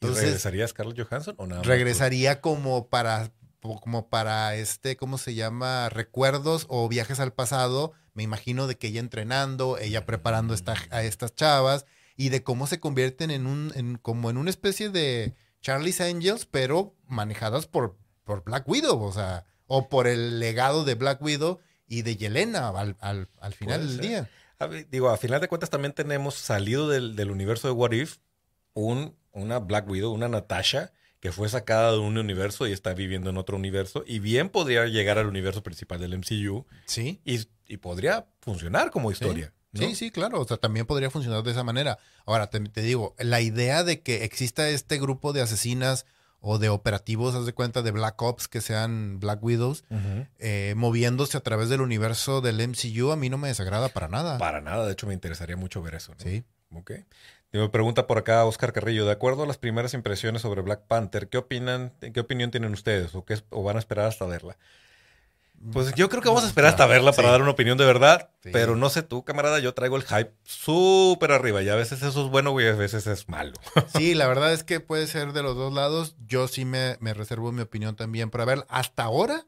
Entonces- 0.00 0.24
regresaría 0.24 0.66
Scarlett 0.68 1.00
Johansson 1.08 1.34
o 1.38 1.46
nada 1.46 1.60
más? 1.60 1.66
Regresaría 1.66 2.40
como 2.40 2.88
para 2.88 3.32
como 3.80 4.08
para 4.08 4.54
este, 4.54 4.96
¿cómo 4.96 5.18
se 5.18 5.34
llama? 5.34 5.88
Recuerdos 5.88 6.66
o 6.68 6.88
viajes 6.88 7.18
al 7.18 7.32
pasado. 7.32 7.92
Me 8.14 8.22
imagino 8.22 8.68
de 8.68 8.78
que 8.78 8.86
ella 8.88 9.00
entrenando, 9.00 9.76
ella 9.78 10.06
preparando 10.06 10.54
esta- 10.54 10.76
a 10.90 11.02
estas 11.02 11.34
chavas 11.34 11.84
y 12.16 12.28
de 12.28 12.44
cómo 12.44 12.68
se 12.68 12.78
convierten 12.78 13.32
en 13.32 13.46
un, 13.48 13.72
en, 13.74 13.96
como 13.98 14.30
en 14.30 14.36
una 14.36 14.50
especie 14.50 14.88
de 14.90 15.34
Charlie's 15.66 16.00
Angels, 16.00 16.46
pero 16.46 16.94
manejadas 17.08 17.66
por, 17.66 17.96
por 18.22 18.44
Black 18.44 18.68
Widow, 18.68 19.02
o 19.02 19.12
sea, 19.12 19.46
o 19.66 19.88
por 19.88 20.06
el 20.06 20.38
legado 20.38 20.84
de 20.84 20.94
Black 20.94 21.20
Widow 21.20 21.58
y 21.88 22.02
de 22.02 22.16
Yelena 22.16 22.68
al, 22.68 22.96
al- 23.00 23.28
al 23.40 23.52
final 23.52 23.86
del 23.88 23.98
día. 24.00 24.30
A 24.60 24.68
digo, 24.68 25.10
a 25.10 25.16
final 25.16 25.40
de 25.40 25.48
cuentas 25.48 25.68
también 25.70 25.92
tenemos 25.92 26.36
salido 26.36 26.88
del, 26.88 27.16
del 27.16 27.30
universo 27.32 27.66
de 27.66 27.72
What 27.74 27.90
If 27.92 28.18
un, 28.74 29.16
una 29.32 29.58
Black 29.58 29.88
Widow, 29.88 30.12
una 30.12 30.28
Natasha, 30.28 30.92
que 31.18 31.32
fue 31.32 31.48
sacada 31.48 31.90
de 31.92 31.98
un 31.98 32.16
universo 32.16 32.68
y 32.68 32.72
está 32.72 32.94
viviendo 32.94 33.30
en 33.30 33.36
otro 33.36 33.56
universo. 33.56 34.04
Y 34.06 34.20
bien 34.20 34.48
podría 34.50 34.86
llegar 34.86 35.18
al 35.18 35.26
universo 35.26 35.62
principal 35.64 35.98
del 36.00 36.16
MCU 36.16 36.64
Sí. 36.84 37.20
y, 37.24 37.40
y 37.66 37.78
podría 37.78 38.26
funcionar 38.40 38.90
como 38.92 39.10
historia. 39.10 39.52
¿No? 39.76 39.86
Sí, 39.86 39.94
sí, 39.94 40.10
claro. 40.10 40.40
O 40.40 40.46
sea, 40.46 40.56
también 40.56 40.86
podría 40.86 41.10
funcionar 41.10 41.42
de 41.42 41.50
esa 41.50 41.64
manera. 41.64 41.98
Ahora, 42.24 42.48
te, 42.48 42.60
te 42.60 42.82
digo, 42.82 43.14
la 43.18 43.40
idea 43.40 43.84
de 43.84 44.00
que 44.00 44.24
exista 44.24 44.68
este 44.68 44.98
grupo 44.98 45.32
de 45.32 45.42
asesinas 45.42 46.06
o 46.40 46.58
de 46.58 46.68
operativos, 46.68 47.34
haz 47.34 47.46
de 47.46 47.52
cuenta, 47.52 47.82
de 47.82 47.90
Black 47.90 48.20
Ops 48.22 48.46
que 48.46 48.60
sean 48.60 49.18
Black 49.18 49.42
Widows, 49.42 49.84
eh, 50.38 50.74
moviéndose 50.76 51.36
a 51.36 51.40
través 51.40 51.68
del 51.68 51.80
universo 51.80 52.40
del 52.40 52.60
MCU, 52.60 53.10
a 53.10 53.16
mí 53.16 53.28
no 53.28 53.38
me 53.38 53.48
desagrada 53.48 53.88
para 53.88 54.08
nada. 54.08 54.38
Para 54.38 54.60
nada, 54.60 54.86
de 54.86 54.92
hecho 54.92 55.06
me 55.06 55.14
interesaría 55.14 55.56
mucho 55.56 55.82
ver 55.82 55.94
eso. 55.96 56.12
¿no? 56.12 56.20
Sí. 56.20 56.44
Ok. 56.72 56.92
Me 57.52 57.68
pregunta 57.68 58.06
por 58.06 58.18
acá 58.18 58.44
Oscar 58.44 58.72
Carrillo, 58.72 59.06
de 59.06 59.12
acuerdo 59.12 59.44
a 59.44 59.46
las 59.46 59.56
primeras 59.56 59.94
impresiones 59.94 60.42
sobre 60.42 60.62
Black 60.62 60.82
Panther, 60.86 61.28
¿qué 61.28 61.38
opinan, 61.38 61.92
qué 62.12 62.20
opinión 62.20 62.50
tienen 62.50 62.72
ustedes 62.72 63.14
o, 63.14 63.24
qué 63.24 63.40
o 63.50 63.62
van 63.62 63.76
a 63.76 63.78
esperar 63.78 64.06
hasta 64.06 64.26
verla? 64.26 64.58
Pues 65.72 65.94
yo 65.94 66.08
creo 66.08 66.22
que 66.22 66.28
vamos 66.28 66.44
a 66.44 66.46
esperar 66.46 66.70
hasta 66.70 66.86
verla 66.86 67.12
para 67.12 67.28
Sí. 67.28 67.32
dar 67.32 67.42
una 67.42 67.50
opinión 67.50 67.76
de 67.76 67.84
verdad, 67.84 68.30
Sí. 68.42 68.50
pero 68.52 68.76
no 68.76 68.88
sé 68.90 69.02
tú, 69.02 69.24
camarada, 69.24 69.58
yo 69.58 69.74
traigo 69.74 69.96
el 69.96 70.04
hype 70.04 70.32
súper 70.44 71.32
arriba 71.32 71.62
y 71.62 71.68
a 71.68 71.74
veces 71.74 72.02
eso 72.02 72.24
es 72.24 72.30
bueno 72.30 72.58
y 72.60 72.66
a 72.66 72.72
veces 72.74 73.06
es 73.06 73.28
malo. 73.28 73.52
Sí, 73.96 74.14
la 74.14 74.28
verdad 74.28 74.52
es 74.52 74.62
que 74.64 74.80
puede 74.80 75.06
ser 75.06 75.32
de 75.32 75.42
los 75.42 75.56
dos 75.56 75.72
lados. 75.72 76.14
Yo 76.26 76.46
sí 76.48 76.64
me, 76.64 76.96
me 77.00 77.14
reservo 77.14 77.52
mi 77.52 77.62
opinión 77.62 77.96
también 77.96 78.30
para 78.30 78.44
ver. 78.44 78.64
Hasta 78.68 79.02
ahora, 79.04 79.46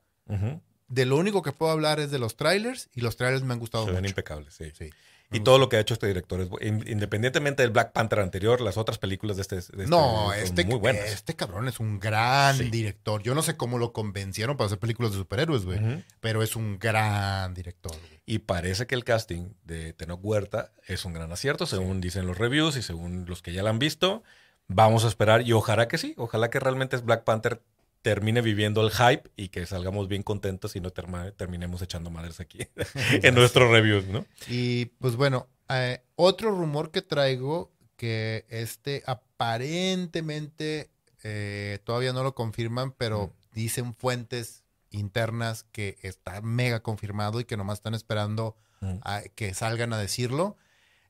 de 0.89 1.05
lo 1.07 1.17
único 1.17 1.43
que 1.43 1.53
puedo 1.53 1.71
hablar 1.73 2.01
es 2.01 2.11
de 2.11 2.19
los 2.19 2.37
trailers 2.37 2.89
y 2.95 3.01
los 3.03 3.17
trailers 3.17 3.43
me 3.45 3.53
han 3.55 3.61
gustado 3.61 3.85
Se 3.85 3.91
ven 3.93 4.01
mucho. 4.01 4.11
impecables, 4.11 4.55
sí. 4.55 4.73
Sí. 4.77 4.91
Y 5.31 5.41
todo 5.41 5.59
lo 5.59 5.68
que 5.68 5.76
ha 5.76 5.81
hecho 5.81 5.93
este 5.93 6.07
director 6.07 6.41
es 6.41 6.49
independientemente 6.87 7.62
del 7.62 7.70
Black 7.70 7.93
Panther 7.93 8.20
anterior, 8.20 8.62
las 8.62 8.79
otras 8.79 8.97
películas 8.97 9.37
de 9.37 9.43
este, 9.43 9.57
de 9.57 9.61
este 9.61 9.87
No, 9.87 10.31
son 10.31 10.35
este, 10.39 10.64
muy 10.64 10.76
buenas. 10.79 11.05
este 11.12 11.37
cabrón 11.37 11.68
es 11.68 11.81
un 11.81 12.01
gran 12.01 12.57
Sí. 12.57 12.70
director. 12.70 13.22
Yo 13.22 13.35
no 13.35 13.43
sé 13.43 13.57
cómo 13.57 13.76
lo 13.79 13.93
convencieron 13.93 14.57
para 14.57 14.66
hacer 14.66 14.79
películas 14.79 15.12
de 15.12 15.18
superhéroes, 15.18 15.66
güey. 15.66 16.03
Pero 16.20 16.43
es 16.43 16.57
un 16.57 16.79
gran 16.79 17.53
director. 17.53 17.93
Y 18.24 18.39
parece 18.41 18.87
que 18.87 18.95
el 18.95 19.05
casting 19.05 19.51
de 19.64 19.93
Tenoch 19.93 20.20
Huerta 20.22 20.72
es 20.87 21.05
un 21.05 21.12
gran 21.12 21.31
acierto, 21.31 21.66
según 21.66 22.01
dicen 22.01 22.26
los 22.26 22.39
reviews 22.39 22.76
y 22.76 22.83
según 22.83 23.26
los 23.26 23.43
que 23.43 23.53
ya 23.53 23.62
la 23.62 23.68
han 23.70 23.79
visto. 23.79 24.22
Vamos 24.66 25.05
a 25.05 25.09
esperar 25.09 25.43
y 25.43 25.53
ojalá 25.53 25.89
que 25.89 25.99
sí, 25.99 26.14
ojalá 26.16 26.49
que 26.51 26.59
realmente 26.61 26.97
Black 26.99 27.24
Panther 27.24 27.61
termine 28.09 28.41
viviendo 28.41 28.81
el 28.81 28.91
hype 28.91 29.31
y 29.37 29.51
que 29.51 29.67
salgamos 29.67 30.09
bien 30.09 30.23
contentos 30.23 30.75
y 30.77 30.81
no 30.81 30.91
terminemos 30.91 31.83
echando 31.83 32.09
madres 32.09 32.41
aquí 32.41 32.61
en 33.23 33.35
nuestros 33.35 33.71
reviews, 33.71 34.07
¿no? 34.07 34.25
Y 34.49 34.87
pues 34.87 35.15
bueno, 35.17 35.47
eh, 35.69 36.01
otro 36.17 36.51
rumor 36.51 36.91
que 36.91 37.03
traigo 37.03 37.71
que 37.97 38.47
este 38.49 39.03
aparentemente 39.07 40.89
eh, 41.23 41.81
todavía 41.85 42.15
no 42.15 42.23
lo 42.23 42.35
confirman, 42.35 42.93
pero 42.93 43.35
dicen 43.53 43.95
fuentes 43.95 44.65
internas 44.89 45.65
que 45.65 45.99
está 46.01 46.41
mega 46.41 46.81
confirmado 46.83 47.41
y 47.41 47.45
que 47.45 47.59
nomás 47.59 47.81
están 47.81 47.93
esperando 47.93 48.57
a 49.03 49.21
que 49.35 49.53
salgan 49.53 49.93
a 49.93 49.99
decirlo, 49.99 50.57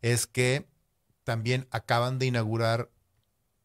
es 0.03 0.27
que 0.27 0.67
también 1.23 1.69
acaban 1.71 2.19
de 2.19 2.27
inaugurar 2.27 2.91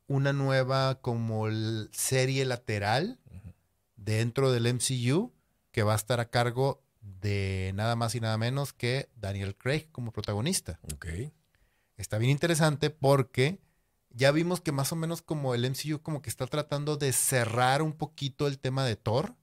una 0.05 0.33
nueva 0.33 1.01
como 1.01 1.47
serie 1.93 2.45
lateral 2.45 3.17
dentro 4.03 4.51
del 4.51 4.73
MCU 4.73 5.31
que 5.71 5.83
va 5.83 5.93
a 5.93 5.97
estar 5.97 6.19
a 6.19 6.29
cargo 6.29 6.83
de 7.01 7.71
nada 7.75 7.95
más 7.95 8.15
y 8.15 8.19
nada 8.19 8.37
menos 8.37 8.73
que 8.73 9.09
Daniel 9.15 9.55
Craig 9.55 9.87
como 9.91 10.11
protagonista. 10.11 10.79
Ok. 10.93 11.07
Está 11.97 12.17
bien 12.17 12.31
interesante 12.31 12.89
porque 12.89 13.59
ya 14.09 14.31
vimos 14.31 14.61
que 14.61 14.71
más 14.71 14.91
o 14.91 14.95
menos 14.95 15.21
como 15.21 15.53
el 15.55 15.69
MCU 15.69 16.01
como 16.01 16.21
que 16.21 16.29
está 16.29 16.47
tratando 16.47 16.97
de 16.97 17.11
cerrar 17.13 17.81
un 17.81 17.93
poquito 17.93 18.47
el 18.47 18.59
tema 18.59 18.85
de 18.85 18.95
Thor 18.95 19.35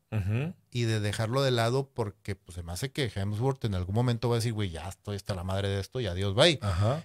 y 0.73 0.83
de 0.83 0.99
dejarlo 0.99 1.41
de 1.43 1.53
lado 1.53 1.89
porque 1.95 2.35
pues 2.35 2.57
se 2.57 2.65
me 2.65 2.73
hace 2.73 2.91
que 2.91 3.13
Hemsworth 3.15 3.65
en 3.65 3.77
algún 3.77 3.95
momento 3.95 4.29
va 4.29 4.35
a 4.35 4.39
decir, 4.39 4.53
güey, 4.53 4.71
ya 4.71 4.89
estoy 4.89 5.15
hasta 5.15 5.37
la 5.37 5.45
madre 5.45 5.69
de 5.69 5.79
esto 5.79 6.01
y 6.01 6.07
adiós, 6.07 6.35
bye. 6.35 6.59
Ajá. 6.63 7.05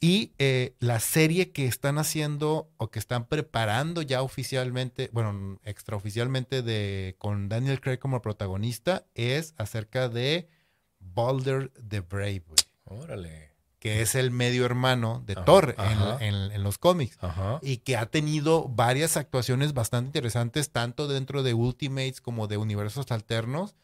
Y 0.00 0.32
eh, 0.38 0.76
la 0.78 1.00
serie 1.00 1.50
que 1.50 1.66
están 1.66 1.98
haciendo 1.98 2.70
o 2.76 2.88
que 2.90 3.00
están 3.00 3.26
preparando 3.26 4.00
ya 4.02 4.22
oficialmente, 4.22 5.10
bueno, 5.12 5.58
extraoficialmente 5.64 6.62
de, 6.62 7.16
con 7.18 7.48
Daniel 7.48 7.80
Craig 7.80 7.98
como 7.98 8.22
protagonista 8.22 9.06
es 9.14 9.54
acerca 9.58 10.08
de 10.08 10.48
Balder 11.00 11.72
the 11.88 12.00
Brave, 12.00 12.44
Órale. 12.84 13.48
Que 13.80 14.02
es 14.02 14.14
el 14.14 14.30
medio 14.30 14.64
hermano 14.64 15.22
de 15.24 15.36
Thor 15.36 15.76
en, 15.78 16.62
los 16.62 16.78
cómics. 16.78 17.16
Y 17.62 17.78
que 17.78 17.96
ha 17.96 18.06
tenido 18.06 18.68
varias 18.68 19.16
actuaciones 19.16 19.72
bastante 19.72 20.08
interesantes, 20.08 20.70
tanto 20.70 21.06
dentro 21.06 21.44
de 21.44 21.54
Ultimates 21.54 22.20
como 22.20 22.48
de 22.48 22.56
universos 22.56 23.12
alternos. 23.12 23.76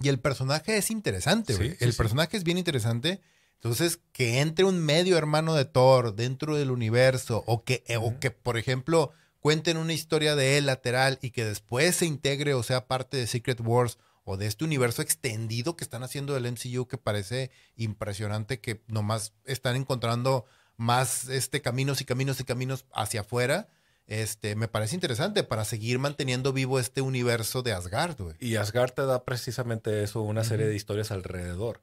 Y 0.00 0.08
el 0.08 0.18
personaje 0.18 0.76
es 0.76 0.90
interesante, 0.90 1.54
güey. 1.54 1.76
el 1.78 1.94
personaje 1.94 2.36
es 2.36 2.42
bien 2.42 2.58
interesante 2.58 3.20
entonces, 3.62 4.00
que 4.12 4.40
entre 4.40 4.64
un 4.64 4.78
medio 4.82 5.18
hermano 5.18 5.54
de 5.54 5.66
Thor 5.66 6.14
dentro 6.14 6.56
del 6.56 6.70
universo, 6.70 7.44
o 7.46 7.62
que, 7.62 7.84
eh, 7.88 7.98
o 7.98 8.18
que, 8.18 8.30
por 8.30 8.56
ejemplo, 8.56 9.12
cuenten 9.38 9.76
una 9.76 9.92
historia 9.92 10.34
de 10.34 10.56
él 10.56 10.64
lateral 10.64 11.18
y 11.20 11.30
que 11.30 11.44
después 11.44 11.96
se 11.96 12.06
integre 12.06 12.54
o 12.54 12.62
sea 12.62 12.86
parte 12.86 13.18
de 13.18 13.26
Secret 13.26 13.60
Wars 13.60 13.98
o 14.24 14.38
de 14.38 14.46
este 14.46 14.64
universo 14.64 15.02
extendido 15.02 15.76
que 15.76 15.84
están 15.84 16.02
haciendo 16.02 16.32
del 16.32 16.50
MCU 16.50 16.88
que 16.88 16.96
parece 16.96 17.50
impresionante 17.76 18.60
que 18.60 18.82
nomás 18.86 19.34
están 19.44 19.76
encontrando 19.76 20.46
más 20.78 21.28
este 21.28 21.60
caminos 21.60 22.00
y 22.00 22.06
caminos 22.06 22.40
y 22.40 22.44
caminos 22.44 22.86
hacia 22.94 23.20
afuera. 23.20 23.68
Este, 24.06 24.56
me 24.56 24.68
parece 24.68 24.94
interesante 24.94 25.44
para 25.44 25.66
seguir 25.66 25.98
manteniendo 25.98 26.54
vivo 26.54 26.80
este 26.80 27.02
universo 27.02 27.62
de 27.62 27.74
Asgard, 27.74 28.16
Y 28.40 28.56
Asgard 28.56 28.92
te 28.92 29.04
da 29.04 29.24
precisamente 29.24 30.02
eso, 30.02 30.22
una 30.22 30.44
serie 30.44 30.66
de 30.66 30.74
historias 30.74 31.10
alrededor. 31.10 31.82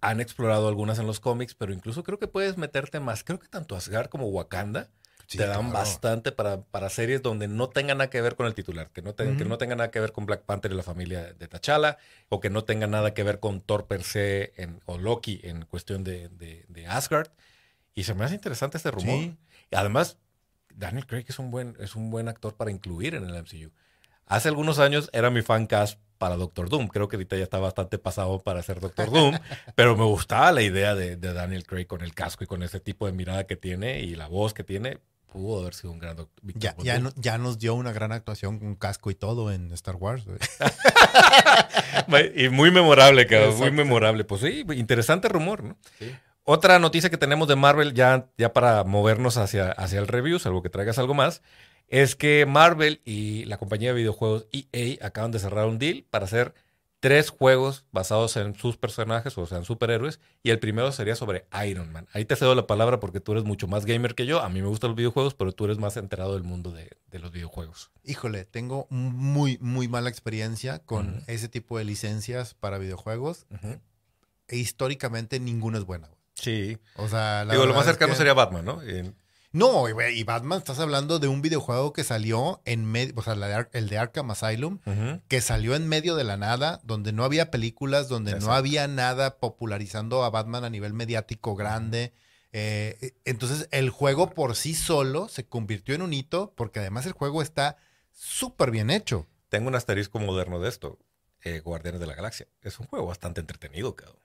Han 0.00 0.20
explorado 0.20 0.68
algunas 0.68 0.98
en 0.98 1.06
los 1.06 1.20
cómics, 1.20 1.54
pero 1.54 1.72
incluso 1.72 2.02
creo 2.02 2.18
que 2.18 2.28
puedes 2.28 2.56
meterte 2.56 3.00
más. 3.00 3.24
Creo 3.24 3.38
que 3.38 3.48
tanto 3.48 3.76
Asgard 3.76 4.08
como 4.08 4.28
Wakanda 4.28 4.90
te 5.36 5.46
dan 5.46 5.72
bastante 5.72 6.32
para, 6.32 6.62
para, 6.62 6.90
series 6.90 7.22
donde 7.22 7.48
no 7.48 7.68
tengan 7.68 7.98
nada 7.98 8.10
que 8.10 8.20
ver 8.20 8.36
con 8.36 8.46
el 8.46 8.54
titular, 8.54 8.90
que 8.90 9.02
no, 9.02 9.14
tengan, 9.14 9.36
que 9.36 9.44
no 9.44 9.58
tengan 9.58 9.78
nada 9.78 9.90
que 9.90 10.00
ver 10.00 10.12
con 10.12 10.26
Black 10.26 10.42
Panther 10.42 10.72
y 10.72 10.74
la 10.74 10.82
familia 10.82 11.32
de 11.32 11.48
T'Challa, 11.48 11.98
o 12.28 12.40
que 12.40 12.50
no 12.50 12.64
tengan 12.64 12.90
nada 12.90 13.14
que 13.14 13.22
ver 13.22 13.40
con 13.40 13.60
Thor 13.60 13.86
per 13.86 14.02
se 14.02 14.52
en, 14.56 14.80
o 14.86 14.98
Loki 14.98 15.40
en 15.42 15.64
cuestión 15.64 16.04
de, 16.04 16.28
de, 16.28 16.86
Asgard. 16.86 17.28
Y 17.94 18.04
se 18.04 18.14
me 18.14 18.24
hace 18.24 18.34
interesante 18.34 18.76
este 18.76 18.90
rumor. 18.90 19.36
Y 19.70 19.76
además, 19.76 20.18
Daniel 20.74 21.06
Craig 21.06 21.24
es 21.28 21.38
un 21.38 21.50
buen, 21.50 21.76
es 21.80 21.94
un 21.94 22.10
buen 22.10 22.28
actor 22.28 22.56
para 22.56 22.70
incluir 22.70 23.14
en 23.14 23.24
el 23.24 23.42
MCU. 23.42 23.70
Hace 24.26 24.48
algunos 24.48 24.78
años 24.78 25.10
era 25.12 25.30
mi 25.30 25.42
fan 25.42 25.66
cast 25.66 25.98
para 26.22 26.36
Doctor 26.36 26.68
Doom. 26.68 26.86
Creo 26.86 27.08
que 27.08 27.16
ahorita 27.16 27.36
ya 27.36 27.42
está 27.42 27.58
bastante 27.58 27.98
pasado 27.98 28.38
para 28.38 28.62
ser 28.62 28.78
Doctor 28.78 29.10
Doom, 29.10 29.36
pero 29.74 29.96
me 29.96 30.04
gustaba 30.04 30.52
la 30.52 30.62
idea 30.62 30.94
de, 30.94 31.16
Daniel 31.16 31.66
Craig 31.66 31.86
con 31.86 32.00
el 32.00 32.14
casco 32.14 32.44
y 32.44 32.46
con 32.46 32.62
ese 32.62 32.78
tipo 32.78 33.06
de 33.06 33.12
mirada 33.12 33.48
que 33.48 33.56
tiene 33.56 34.02
y 34.02 34.14
la 34.14 34.28
voz 34.28 34.54
que 34.54 34.62
tiene. 34.62 35.00
Pudo 35.32 35.62
haber 35.62 35.74
sido 35.74 35.90
un 35.90 35.98
gran 35.98 36.14
doctor. 36.14 36.40
Ya, 36.54 36.76
ya, 37.16 37.38
nos 37.38 37.58
dio 37.58 37.74
una 37.74 37.90
gran 37.90 38.12
actuación 38.12 38.60
con 38.60 38.76
casco 38.76 39.10
y 39.10 39.16
todo 39.16 39.50
en 39.50 39.72
Star 39.72 39.96
Wars. 39.96 40.22
y 42.36 42.48
muy 42.50 42.70
memorable, 42.70 43.26
cabrón. 43.26 43.58
Muy 43.58 43.72
memorable. 43.72 44.22
Pues 44.22 44.42
sí, 44.42 44.64
interesante 44.76 45.28
rumor, 45.28 45.64
¿no? 45.64 45.76
Otra 46.44 46.78
noticia 46.78 47.10
que 47.10 47.18
tenemos 47.18 47.48
de 47.48 47.56
Marvel, 47.56 47.94
ya, 47.94 48.28
ya 48.38 48.52
para 48.52 48.84
movernos 48.84 49.38
hacia, 49.38 49.72
hacia 49.72 49.98
el 49.98 50.06
review, 50.06 50.38
algo 50.44 50.62
que 50.62 50.70
traigas 50.70 50.98
algo 50.98 51.14
más, 51.14 51.42
es 51.92 52.16
que 52.16 52.46
Marvel 52.46 53.02
y 53.04 53.44
la 53.44 53.58
compañía 53.58 53.90
de 53.90 53.96
videojuegos 53.96 54.46
EA 54.50 55.06
acaban 55.06 55.30
de 55.30 55.38
cerrar 55.38 55.66
un 55.66 55.78
deal 55.78 56.06
para 56.08 56.24
hacer 56.24 56.54
tres 57.00 57.28
juegos 57.28 57.84
basados 57.92 58.34
en 58.38 58.54
sus 58.54 58.78
personajes, 58.78 59.36
o 59.36 59.44
sea, 59.44 59.58
en 59.58 59.66
superhéroes, 59.66 60.18
y 60.42 60.50
el 60.50 60.58
primero 60.58 60.90
sería 60.90 61.16
sobre 61.16 61.44
Iron 61.66 61.92
Man. 61.92 62.08
Ahí 62.14 62.24
te 62.24 62.34
cedo 62.34 62.54
la 62.54 62.66
palabra 62.66 62.98
porque 62.98 63.20
tú 63.20 63.32
eres 63.32 63.44
mucho 63.44 63.68
más 63.68 63.84
gamer 63.84 64.14
que 64.14 64.24
yo. 64.24 64.40
A 64.40 64.48
mí 64.48 64.62
me 64.62 64.68
gustan 64.68 64.88
los 64.88 64.96
videojuegos, 64.96 65.34
pero 65.34 65.52
tú 65.52 65.66
eres 65.66 65.76
más 65.76 65.98
enterado 65.98 66.32
del 66.32 66.44
mundo 66.44 66.70
de, 66.70 66.96
los 67.18 67.30
videojuegos. 67.30 67.90
Híjole, 68.04 68.46
tengo 68.46 68.86
muy, 68.88 69.58
muy 69.60 69.86
mala 69.86 70.08
experiencia 70.08 70.78
con 70.78 71.22
ese 71.26 71.50
tipo 71.50 71.76
de 71.76 71.84
licencias 71.84 72.54
para 72.54 72.78
videojuegos. 72.78 73.44
E 74.48 74.56
históricamente 74.56 75.40
ninguna 75.40 75.76
es 75.76 75.84
buena. 75.84 76.08
Sí. 76.36 76.78
O 76.96 77.06
sea, 77.06 77.44
Digo, 77.44 77.66
lo 77.66 77.74
más 77.74 77.84
cercano 77.84 78.14
sería 78.14 78.32
Batman, 78.32 78.64
¿no? 78.64 78.80
No, 79.52 79.86
y 79.88 80.22
Batman, 80.24 80.58
estás 80.58 80.78
hablando 80.78 81.18
de 81.18 81.28
un 81.28 81.42
videojuego 81.42 81.92
que 81.92 82.04
salió 82.04 82.62
en 82.64 82.86
medio, 82.86 83.12
o 83.16 83.22
sea, 83.22 83.34
el 83.72 83.88
de 83.90 83.98
Arkham 83.98 84.30
Asylum, 84.30 84.78
que 85.28 85.42
salió 85.42 85.74
en 85.74 85.86
medio 85.88 86.16
de 86.16 86.24
la 86.24 86.38
nada, 86.38 86.80
donde 86.84 87.12
no 87.12 87.22
había 87.24 87.50
películas, 87.50 88.08
donde 88.08 88.38
no 88.40 88.52
había 88.52 88.88
nada 88.88 89.38
popularizando 89.38 90.24
a 90.24 90.30
Batman 90.30 90.64
a 90.64 90.70
nivel 90.70 90.94
mediático 90.94 91.54
grande. 91.54 92.14
Eh, 92.52 93.12
entonces, 93.24 93.68
el 93.72 93.90
juego 93.90 94.30
por 94.30 94.56
sí 94.56 94.74
solo 94.74 95.28
se 95.28 95.46
convirtió 95.46 95.94
en 95.94 96.02
un 96.02 96.14
hito, 96.14 96.54
porque 96.56 96.80
además 96.80 97.04
el 97.04 97.12
juego 97.12 97.42
está 97.42 97.76
súper 98.10 98.70
bien 98.70 98.90
hecho. 98.90 99.26
Tengo 99.48 99.68
un 99.68 99.74
asterisco 99.74 100.18
moderno 100.18 100.60
de 100.60 100.70
esto. 100.70 100.98
Eh, 101.42 101.60
Guardianes 101.60 102.00
de 102.00 102.06
la 102.06 102.14
Galaxia. 102.14 102.46
Es 102.62 102.78
un 102.78 102.86
juego 102.86 103.06
bastante 103.06 103.40
entretenido, 103.40 103.96
cabrón. 103.96 104.21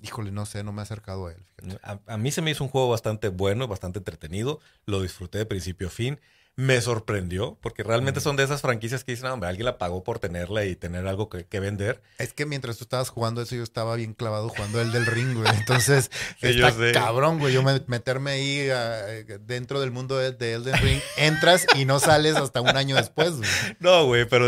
Híjole, 0.00 0.30
no 0.30 0.46
sé, 0.46 0.62
no 0.62 0.72
me 0.72 0.80
he 0.80 0.84
acercado 0.84 1.26
a 1.26 1.32
él. 1.32 1.44
A, 1.82 2.16
mí 2.16 2.30
se 2.30 2.40
me 2.40 2.50
hizo 2.50 2.62
un 2.62 2.70
juego 2.70 2.88
bastante 2.88 3.28
bueno, 3.28 3.66
bastante 3.66 3.98
entretenido. 3.98 4.60
Lo 4.86 5.02
disfruté 5.02 5.38
de 5.38 5.46
principio 5.46 5.88
a 5.88 5.90
fin 5.90 6.20
me 6.58 6.80
sorprendió, 6.80 7.56
porque 7.60 7.84
realmente 7.84 8.20
son 8.20 8.34
de 8.34 8.42
esas 8.42 8.62
franquicias 8.62 9.04
que 9.04 9.12
dicen, 9.12 9.28
hombre, 9.28 9.48
alguien 9.48 9.64
la 9.64 9.78
pagó 9.78 10.02
por 10.02 10.18
tenerla 10.18 10.64
y 10.64 10.74
tener 10.74 11.06
algo 11.06 11.28
que, 11.28 11.60
vender. 11.60 12.02
Es 12.18 12.32
que 12.32 12.46
mientras 12.46 12.78
tú 12.78 12.82
estabas 12.82 13.10
jugando 13.10 13.40
eso, 13.42 13.54
yo 13.54 13.62
estaba 13.62 13.94
bien 13.94 14.12
clavado 14.12 14.48
jugando 14.48 14.80
el 14.80 14.90
del 14.90 15.06
ring, 15.06 15.34
güey. 15.34 15.48
Entonces, 15.56 16.10
está 16.40 16.72
cabrón, 16.92 17.38
güey. 17.38 17.54
Yo 17.54 17.62
meterme 17.62 18.32
ahí 18.32 18.58
eh, 18.58 19.38
dentro 19.46 19.80
del 19.80 19.92
mundo 19.92 20.18
de, 20.18 20.52
Elden 20.52 20.74
Ring, 20.82 21.00
entras 21.16 21.64
y 21.76 21.84
no 21.84 22.00
sales 22.00 22.34
hasta 22.34 22.60
un 22.60 22.76
año 22.76 22.96
después, 22.96 23.36
güey. 23.36 23.48
No, 23.78 24.06
güey, 24.06 24.24
pero 24.24 24.44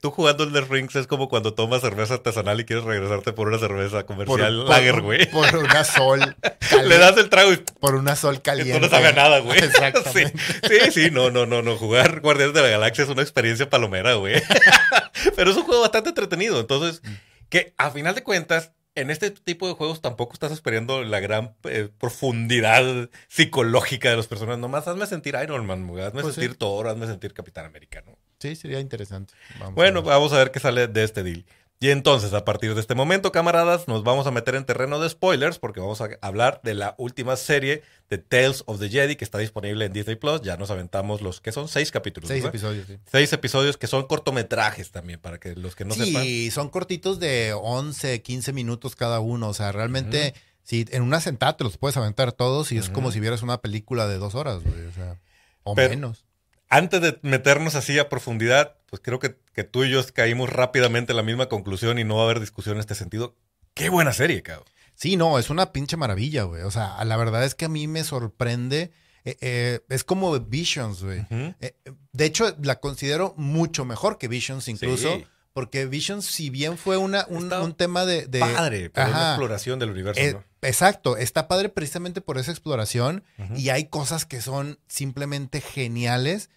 tú 0.00 0.12
jugando 0.12 0.44
el 0.44 0.52
del 0.52 0.66
ring 0.66 0.88
es 0.94 1.06
como 1.06 1.28
cuando 1.28 1.52
tomas 1.52 1.82
cerveza 1.82 2.14
artesanal 2.14 2.58
y 2.60 2.64
quieres 2.64 2.86
regresarte 2.86 3.34
por 3.34 3.48
una 3.48 3.58
cerveza 3.58 4.06
comercial 4.06 4.66
lager, 4.66 5.02
güey. 5.02 5.30
Por, 5.30 5.54
una 5.56 5.84
sol. 5.84 6.36
Le 6.86 6.96
das 6.96 7.18
el 7.18 7.28
trago 7.28 7.52
y... 7.52 7.58
Por 7.58 7.96
una 7.96 8.16
sol 8.16 8.40
caliente. 8.42 8.80
no 8.80 8.88
sabe 8.88 9.12
nada, 9.12 9.40
güey. 9.40 9.58
Exactamente. 9.58 10.32
sí, 10.66 10.90
sí, 10.92 11.10
no, 11.10 11.30
no, 11.30 11.44
no, 11.49 11.49
no. 11.50 11.76
Jugar 11.76 12.20
Guardianes 12.22 12.54
de 12.54 12.62
la 12.62 12.68
Galaxia 12.68 13.04
es 13.04 13.10
una 13.10 13.22
experiencia 13.22 13.68
palomera, 13.68 14.14
güey. 14.14 14.40
Pero 15.36 15.50
es 15.50 15.56
un 15.56 15.64
juego 15.64 15.82
bastante 15.82 16.10
entretenido. 16.10 16.60
Entonces, 16.60 17.02
que 17.48 17.74
a 17.76 17.90
final 17.90 18.14
de 18.14 18.22
cuentas, 18.22 18.72
en 18.94 19.10
este 19.10 19.30
tipo 19.30 19.68
de 19.68 19.74
juegos 19.74 20.00
tampoco 20.00 20.32
estás 20.32 20.52
esperando 20.52 21.02
la 21.04 21.20
gran 21.20 21.54
eh, 21.64 21.88
profundidad 21.98 23.10
psicológica 23.28 24.10
de 24.10 24.16
los 24.16 24.26
personajes. 24.26 24.60
Nomás 24.60 24.88
hazme 24.88 25.06
sentir 25.06 25.36
Iron 25.42 25.66
Man, 25.66 25.88
hazme 26.00 26.22
pues 26.22 26.34
sentir 26.34 26.56
Thor, 26.56 26.88
hazme 26.88 27.06
sentir 27.06 27.32
Capitán 27.32 27.66
América, 27.66 28.02
Sí, 28.38 28.56
sería 28.56 28.80
interesante. 28.80 29.34
bueno, 29.72 30.02
vamos 30.02 30.32
a 30.32 30.38
ver 30.38 30.50
qué 30.50 30.60
sale 30.60 30.88
de 30.88 31.04
este 31.04 31.22
deal. 31.22 31.44
Y 31.82 31.88
entonces, 31.88 32.34
a 32.34 32.44
partir 32.44 32.74
de 32.74 32.80
este 32.82 32.94
momento, 32.94 33.32
camaradas, 33.32 33.88
nos 33.88 34.04
vamos 34.04 34.26
a 34.26 34.30
meter 34.30 34.54
en 34.54 34.66
terreno 34.66 35.00
de 35.00 35.08
spoilers 35.08 35.58
porque 35.58 35.80
vamos 35.80 36.02
a 36.02 36.10
hablar 36.20 36.60
de 36.62 36.74
la 36.74 36.94
última 36.98 37.36
serie 37.36 37.82
de 38.10 38.18
Tales 38.18 38.64
of 38.66 38.78
the 38.80 38.90
Jedi 38.90 39.16
que 39.16 39.24
está 39.24 39.38
disponible 39.38 39.86
en 39.86 39.92
Disney 39.94 40.16
Plus. 40.16 40.42
Ya 40.42 40.58
nos 40.58 40.70
aventamos 40.70 41.22
los 41.22 41.40
que 41.40 41.52
son 41.52 41.68
seis 41.68 41.90
capítulos. 41.90 42.28
Seis 42.28 42.44
episodios, 42.44 42.86
sí. 42.86 42.98
Seis 43.10 43.32
episodios 43.32 43.78
que 43.78 43.86
son 43.86 44.06
cortometrajes 44.06 44.90
también, 44.90 45.20
para 45.20 45.38
que 45.40 45.56
los 45.56 45.74
que 45.74 45.86
no 45.86 45.94
sepan. 45.94 46.22
Sí, 46.22 46.50
son 46.50 46.68
cortitos 46.68 47.18
de 47.18 47.54
11, 47.58 48.20
15 48.20 48.52
minutos 48.52 48.94
cada 48.94 49.20
uno. 49.20 49.48
O 49.48 49.54
sea, 49.54 49.72
realmente, 49.72 50.34
si 50.62 50.84
en 50.90 51.00
una 51.02 51.22
sentada 51.22 51.56
te 51.56 51.64
los 51.64 51.78
puedes 51.78 51.96
aventar 51.96 52.32
todos 52.32 52.72
y 52.72 52.76
es 52.76 52.90
como 52.90 53.10
si 53.10 53.20
vieras 53.20 53.40
una 53.40 53.62
película 53.62 54.06
de 54.06 54.18
dos 54.18 54.34
horas, 54.34 54.62
güey. 54.62 54.84
O 54.84 54.92
sea. 54.92 55.16
O 55.62 55.74
Pero- 55.74 55.88
menos. 55.88 56.26
Antes 56.70 57.00
de 57.02 57.18
meternos 57.22 57.74
así 57.74 57.98
a 57.98 58.08
profundidad, 58.08 58.76
pues 58.86 59.02
creo 59.04 59.18
que, 59.18 59.36
que 59.52 59.64
tú 59.64 59.84
y 59.84 59.90
yo 59.90 60.00
caímos 60.14 60.48
rápidamente 60.50 61.12
en 61.12 61.16
la 61.16 61.22
misma 61.22 61.48
conclusión 61.48 61.98
y 61.98 62.04
no 62.04 62.14
va 62.16 62.22
a 62.22 62.24
haber 62.24 62.40
discusión 62.40 62.76
en 62.76 62.80
este 62.80 62.94
sentido. 62.94 63.36
Qué 63.74 63.88
buena 63.88 64.12
serie, 64.12 64.42
cabrón. 64.42 64.66
Sí, 64.94 65.16
no, 65.16 65.38
es 65.38 65.50
una 65.50 65.72
pinche 65.72 65.96
maravilla, 65.96 66.44
güey. 66.44 66.62
O 66.62 66.70
sea, 66.70 67.02
la 67.04 67.16
verdad 67.16 67.44
es 67.44 67.54
que 67.54 67.64
a 67.64 67.68
mí 67.68 67.86
me 67.88 68.04
sorprende. 68.04 68.92
eh, 69.24 69.36
eh, 69.40 69.80
es 69.88 70.04
como 70.04 70.38
Visions, 70.38 71.02
güey. 71.02 71.26
Eh, 71.60 71.74
de 72.12 72.24
hecho, 72.24 72.56
la 72.62 72.80
considero 72.80 73.34
mucho 73.36 73.84
mejor 73.84 74.16
que 74.18 74.28
Visions 74.28 74.68
incluso. 74.68 75.16
Sí. 75.16 75.26
Porque 75.52 75.86
Visions, 75.86 76.24
si 76.26 76.48
bien 76.50 76.78
fue 76.78 76.96
una, 76.96 77.26
un, 77.28 77.52
un 77.52 77.74
tema 77.74 78.06
de... 78.06 78.26
de- 78.26 78.38
Padre, 78.38 78.90
pero 78.90 79.08
una 79.10 79.30
exploración 79.30 79.78
del 79.80 79.90
universo, 79.90 80.20
Eh, 80.20 80.34
¿no? 80.34 80.44
Exacto, 80.62 81.16
está 81.16 81.48
padre 81.48 81.70
precisamente 81.70 82.20
por 82.20 82.38
esa 82.38 82.50
exploración 82.52 83.24
y 83.56 83.70
hay 83.70 83.86
cosas 83.86 84.26
que 84.26 84.40
son 84.42 84.78
simplemente 84.88 85.60
geniales, 85.62 86.50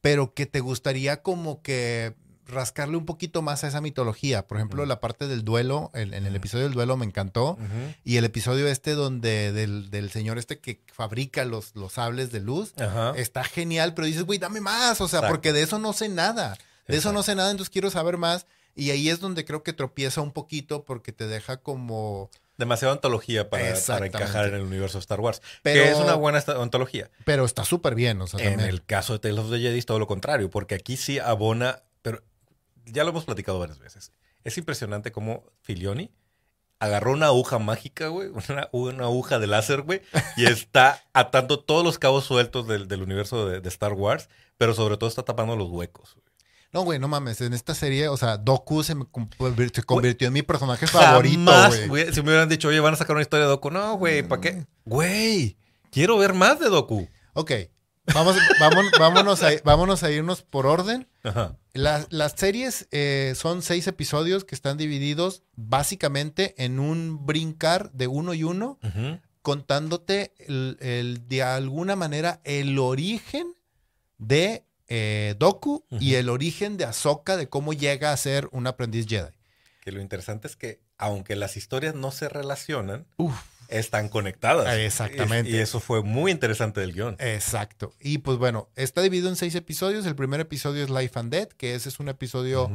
pero 0.00 0.34
que 0.34 0.46
te 0.46 0.60
gustaría 0.60 1.22
como 1.22 1.62
que 1.62 2.14
rascarle 2.46 2.96
un 2.96 3.06
poquito 3.06 3.42
más 3.42 3.64
a 3.64 3.68
esa 3.68 3.80
mitología. 3.80 4.46
Por 4.46 4.56
ejemplo, 4.56 4.84
la 4.84 5.00
parte 5.00 5.28
del 5.28 5.44
duelo, 5.44 5.90
en, 5.94 6.12
en 6.14 6.26
el 6.26 6.34
episodio 6.34 6.64
del 6.64 6.74
duelo 6.74 6.96
me 6.96 7.06
encantó. 7.06 7.56
Y 8.04 8.16
el 8.16 8.24
episodio 8.24 8.66
este 8.66 8.94
donde 8.94 9.52
del, 9.52 9.90
del 9.90 10.10
señor 10.10 10.38
este 10.38 10.58
que 10.58 10.82
fabrica 10.92 11.44
los, 11.44 11.74
los 11.76 11.92
sables 11.92 12.32
de 12.32 12.40
luz, 12.40 12.74
está 13.16 13.44
genial, 13.44 13.94
pero 13.94 14.06
dices, 14.06 14.24
güey, 14.24 14.38
dame 14.38 14.60
más, 14.60 15.00
o 15.00 15.08
sea, 15.08 15.20
Exacto. 15.20 15.34
porque 15.34 15.52
de 15.52 15.62
eso 15.62 15.78
no 15.78 15.92
sé 15.92 16.08
nada. 16.08 16.58
De 16.88 16.96
eso 16.96 17.12
no 17.12 17.22
sé 17.22 17.36
nada, 17.36 17.52
entonces 17.52 17.70
quiero 17.70 17.90
saber 17.90 18.16
más. 18.16 18.46
Y 18.74 18.90
ahí 18.90 19.08
es 19.08 19.20
donde 19.20 19.44
creo 19.44 19.62
que 19.62 19.72
tropieza 19.72 20.20
un 20.20 20.32
poquito 20.32 20.84
porque 20.84 21.12
te 21.12 21.26
deja 21.26 21.58
como... 21.58 22.30
Demasiada 22.60 22.94
ontología 22.94 23.50
para, 23.50 23.70
encajar 23.70 24.46
en 24.48 24.54
el 24.54 24.60
universo 24.62 24.98
de 24.98 25.00
Star 25.00 25.18
Wars. 25.20 25.42
Pero- 25.62 25.82
Que 25.82 25.90
es 25.90 25.96
una 25.96 26.14
buena 26.14 26.40
ontología. 26.58 27.10
Pero 27.24 27.44
está 27.44 27.64
súper 27.64 27.94
bien, 27.96 28.20
o 28.20 28.26
sea, 28.26 28.38
En 28.40 28.50
también. 28.50 28.68
el 28.68 28.84
caso 28.84 29.14
de 29.14 29.18
Tales 29.18 29.38
of 29.38 29.50
the 29.50 29.58
Jedi 29.58 29.78
es 29.78 29.86
todo 29.86 29.98
lo 29.98 30.06
contrario, 30.06 30.50
porque 30.50 30.74
aquí 30.74 30.96
sí 30.96 31.18
abona, 31.18 31.82
pero 32.02 32.22
ya 32.84 33.02
lo 33.04 33.10
hemos 33.10 33.24
platicado 33.24 33.58
varias 33.58 33.78
veces. 33.78 34.12
Es 34.44 34.56
impresionante 34.58 35.10
cómo 35.10 35.44
Filioni 35.62 36.12
agarró 36.78 37.12
una 37.12 37.26
aguja 37.26 37.58
mágica, 37.58 38.08
güey, 38.08 38.28
una, 38.48 38.68
una 38.72 39.04
aguja 39.04 39.38
de 39.38 39.46
láser, 39.46 39.82
güey, 39.82 40.02
y 40.36 40.46
está 40.46 41.02
atando 41.12 41.60
todos 41.60 41.84
los 41.84 41.98
cabos 41.98 42.24
sueltos 42.24 42.66
del, 42.68 42.88
del 42.88 43.02
universo 43.02 43.48
de, 43.48 43.60
de 43.60 43.68
Star 43.68 43.92
Wars, 43.94 44.28
pero 44.56 44.74
sobre 44.74 44.96
todo 44.96 45.08
está 45.08 45.22
tapando 45.24 45.56
los 45.56 45.68
huecos. 45.68 46.14
güey. 46.14 46.26
No, 46.72 46.82
güey, 46.82 46.98
no 46.98 47.08
mames. 47.08 47.40
En 47.40 47.52
esta 47.52 47.74
serie, 47.74 48.06
o 48.08 48.16
sea, 48.16 48.36
Doku 48.36 48.82
se, 48.84 48.94
me 48.94 49.04
se 49.74 49.82
convirtió 49.82 50.28
en 50.28 50.32
mi 50.34 50.42
personaje 50.42 50.86
favorito, 50.86 51.50
güey. 51.88 52.12
si 52.12 52.22
me 52.22 52.28
hubieran 52.28 52.48
dicho, 52.48 52.68
oye, 52.68 52.78
van 52.80 52.94
a 52.94 52.96
sacar 52.96 53.16
una 53.16 53.22
historia 53.22 53.46
de 53.46 53.50
Doku, 53.50 53.70
no, 53.70 53.96
güey, 53.96 54.22
¿para 54.22 54.40
qué? 54.40 54.66
Güey, 54.84 55.56
quiero 55.90 56.16
ver 56.18 56.32
más 56.34 56.60
de 56.60 56.68
Doku. 56.68 57.08
Ok, 57.34 57.50
vamos, 58.14 58.36
vámonos, 58.60 58.92
vámonos, 59.00 59.42
a, 59.42 59.50
vámonos 59.64 60.02
a 60.04 60.10
irnos 60.12 60.42
por 60.42 60.66
orden. 60.66 61.08
Ajá. 61.24 61.56
Las, 61.72 62.06
las 62.10 62.34
series 62.36 62.86
eh, 62.92 63.34
son 63.36 63.62
seis 63.62 63.86
episodios 63.88 64.44
que 64.44 64.54
están 64.54 64.76
divididos 64.76 65.42
básicamente 65.56 66.54
en 66.64 66.78
un 66.80 67.26
brincar 67.26 67.90
de 67.92 68.06
uno 68.06 68.32
y 68.34 68.44
uno, 68.44 68.78
contándote 69.42 70.34
el, 70.38 70.76
el- 70.80 71.28
de 71.28 71.42
alguna 71.42 71.96
manera 71.96 72.40
el 72.44 72.78
origen 72.78 73.54
de 74.18 74.64
eh, 74.90 75.36
Doku 75.38 75.86
y 75.88 76.14
el 76.14 76.28
origen 76.28 76.76
de 76.76 76.84
Ahsoka, 76.84 77.36
de 77.36 77.48
cómo 77.48 77.72
llega 77.72 78.12
a 78.12 78.16
ser 78.16 78.48
un 78.52 78.66
aprendiz 78.66 79.06
Jedi. 79.06 79.30
Que 79.82 79.92
lo 79.92 80.02
interesante 80.02 80.48
es 80.48 80.56
que, 80.56 80.82
aunque 80.98 81.36
las 81.36 81.56
historias 81.56 81.94
no 81.94 82.10
se 82.10 82.28
relacionan, 82.28 83.06
Uf. 83.16 83.34
están 83.68 84.08
conectadas. 84.08 84.76
Exactamente. 84.76 85.50
Y, 85.50 85.54
y 85.54 85.58
eso 85.58 85.80
fue 85.80 86.02
muy 86.02 86.32
interesante 86.32 86.80
del 86.80 86.92
guion. 86.92 87.16
Exacto. 87.20 87.94
Y 88.00 88.18
pues 88.18 88.36
bueno, 88.36 88.68
está 88.74 89.00
dividido 89.00 89.28
en 89.28 89.36
seis 89.36 89.54
episodios. 89.54 90.04
El 90.04 90.16
primer 90.16 90.40
episodio 90.40 90.84
es 90.84 90.90
Life 90.90 91.18
and 91.18 91.32
Death, 91.32 91.52
que 91.52 91.74
ese 91.74 91.88
es 91.88 92.00
un 92.00 92.08
episodio 92.08 92.68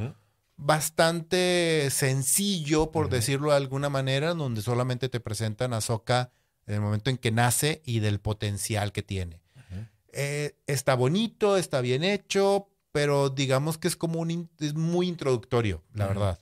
bastante 0.57 1.89
sencillo, 1.91 2.91
por 2.91 3.09
decirlo 3.09 3.51
de 3.51 3.57
alguna 3.57 3.89
manera, 3.89 4.34
donde 4.34 4.61
solamente 4.61 5.09
te 5.09 5.20
presentan 5.20 5.74
a 5.74 5.78
Ahsoka 5.78 6.32
en 6.66 6.76
el 6.76 6.82
momento 6.82 7.09
en 7.09 7.18
que 7.18 7.32
nace 7.32 7.82
y 7.86 7.99
del 7.99 8.20
potencial 8.20 8.91
que 8.91 9.03
tiene. 9.03 9.41
Eh, 10.18 10.55
está 10.66 10.95
bonito, 10.95 11.57
está 11.57 11.82
bien 11.82 12.03
hecho, 12.03 12.70
pero 12.93 13.30
digamos 13.30 13.78
que 13.78 13.89
es 13.89 13.97
como 13.97 14.22
un 14.22 14.49
es 14.59 14.74
muy 14.74 15.09
introductorio, 15.09 15.84
la 15.93 16.07
verdad. 16.07 16.39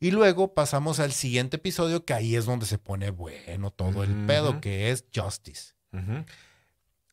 Y 0.00 0.10
luego 0.10 0.54
pasamos 0.54 1.00
al 1.00 1.12
siguiente 1.12 1.56
episodio, 1.56 2.04
que 2.04 2.14
ahí 2.14 2.34
es 2.34 2.46
donde 2.46 2.64
se 2.64 2.78
pone 2.78 3.10
bueno 3.10 3.70
todo 3.70 4.02
el 4.02 4.26
pedo, 4.26 4.60
que 4.60 4.90
es 4.90 5.04
Justice. 5.14 5.74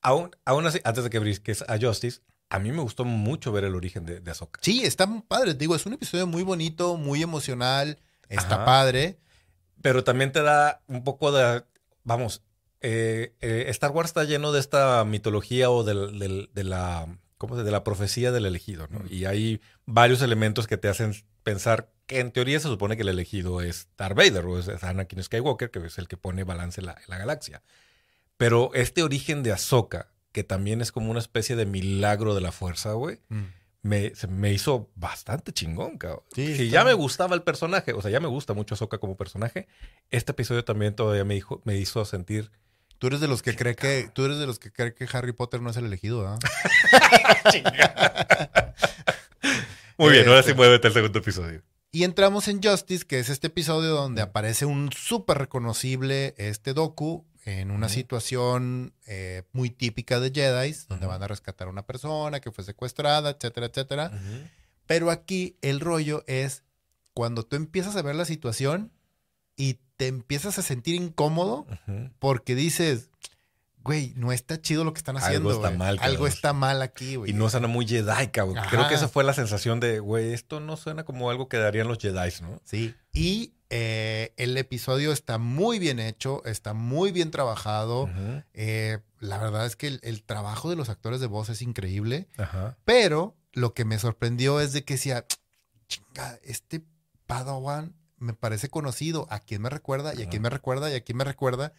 Aún, 0.02 0.32
aún 0.46 0.66
así, 0.66 0.80
antes 0.86 1.04
de 1.04 1.10
que 1.10 1.20
brisques 1.20 1.64
a 1.68 1.78
Justice, 1.78 2.22
a 2.50 2.60
mí 2.60 2.72
me 2.72 2.82
gustó 2.82 3.06
mucho 3.06 3.52
ver 3.52 3.66
el 3.66 3.76
origen 3.76 4.06
de, 4.06 4.20
de 4.20 4.32
Ahsoka. 4.32 4.60
Sí, 4.64 4.84
está 4.84 5.08
padre. 5.28 5.54
Digo, 5.54 5.76
es 5.76 5.86
un 5.86 5.94
episodio 5.94 6.26
muy 6.26 6.44
bonito, 6.44 6.98
muy 6.98 7.22
emocional. 7.22 8.00
Está 8.30 8.56
Ajá. 8.56 8.66
padre. 8.66 9.20
Pero 9.82 10.04
también 10.04 10.32
te 10.32 10.42
da 10.42 10.82
un 10.88 11.04
poco 11.04 11.32
de. 11.32 11.64
Vamos, 12.04 12.44
eh, 12.82 13.36
eh, 13.42 13.66
Star 13.70 13.92
Wars 13.92 14.10
está 14.10 14.24
lleno 14.24 14.52
de 14.52 14.60
esta 14.60 15.04
mitología 15.06 15.70
o 15.70 15.84
de, 15.84 15.94
la. 16.64 17.08
¿Cómo 17.38 17.56
se 17.56 17.64
De 17.64 17.72
la 17.72 17.84
profecía 17.84 18.32
del 18.32 18.46
elegido, 18.46 18.88
¿no? 18.90 19.00
Mm. 19.00 19.08
Y 19.10 19.26
hay 19.26 19.62
varios 19.86 20.22
elementos 20.22 20.68
que 20.68 20.78
te 20.78 20.88
hacen 20.88 21.14
pensar 21.44 21.92
que 22.06 22.20
en 22.20 22.32
teoría 22.32 22.60
se 22.60 22.68
supone 22.68 22.96
que 22.96 23.04
el 23.04 23.10
elegido 23.10 23.62
es 23.62 23.88
Darth 23.98 24.16
Vader 24.16 24.46
o 24.46 24.60
es 24.60 24.84
Anakin 24.84 25.24
Skywalker, 25.24 25.72
que 25.72 25.80
es 25.80 25.98
el 25.98 26.08
que 26.08 26.18
pone 26.18 26.44
balance 26.44 26.82
en 26.82 26.88
la, 26.88 26.94
en 26.94 27.06
la 27.08 27.18
galaxia. 27.18 27.64
Pero 28.38 28.72
este 28.74 29.04
origen 29.04 29.44
de 29.44 29.52
Ahsoka, 29.52 30.12
que 30.32 30.44
también 30.44 30.82
es 30.82 30.92
como 30.92 31.12
una 31.12 31.20
especie 31.20 31.56
de 31.56 31.66
milagro 31.66 32.34
de 32.34 32.42
la 32.42 32.52
fuerza, 32.52 32.94
güey, 32.94 33.20
me, 33.84 34.16
se 34.16 34.28
me 34.28 34.52
hizo 34.52 34.90
bastante 34.96 35.52
chingón, 35.52 35.98
cabrón. 35.98 36.24
Sí, 36.34 36.56
si 36.56 36.70
ya 36.70 36.84
me 36.84 36.94
gustaba 36.94 37.36
el 37.36 37.44
personaje, 37.44 37.94
o 37.94 38.02
sea, 38.02 38.12
ya 38.12 38.20
me 38.20 38.28
gusta 38.28 38.54
mucho 38.54 38.76
Ahsoka 38.76 38.98
como 38.98 39.16
personaje, 39.16 39.68
este 40.10 40.32
episodio 40.32 40.64
también 40.64 40.96
todavía 40.96 41.24
me, 41.24 41.36
dijo, 41.36 41.62
me 41.66 41.78
hizo 41.78 42.04
sentir... 42.06 42.52
Tú 43.02 43.08
eres 43.08 43.20
de 43.20 43.28
los 43.28 43.42
que 43.42 43.56
cree 43.56 43.76
que 43.76 44.12
tú 44.14 44.26
eres 44.26 44.38
de 44.38 44.46
los 44.46 44.60
que 44.60 44.72
cree 44.72 44.94
que 44.94 45.08
Harry 45.12 45.32
Potter 45.32 45.60
no 45.60 45.72
es 45.72 45.78
el 45.78 45.86
elegido, 45.86 46.28
¿ah? 46.28 46.38
Muy 49.98 50.12
bien, 50.12 50.28
ahora 50.28 50.44
sí 50.44 50.52
Este. 50.52 50.54
muévete 50.54 50.88
el 50.88 50.94
segundo 50.94 51.18
episodio. 51.18 51.64
Y 51.92 52.04
entramos 52.04 52.48
en 52.48 52.62
Justice, 52.62 53.04
que 53.04 53.18
es 53.18 53.30
este 53.30 53.48
episodio 53.48 53.90
donde 53.96 54.22
aparece 54.22 54.68
un 54.68 54.92
súper 54.92 55.40
reconocible 55.40 56.36
este 56.38 56.76
Doku 56.76 57.26
en 57.44 57.72
una 57.72 57.90
situación 57.90 58.94
eh, 59.08 59.42
muy 59.52 59.72
típica 59.72 60.20
de 60.20 60.30
Jedi, 60.32 60.76
donde 60.88 61.08
van 61.08 61.24
a 61.24 61.28
rescatar 61.28 61.70
a 61.70 61.72
una 61.72 61.88
persona 61.88 62.40
que 62.40 62.52
fue 62.52 62.64
secuestrada, 62.64 63.32
etcétera, 63.32 63.66
etcétera. 63.66 64.12
Pero 64.86 65.10
aquí 65.10 65.58
el 65.64 65.80
rollo 65.80 66.24
es 66.28 66.62
cuando 67.16 67.48
tú 67.48 67.56
empiezas 67.56 67.96
a 67.96 68.04
ver 68.04 68.14
la 68.14 68.26
situación 68.26 68.92
y 69.56 69.80
te 70.02 70.08
empiezas 70.08 70.58
a 70.58 70.64
sentir 70.64 70.96
incómodo 70.96 71.68
porque 72.18 72.56
dices, 72.56 73.12
güey, 73.84 74.14
no 74.16 74.32
está 74.32 74.60
chido 74.60 74.84
lo 74.84 74.94
que 74.94 74.98
están 74.98 75.16
Algo 75.18 75.28
haciendo. 75.28 75.52
está 75.52 75.68
güey. 75.68 75.78
mal, 75.78 76.00
Algo 76.00 76.14
cabrón. 76.24 76.28
está 76.28 76.54
mal 76.54 76.82
aquí, 76.82 77.18
güey. 77.18 77.30
Y 77.30 77.34
no 77.36 77.48
suena 77.52 77.68
muy 77.68 77.88
Jedi. 77.88 78.30
Creo 78.30 78.88
que 78.90 78.96
esa 78.96 79.08
fue 79.08 79.24
la 79.24 79.36
sensación 79.36 79.80
de, 79.80 80.00
güey, 80.00 80.34
esto 80.34 80.60
no 80.60 80.76
suena 80.76 81.04
como 81.04 81.30
algo 81.30 81.48
que 81.48 81.58
darían 81.58 81.88
los 81.88 82.00
Jedi, 82.00 82.32
¿no? 82.42 82.60
Sí. 82.66 82.96
Y 83.14 83.54
eh, 83.70 84.34
el 84.38 84.58
episodio 84.58 85.12
está 85.12 85.38
muy 85.38 85.78
bien 85.78 86.00
hecho, 86.00 86.44
está 86.46 86.74
muy 86.74 87.12
bien 87.12 87.30
trabajado. 87.30 88.10
Eh, 88.56 88.98
la 89.20 89.38
verdad 89.38 89.68
es 89.68 89.76
que 89.76 89.86
el, 89.86 90.00
el 90.02 90.24
trabajo 90.24 90.68
de 90.72 90.78
los 90.78 90.90
actores 90.90 91.20
de 91.20 91.28
voz 91.28 91.50
es 91.50 91.62
increíble. 91.62 92.28
Ajá. 92.40 92.76
Pero 92.86 93.38
lo 93.54 93.76
que 93.76 93.86
me 93.86 94.00
sorprendió 94.00 94.62
es 94.62 94.74
de 94.74 94.84
que 94.84 94.96
decía, 94.96 95.28
chinga, 95.88 96.40
este 96.42 96.82
Padawan 97.28 97.94
me 98.22 98.34
parece 98.34 98.70
conocido. 98.70 99.28
¿A 99.30 99.40
quién 99.40 99.62
me 99.62 99.70
recuerda? 99.70 100.14
Y 100.16 100.22
a 100.22 100.30
quién 100.30 100.42
me 100.42 100.50
recuerda 100.50 100.90
y 100.92 100.96
a 100.96 101.02
quién 101.02 101.18
me 101.18 101.24
recuerda. 101.24 101.74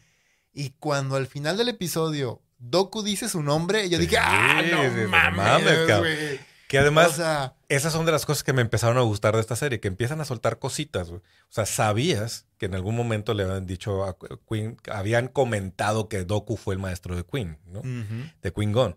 Y 0.53 0.71
cuando 0.71 1.17
al 1.17 1.27
final 1.27 1.57
del 1.57 1.71
episodio 1.71 2.43
Doku 2.59 3.03
dice 3.03 3.29
su 3.29 3.43
nombre, 3.43 3.89
yo 3.89 3.99
dije, 3.99 4.19
¡ah, 4.19 4.61
sí, 4.63 4.71
no 4.71 5.09
mames, 5.09 5.37
mames, 5.37 5.79
cabrón". 5.87 6.01
güey! 6.01 6.53
Que 6.69 6.79
además, 6.79 7.09
o 7.09 7.15
sea, 7.17 7.55
esas 7.69 7.93
son 7.93 8.07
de 8.07 8.13
las 8.13 8.25
cosas 8.25 8.43
que 8.43 8.55
me 8.55 8.63
empezaron 8.63 8.97
a 8.97 9.03
gustar 9.03 9.35
de 9.35 9.41
esta 9.41 9.57
serie, 9.57 9.79
que 9.79 9.89
empiezan 9.89 10.23
a 10.23 10.25
soltar 10.25 10.59
cositas, 10.59 11.11
güey. 11.11 11.21
O 11.21 11.51
sea, 11.51 11.67
sabías 11.67 12.47
que 12.57 12.65
en 12.65 12.75
algún 12.75 12.97
momento 12.97 13.35
le 13.35 13.43
habían 13.43 13.67
dicho 13.67 14.05
a 14.05 14.17
Queen, 14.49 14.79
habían 14.91 15.29
comentado 15.29 16.09
que 16.09 16.25
Doku 16.25 16.57
fue 16.57 16.75
el 16.75 16.81
maestro 16.81 17.15
de 17.15 17.25
Queen, 17.25 17.59
¿no? 17.67 17.83
De 18.41 18.53
Queen 18.55 18.73
Gone. 18.73 18.97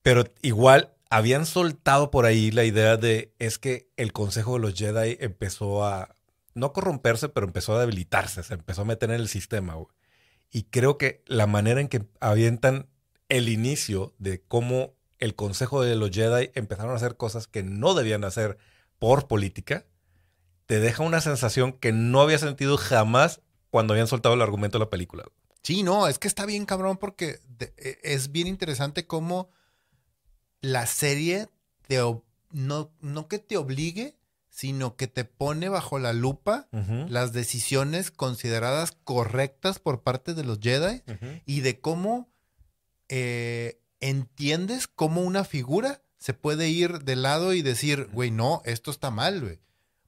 Pero 0.00 0.24
igual 0.40 0.94
habían 1.10 1.44
soltado 1.44 2.10
por 2.10 2.24
ahí 2.24 2.50
la 2.50 2.64
idea 2.64 2.96
de 2.96 3.34
es 3.38 3.58
que 3.58 3.90
el 3.98 4.14
Consejo 4.14 4.54
de 4.54 4.60
los 4.60 4.74
Jedi 4.74 5.18
empezó 5.20 5.84
a 5.84 6.16
no 6.54 6.72
corromperse, 6.72 7.28
pero 7.28 7.46
empezó 7.46 7.74
a 7.74 7.80
debilitarse, 7.80 8.42
se 8.42 8.54
empezó 8.54 8.82
a 8.82 8.86
meter 8.86 9.10
en 9.10 9.20
el 9.20 9.28
sistema, 9.28 9.74
güey. 9.74 9.88
Y 10.50 10.64
creo 10.64 10.98
que 10.98 11.22
la 11.26 11.46
manera 11.46 11.80
en 11.80 11.88
que 11.88 12.06
avientan 12.20 12.88
el 13.28 13.48
inicio 13.48 14.14
de 14.18 14.42
cómo 14.42 14.94
el 15.18 15.34
Consejo 15.34 15.82
de 15.82 15.96
los 15.96 16.10
Jedi 16.10 16.50
empezaron 16.54 16.92
a 16.92 16.96
hacer 16.96 17.16
cosas 17.16 17.46
que 17.46 17.62
no 17.62 17.94
debían 17.94 18.24
hacer 18.24 18.58
por 18.98 19.28
política, 19.28 19.86
te 20.66 20.80
deja 20.80 21.02
una 21.02 21.20
sensación 21.20 21.72
que 21.72 21.92
no 21.92 22.20
había 22.20 22.38
sentido 22.38 22.76
jamás 22.76 23.40
cuando 23.70 23.94
habían 23.94 24.06
soltado 24.06 24.34
el 24.34 24.42
argumento 24.42 24.78
de 24.78 24.84
la 24.84 24.90
película. 24.90 25.24
Sí, 25.62 25.82
no, 25.82 26.08
es 26.08 26.18
que 26.18 26.28
está 26.28 26.44
bien 26.44 26.66
cabrón 26.66 26.98
porque 26.98 27.40
e- 27.58 27.98
es 28.02 28.32
bien 28.32 28.46
interesante 28.46 29.06
cómo 29.06 29.48
la 30.60 30.86
serie 30.86 31.48
te, 31.88 31.98
no, 32.50 32.90
no 33.00 33.28
que 33.28 33.38
te 33.38 33.56
obligue, 33.56 34.16
sino 34.52 34.96
que 34.96 35.06
te 35.06 35.24
pone 35.24 35.70
bajo 35.70 35.98
la 35.98 36.12
lupa 36.12 36.68
las 37.08 37.32
decisiones 37.32 38.10
consideradas 38.10 38.92
correctas 39.02 39.78
por 39.78 40.02
parte 40.02 40.34
de 40.34 40.44
los 40.44 40.60
Jedi 40.60 41.02
y 41.46 41.62
de 41.62 41.80
cómo 41.80 42.28
eh, 43.08 43.80
entiendes 44.00 44.88
cómo 44.88 45.22
una 45.22 45.44
figura 45.44 46.02
se 46.18 46.34
puede 46.34 46.68
ir 46.68 47.00
de 47.00 47.16
lado 47.16 47.54
y 47.54 47.62
decir, 47.62 48.10
güey, 48.12 48.30
no, 48.30 48.60
esto 48.66 48.90
está 48.90 49.10
mal, 49.10 49.40
güey. 49.40 49.58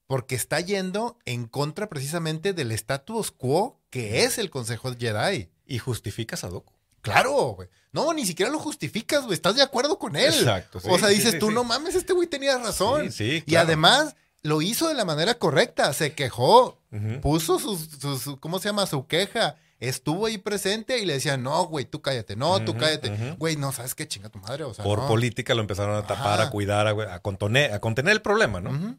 Porque 0.07 0.35
está 0.35 0.61
yendo 0.61 1.19
en 1.25 1.47
contra 1.47 1.89
precisamente 1.89 2.53
del 2.53 2.71
status 2.73 3.31
quo 3.31 3.81
que 3.89 4.25
es 4.25 4.37
el 4.37 4.51
Consejo 4.51 4.95
Jedi. 4.95 5.49
Y 5.67 5.79
justificas 5.79 6.45
a 6.45 6.49
Doku. 6.49 6.75
Claro, 7.01 7.33
güey. 7.57 7.69
No, 7.93 8.13
ni 8.13 8.27
siquiera 8.27 8.53
lo 8.53 8.59
justificas, 8.59 9.23
güey. 9.23 9.35
Estás 9.35 9.57
de 9.57 9.63
acuerdo 9.63 9.99
con 9.99 10.17
él. 10.17 10.35
Exacto, 10.35 10.81
sí, 10.81 10.89
o 10.91 10.99
sea, 10.99 11.09
dices 11.09 11.33
sí, 11.33 11.39
tú, 11.39 11.51
no 11.51 11.65
mames, 11.65 11.95
este 11.95 12.13
güey 12.13 12.29
tenía 12.29 12.59
razón. 12.59 13.11
Sí, 13.11 13.41
sí, 13.41 13.45
Y 13.47 13.57
además 13.57 14.15
lo 14.45 14.63
hizo 14.63 14.87
de 14.89 14.95
la 14.95 15.05
manera 15.05 15.35
correcta. 15.35 15.93
Se 15.93 16.13
quejó, 16.15 16.79
puso 17.21 17.59
sus, 17.59 17.81
sus- 18.01 18.23
su- 18.23 18.39
¿cómo 18.39 18.61
se 18.61 18.69
llama? 18.69 18.87
Su 18.87 19.07
queja. 19.09 19.57
Estuvo 19.81 20.27
ahí 20.27 20.39
presente 20.39 20.99
y 21.01 21.05
le 21.05 21.15
decían, 21.15 21.43
no, 21.43 21.65
güey, 21.67 21.85
tú 21.85 22.01
cállate, 22.01 22.37
no, 22.37 22.65
tú 22.65 22.77
cállate. 22.77 23.35
Güey, 23.39 23.57
no, 23.57 23.73
¿sabes 23.73 23.95
qué? 23.95 24.07
Chinga 24.07 24.29
tu 24.29 24.39
madre, 24.39 24.63
o 24.65 24.73
sea, 24.73 24.85
Por 24.85 25.01
no. 25.01 25.09
política 25.09 25.55
lo 25.55 25.61
empezaron 25.61 25.97
a 25.97 26.07
tapar, 26.07 26.41
Ajá. 26.41 26.45
a 26.45 26.51
cuidar, 26.51 26.87
a, 26.87 27.15
a 27.15 27.19
contener, 27.21 27.73
a 27.73 27.81
contener 27.81 28.13
el 28.13 28.23
problema, 28.23 28.61
¿no? 28.61 28.97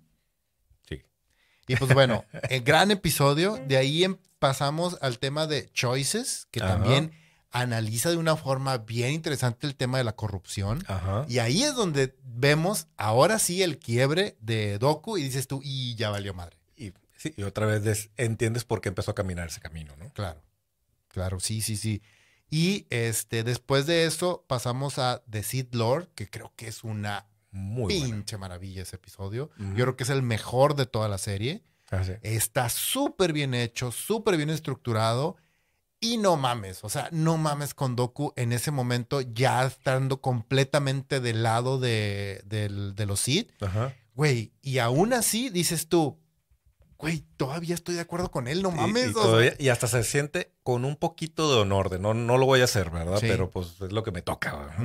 Sí. 0.87 1.01
Y 1.67 1.75
pues 1.77 1.93
bueno, 1.93 2.25
el 2.49 2.61
gran 2.61 2.91
episodio. 2.91 3.57
De 3.67 3.77
ahí 3.77 4.03
em- 4.03 4.17
pasamos 4.37 4.97
al 5.01 5.17
tema 5.17 5.47
de 5.47 5.69
Choices, 5.71 6.47
que 6.51 6.59
también 6.59 7.13
analiza 7.61 8.09
de 8.09 8.17
una 8.17 8.35
forma 8.35 8.77
bien 8.79 9.11
interesante 9.11 9.65
el 9.67 9.75
tema 9.75 9.97
de 9.97 10.03
la 10.03 10.15
corrupción. 10.15 10.83
Ajá. 10.87 11.25
Y 11.29 11.39
ahí 11.39 11.63
es 11.63 11.73
donde 11.75 12.15
vemos 12.23 12.87
ahora 12.97 13.39
sí 13.39 13.63
el 13.63 13.79
quiebre 13.79 14.37
de 14.41 14.77
Doku 14.77 15.17
y 15.17 15.23
dices 15.23 15.47
tú, 15.47 15.61
y 15.63 15.95
ya 15.95 16.09
valió 16.09 16.33
madre. 16.33 16.57
Y, 16.75 16.91
sí, 17.17 17.33
y 17.37 17.43
otra 17.43 17.65
vez 17.65 17.83
des- 17.83 18.09
entiendes 18.17 18.63
por 18.65 18.81
qué 18.81 18.89
empezó 18.89 19.11
a 19.11 19.15
caminar 19.15 19.47
ese 19.47 19.61
camino, 19.61 19.95
¿no? 19.97 20.11
Claro, 20.13 20.41
claro, 21.07 21.39
sí, 21.39 21.61
sí, 21.61 21.77
sí. 21.77 22.01
Y 22.49 22.85
este, 22.89 23.43
después 23.43 23.85
de 23.85 24.05
eso 24.05 24.45
pasamos 24.47 24.99
a 24.99 25.23
The 25.29 25.41
Sith 25.43 25.73
Lord, 25.73 26.09
que 26.13 26.29
creo 26.29 26.53
que 26.55 26.67
es 26.67 26.83
una 26.83 27.25
Muy 27.51 27.87
pinche 28.01 28.37
maravilla 28.37 28.83
ese 28.83 28.97
episodio. 28.97 29.49
Yo 29.57 29.73
creo 29.85 29.95
que 29.95 30.03
es 30.03 30.09
el 30.09 30.21
mejor 30.21 30.75
de 30.75 30.85
toda 30.85 31.07
la 31.09 31.17
serie. 31.17 31.63
Ah, 31.89 32.03
sí. 32.03 32.11
Está 32.21 32.69
súper 32.69 33.31
bien 33.33 33.53
hecho, 33.53 33.91
súper 33.91 34.37
bien 34.37 34.49
estructurado. 34.49 35.37
Y 36.05 36.17
no 36.17 36.35
mames, 36.37 36.83
o 36.83 36.89
sea, 36.89 37.09
no 37.11 37.37
mames 37.37 37.73
con 37.73 37.95
Doku 37.95 38.31
en 38.35 38.51
ese 38.53 38.69
momento 38.71 39.21
ya 39.21 39.65
estando 39.65 40.21
completamente 40.21 41.19
del 41.19 41.41
lado 41.43 41.79
de, 41.79 42.41
de 42.45 43.05
los 43.05 43.19
Sith. 43.19 43.51
Ajá. 43.61 43.93
Güey, 44.13 44.53
y 44.61 44.77
aún 44.79 45.13
así 45.13 45.49
dices 45.49 45.89
tú, 45.89 46.19
güey, 46.97 47.25
todavía 47.37 47.73
estoy 47.75 47.95
de 47.95 48.01
acuerdo 48.01 48.29
con 48.31 48.47
él, 48.47 48.61
no 48.61 48.69
Y- 48.71 48.75
mames. 48.75 49.09
Y, 49.09 49.13
sea, 49.13 49.21
todavía- 49.23 49.55
y 49.59 49.69
hasta 49.69 49.87
se 49.87 50.03
siente 50.03 50.53
con 50.63 50.85
un 50.85 50.95
poquito 50.95 51.53
de 51.53 51.59
honor, 51.61 51.89
de 51.89 51.99
no, 51.99 52.13
no 52.13 52.37
lo 52.37 52.45
voy 52.45 52.61
a 52.61 52.65
hacer, 52.65 52.89
¿verdad? 52.91 53.17
Sí. 53.19 53.27
Pero 53.27 53.49
pues 53.49 53.81
es 53.81 53.91
lo 53.91 54.03
que 54.03 54.11
me 54.11 54.21
toca. 54.21 54.75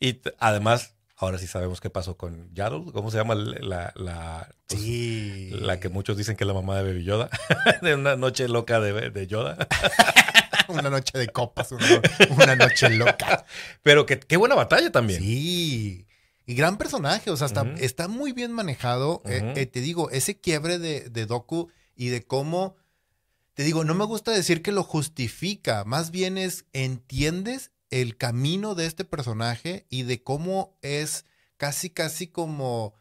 Y 0.00 0.20
además, 0.40 0.94
ahora 1.16 1.38
sí 1.38 1.46
sabemos 1.46 1.80
qué 1.80 1.90
pasó 1.90 2.16
con 2.16 2.52
Yaddle. 2.54 2.90
¿Cómo 2.92 3.10
se 3.12 3.18
llama 3.18 3.36
la, 3.36 3.92
la, 3.94 4.48
pues, 4.66 4.80
Sí. 4.80 5.50
la 5.52 5.78
que 5.78 5.88
muchos 5.88 6.16
dicen 6.16 6.34
que 6.36 6.42
es 6.42 6.48
la 6.48 6.54
mamá 6.54 6.76
de 6.78 6.82
Baby 6.82 7.04
Yoda? 7.04 7.30
de 7.82 7.94
una 7.94 8.16
noche 8.16 8.48
loca 8.48 8.80
de, 8.80 9.10
de 9.10 9.26
Yoda. 9.28 9.68
Una 10.68 10.90
noche 10.90 11.18
de 11.18 11.28
copas, 11.28 11.72
una, 11.72 11.86
una 12.30 12.56
noche 12.56 12.90
loca. 12.90 13.44
Pero 13.82 14.06
que, 14.06 14.18
qué 14.20 14.36
buena 14.36 14.54
batalla 14.54 14.90
también. 14.90 15.20
Sí. 15.20 16.06
Y 16.44 16.54
gran 16.54 16.76
personaje, 16.76 17.30
o 17.30 17.36
sea, 17.36 17.46
está, 17.46 17.62
está 17.78 18.08
muy 18.08 18.32
bien 18.32 18.52
manejado. 18.52 19.22
Eh, 19.26 19.52
eh, 19.56 19.66
te 19.66 19.80
digo, 19.80 20.10
ese 20.10 20.40
quiebre 20.40 20.78
de, 20.78 21.08
de 21.08 21.26
Doku 21.26 21.70
y 21.94 22.08
de 22.08 22.24
cómo, 22.24 22.76
te 23.54 23.62
digo, 23.62 23.84
no 23.84 23.94
me 23.94 24.04
gusta 24.04 24.32
decir 24.32 24.62
que 24.62 24.72
lo 24.72 24.82
justifica, 24.82 25.84
más 25.84 26.10
bien 26.10 26.38
es, 26.38 26.64
entiendes 26.72 27.70
el 27.90 28.16
camino 28.16 28.74
de 28.74 28.86
este 28.86 29.04
personaje 29.04 29.86
y 29.88 30.02
de 30.02 30.22
cómo 30.22 30.78
es 30.82 31.26
casi, 31.58 31.90
casi 31.90 32.26
como 32.26 32.94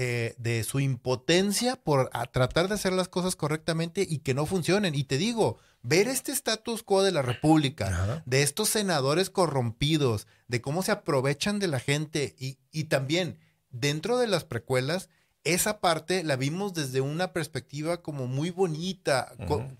eh, 0.00 0.34
de 0.38 0.64
su 0.64 0.80
impotencia 0.80 1.74
por 1.74 2.08
a 2.12 2.26
tratar 2.26 2.68
de 2.68 2.74
hacer 2.74 2.92
las 2.92 3.08
cosas 3.08 3.36
correctamente 3.36 4.06
y 4.08 4.18
que 4.18 4.32
no 4.32 4.46
funcionen. 4.46 4.94
Y 4.94 5.04
te 5.04 5.18
digo, 5.18 5.58
ver 5.82 6.08
este 6.08 6.32
status 6.32 6.82
quo 6.82 7.02
de 7.02 7.12
la 7.12 7.22
República, 7.22 7.88
Ajá. 7.88 8.22
de 8.26 8.42
estos 8.42 8.68
senadores 8.68 9.30
corrompidos, 9.30 10.26
de 10.48 10.60
cómo 10.60 10.82
se 10.82 10.92
aprovechan 10.92 11.58
de 11.58 11.68
la 11.68 11.80
gente 11.80 12.34
y, 12.38 12.58
y 12.72 12.84
también 12.84 13.38
dentro 13.70 14.18
de 14.18 14.26
las 14.26 14.44
precuelas, 14.44 15.08
esa 15.44 15.80
parte 15.80 16.24
la 16.24 16.36
vimos 16.36 16.74
desde 16.74 17.00
una 17.00 17.32
perspectiva 17.32 18.02
como 18.02 18.26
muy 18.26 18.50
bonita, 18.50 19.32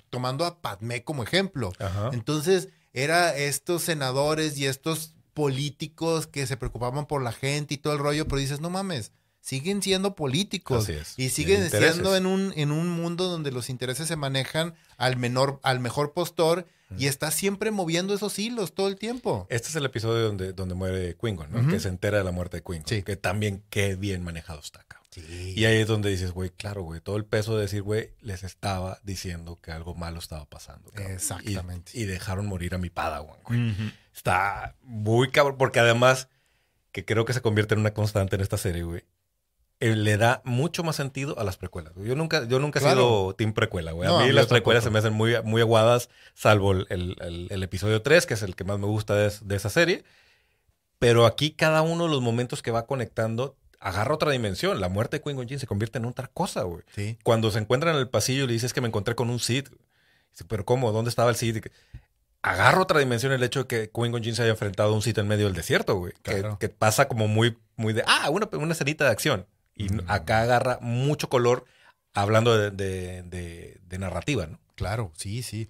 tomando 0.09 0.45
a 0.45 0.61
Padmé 0.61 1.05
como 1.05 1.23
ejemplo. 1.23 1.73
Entonces, 2.13 2.69
era 2.93 3.37
estos 3.37 3.83
senadores 3.83 4.57
y 4.57 4.67
estos 4.67 5.15
políticos 5.35 6.27
que 6.27 6.47
se 6.47 6.57
preocupaban 6.57 7.07
por 7.07 7.23
la 7.23 7.33
gente 7.33 7.75
y 7.75 7.79
todo 7.79 7.93
el 7.93 7.99
rollo, 7.99 8.27
pero 8.27 8.41
dices, 8.41 8.61
no 8.61 8.71
mames, 8.71 9.13
siguen 9.49 9.81
siendo 9.81 10.15
políticos 10.15 10.85
Así 10.85 10.93
es. 10.93 11.15
y 11.19 11.31
siguen 11.31 11.71
siendo 11.71 12.15
en 12.15 12.27
un, 12.27 12.53
en 12.55 12.71
un 12.71 12.91
mundo 12.91 13.29
donde 13.29 13.51
los 13.51 13.71
intereses 13.71 14.07
se 14.07 14.15
manejan 14.15 14.75
al 14.99 15.17
menor, 15.17 15.59
al 15.63 15.81
mejor 15.81 16.13
postor 16.13 16.67
y 16.99 17.07
está 17.07 17.31
siempre 17.31 17.71
moviendo 17.71 18.13
esos 18.13 18.39
hilos 18.39 18.75
todo 18.75 18.89
el 18.89 18.97
tiempo. 18.97 19.47
Este 19.49 19.69
es 19.69 19.77
el 19.77 19.87
episodio 19.87 20.27
donde, 20.27 20.53
donde 20.53 20.75
muere 20.75 21.17
Quingon, 21.17 21.51
¿no? 21.51 21.67
Que 21.67 21.81
se 21.81 21.89
entera 21.89 22.19
de 22.19 22.25
la 22.25 22.31
muerte 22.31 22.59
de 22.59 22.63
Quingon. 22.63 22.87
Sí. 22.87 23.03
Que 23.03 23.17
también 23.17 23.63
qué 23.71 23.97
bien 23.97 24.23
manejado 24.23 24.61
está 24.61 24.81
acá. 24.83 25.01
Sí. 25.11 25.55
Y 25.57 25.65
ahí 25.65 25.79
es 25.79 25.87
donde 25.87 26.11
dices, 26.11 26.33
güey, 26.33 26.51
claro, 26.51 26.83
güey, 26.83 27.01
todo 27.01 27.17
el 27.17 27.25
peso 27.25 27.57
de 27.57 27.63
decir, 27.63 27.83
güey, 27.83 28.11
les 28.21 28.45
estaba 28.45 29.01
diciendo 29.03 29.57
que 29.63 29.71
algo 29.73 29.95
malo 29.95 30.19
estaba 30.19 30.45
pasando. 30.45 30.91
cabrón. 30.91 31.13
Exactamente. 31.13 31.93
Y, 31.95 32.03
y 32.03 32.05
dejaron 32.05 32.47
morir 32.47 32.75
a 32.75 32.79
mi 32.79 32.91
Padawan, 32.91 33.39
güey. 33.45 33.75
Está 34.15 34.77
muy 34.83 35.31
cabrón, 35.31 35.57
porque 35.59 35.81
además, 35.81 36.29
que 36.93 37.07
creo 37.07 37.25
que 37.25 37.33
se 37.33 37.41
convierte 37.41 37.73
en 37.75 37.81
una 37.81 37.95
constante 37.95 38.37
en 38.37 38.43
esta 38.43 38.59
serie, 38.59 38.83
güey. 38.83 39.05
Eh, 39.81 39.95
le 39.95 40.17
da 40.17 40.43
mucho 40.45 40.83
más 40.83 40.97
sentido 40.97 41.39
a 41.39 41.45
las 41.45 41.57
precuelas. 41.57 41.93
Yo 41.97 42.15
nunca, 42.17 42.45
yo 42.47 42.59
nunca 42.59 42.81
he 42.81 42.83
sido 42.83 43.35
team 43.35 43.53
precuela, 43.53 43.93
güey. 43.93 44.09
No, 44.09 44.19
a 44.19 44.25
mí 44.27 44.33
las 44.33 44.47
precuelas 44.47 44.83
se 44.85 44.91
me 44.91 44.99
hacen 44.99 45.13
muy, 45.13 45.35
muy 45.45 45.61
aguadas, 45.63 46.09
salvo 46.35 46.73
el, 46.73 46.87
el- 46.91 47.17
el- 47.21 47.47
el 47.51 47.63
episodio 47.63 48.03
3, 48.03 48.27
que 48.27 48.35
es 48.35 48.43
el 48.43 48.57
que 48.57 48.65
más 48.65 48.79
me 48.79 48.87
gusta 48.87 49.15
de, 49.15 49.33
de 49.41 49.57
esa 49.57 49.71
serie. 49.71 50.03
Pero 50.99 51.27
aquí 51.27 51.53
cada 51.53 51.83
uno 51.83 52.05
de 52.05 52.11
los 52.11 52.21
momentos 52.23 52.61
que 52.63 52.71
va 52.73 52.87
conectando 52.87 53.57
agarra 53.79 54.15
otra 54.15 54.33
dimensión. 54.33 54.81
La 54.81 54.89
muerte 54.89 55.19
de 55.19 55.23
Qui-Gon 55.23 55.47
Jinn 55.49 55.61
se 55.61 55.69
convierte 55.69 55.99
en 55.99 56.07
otra 56.07 56.27
cosa, 56.27 56.63
güey. 56.63 56.83
Sí. 56.95 57.17
Cuando 57.23 57.51
se 57.53 57.61
encuentran 57.61 57.95
en 57.95 58.01
el 58.01 58.09
pasillo 58.09 58.45
y 58.45 58.47
le 58.49 58.53
dices 58.55 58.73
que 58.73 58.81
me 58.81 58.89
encontré 58.89 59.15
con 59.15 59.31
un 59.31 59.39
Sith. 59.39 59.69
Dice, 60.33 60.45
pero 60.49 60.65
¿cómo? 60.65 60.91
¿Dónde 60.91 61.09
estaba 61.11 61.31
el 61.31 61.37
Sith? 61.37 61.65
Agarra 62.43 62.81
otra 62.83 62.99
dimensión 62.99 63.31
el 63.33 63.43
hecho 63.45 63.61
de 63.61 63.67
que 63.69 63.93
Qui-Gon 63.93 64.23
Jinn 64.25 64.35
se 64.35 64.43
haya 64.43 64.51
enfrentado 64.51 64.91
a 64.91 64.95
un 64.95 65.03
Sith 65.03 65.19
en 65.19 65.29
medio 65.29 65.45
del 65.47 65.55
desierto, 65.55 65.95
güey. 65.95 66.13
Que- 66.25 66.41
Claro. 66.41 66.59
Que, 66.59 66.69
pasa 66.69 67.07
como 67.07 67.29
muy, 67.29 67.57
muy 67.77 67.93
de, 67.93 68.03
ah, 68.09 68.29
una, 68.31 68.49
una 68.53 68.73
escenita 68.73 69.05
de 69.05 69.11
acción. 69.11 69.47
Y 69.79 69.89
Mm. 69.89 70.01
acá 70.09 70.43
agarra 70.43 70.79
mucho 70.83 71.29
color 71.31 71.65
hablando 72.13 72.57
de, 72.59 72.71
de- 72.71 73.23
de- 73.23 73.81
de 73.87 73.99
narrativa, 73.99 74.47
¿no? 74.47 74.59
Claro, 74.75 75.13
sí, 75.17 75.43
sí. 75.43 75.69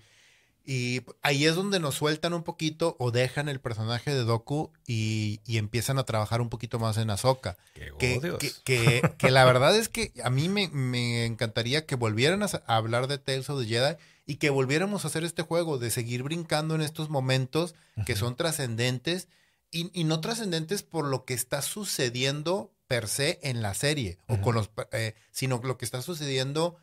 Y 0.71 1.01
ahí 1.23 1.47
es 1.47 1.55
donde 1.55 1.81
nos 1.81 1.95
sueltan 1.95 2.35
un 2.35 2.43
poquito 2.43 2.95
o 2.99 3.11
dejan 3.11 3.49
el 3.49 3.59
personaje 3.59 4.11
de 4.15 4.25
Doku 4.25 4.71
y, 4.87 5.41
y 5.47 5.57
empiezan 5.57 5.99
a 5.99 6.05
trabajar 6.05 6.43
un 6.43 6.51
poquito 6.51 6.79
más 6.79 6.99
en 6.99 7.09
Ahsoka. 7.09 7.57
Que, 7.75 7.91
Que, 7.99 8.21
Dios. 8.21 8.39
que, 8.39 8.53
que- 8.65 9.15
que 9.17 9.31
la 9.31 9.47
verdad 9.47 9.75
es 9.77 9.89
que 9.89 10.13
a 10.23 10.29
mí 10.29 10.49
me, 10.51 10.69
me 10.69 11.25
encantaría 11.25 11.87
que 11.87 11.95
volvieran 11.95 12.43
a, 12.43 12.47
hablar 12.67 13.07
de 13.07 13.17
Tales 13.17 13.49
of 13.49 13.61
the 13.63 13.67
Jedi 13.67 13.97
y 14.27 14.35
que 14.37 14.51
volviéramos 14.51 15.05
a 15.05 15.09
hacer 15.09 15.25
este 15.25 15.41
juego 15.43 15.79
de 15.79 15.91
seguir 15.91 16.23
brincando 16.23 16.75
en 16.75 16.83
estos 16.83 17.09
momentos 17.09 17.75
que 18.05 18.15
son 18.15 18.37
trascendentes 18.37 19.29
y, 19.71 19.91
y 19.99 20.05
no 20.05 20.21
trascendentes 20.21 20.83
por 20.83 21.07
lo 21.07 21.25
que 21.25 21.33
está 21.33 21.63
sucediendo 21.63 22.71
per 22.89 23.07
se 23.07 23.39
en 23.43 23.63
la 23.63 23.75
serie, 23.75 24.19
o 24.27 24.41
con 24.41 24.55
los, 24.57 24.71
eh, 24.93 25.15
sino 25.31 25.61
lo 25.63 25.79
que 25.79 25.85
está 25.85 26.03
sucediendo 26.03 26.77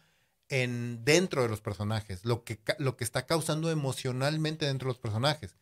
en, 0.49 1.03
dentro 1.03 1.41
de 1.41 1.49
los 1.49 1.59
personajes, 1.61 2.23
lo 2.23 2.43
que, 2.43 2.59
lo 2.77 2.95
que 2.95 3.03
está 3.03 3.25
causando 3.25 3.69
emocionalmente 3.71 4.65
dentro 4.67 4.85
de 4.87 4.91
los 4.93 4.99
personajes. 4.99 5.55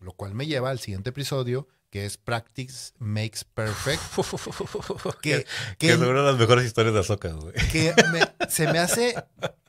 Lo 0.00 0.12
cual 0.12 0.32
me 0.34 0.46
lleva 0.46 0.70
al 0.70 0.78
siguiente 0.78 1.10
episodio, 1.10 1.66
que 1.90 2.06
es 2.06 2.16
Practice 2.18 2.92
Makes 2.98 3.40
Perfect. 3.52 4.00
que, 5.20 5.44
Que, 5.78 5.88
que 5.88 5.94
una 5.96 6.06
de 6.06 6.12
las 6.22 6.38
mejores 6.38 6.64
historias 6.64 6.94
de 6.94 7.00
Ahsoka, 7.00 7.32
güey. 7.32 7.52
que 7.72 7.92
me- 8.12 8.48
se 8.48 8.70
me 8.72 8.78
hace. 8.78 9.16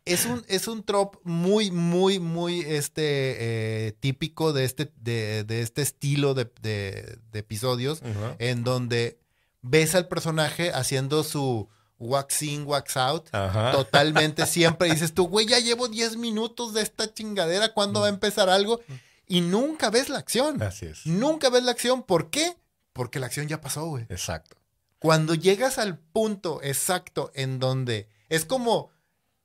Es 0.06 0.26
un, 0.28 0.44
es 0.48 0.68
un 0.68 0.84
trop 0.84 1.20
muy, 1.24 1.72
muy, 1.72 2.20
muy 2.20 2.60
este, 2.62 3.88
eh, 3.88 3.94
típico 4.00 4.54
de 4.54 4.66
este, 4.66 4.92
de, 4.98 5.44
de 5.46 5.62
este 5.62 5.82
estilo 5.82 6.36
de, 6.36 6.48
de- 6.62 7.18
de 7.32 7.40
episodios, 7.40 8.02
en 8.38 8.64
donde 8.64 9.20
ves 9.62 9.96
al 9.96 10.08
personaje 10.08 10.72
haciendo 10.74 11.24
su 11.24 11.70
wax 11.98 12.42
in, 12.44 12.66
wax 12.66 12.98
out. 12.98 13.28
Ajá. 13.34 13.72
Totalmente 13.72 14.46
siempre 14.48 14.90
dices 14.90 15.14
tú, 15.14 15.28
güey, 15.28 15.46
ya 15.46 15.60
llevo 15.60 15.88
10 15.88 16.18
minutos 16.18 16.74
de 16.74 16.82
esta 16.82 17.14
chingadera, 17.14 17.74
¿cuándo 17.74 18.02
va 18.02 18.08
a 18.08 18.10
empezar 18.10 18.50
algo? 18.50 18.80
Y 19.28 19.42
nunca 19.42 19.90
ves 19.90 20.10
la 20.10 20.18
acción. 20.18 20.62
Así 20.64 20.88
es. 20.88 21.06
Nunca 21.06 21.50
ves 21.50 21.64
la 21.64 21.72
acción. 21.72 22.02
¿Por 22.02 22.32
qué? 22.32 22.58
Porque 22.94 23.20
la 23.20 23.28
acción 23.28 23.48
ya 23.48 23.62
pasó, 23.62 23.86
güey. 23.86 24.06
Exacto. 24.10 24.58
Cuando 24.98 25.36
llegas 25.36 25.78
al 25.78 25.98
punto 26.00 26.62
exacto 26.64 27.32
en 27.36 27.60
donde 27.60 28.10
es 28.28 28.44
como, 28.46 28.90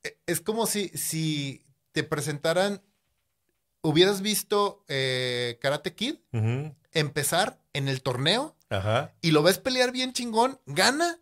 e, 0.03 0.17
es 0.25 0.41
como 0.41 0.65
si, 0.65 0.89
si 0.89 1.63
te 1.91 2.03
presentaran, 2.03 2.81
hubieras 3.81 4.21
visto 4.21 4.83
eh, 4.87 5.59
Karate 5.61 5.93
Kid 5.93 6.15
empezar 6.91 7.59
en 7.73 7.87
el 7.87 8.01
torneo 8.01 8.54
Ajá. 8.69 9.13
y 9.21 9.31
lo 9.31 9.43
ves 9.43 9.57
pelear 9.59 9.91
bien 9.91 10.13
chingón, 10.13 10.59
gana 10.65 11.19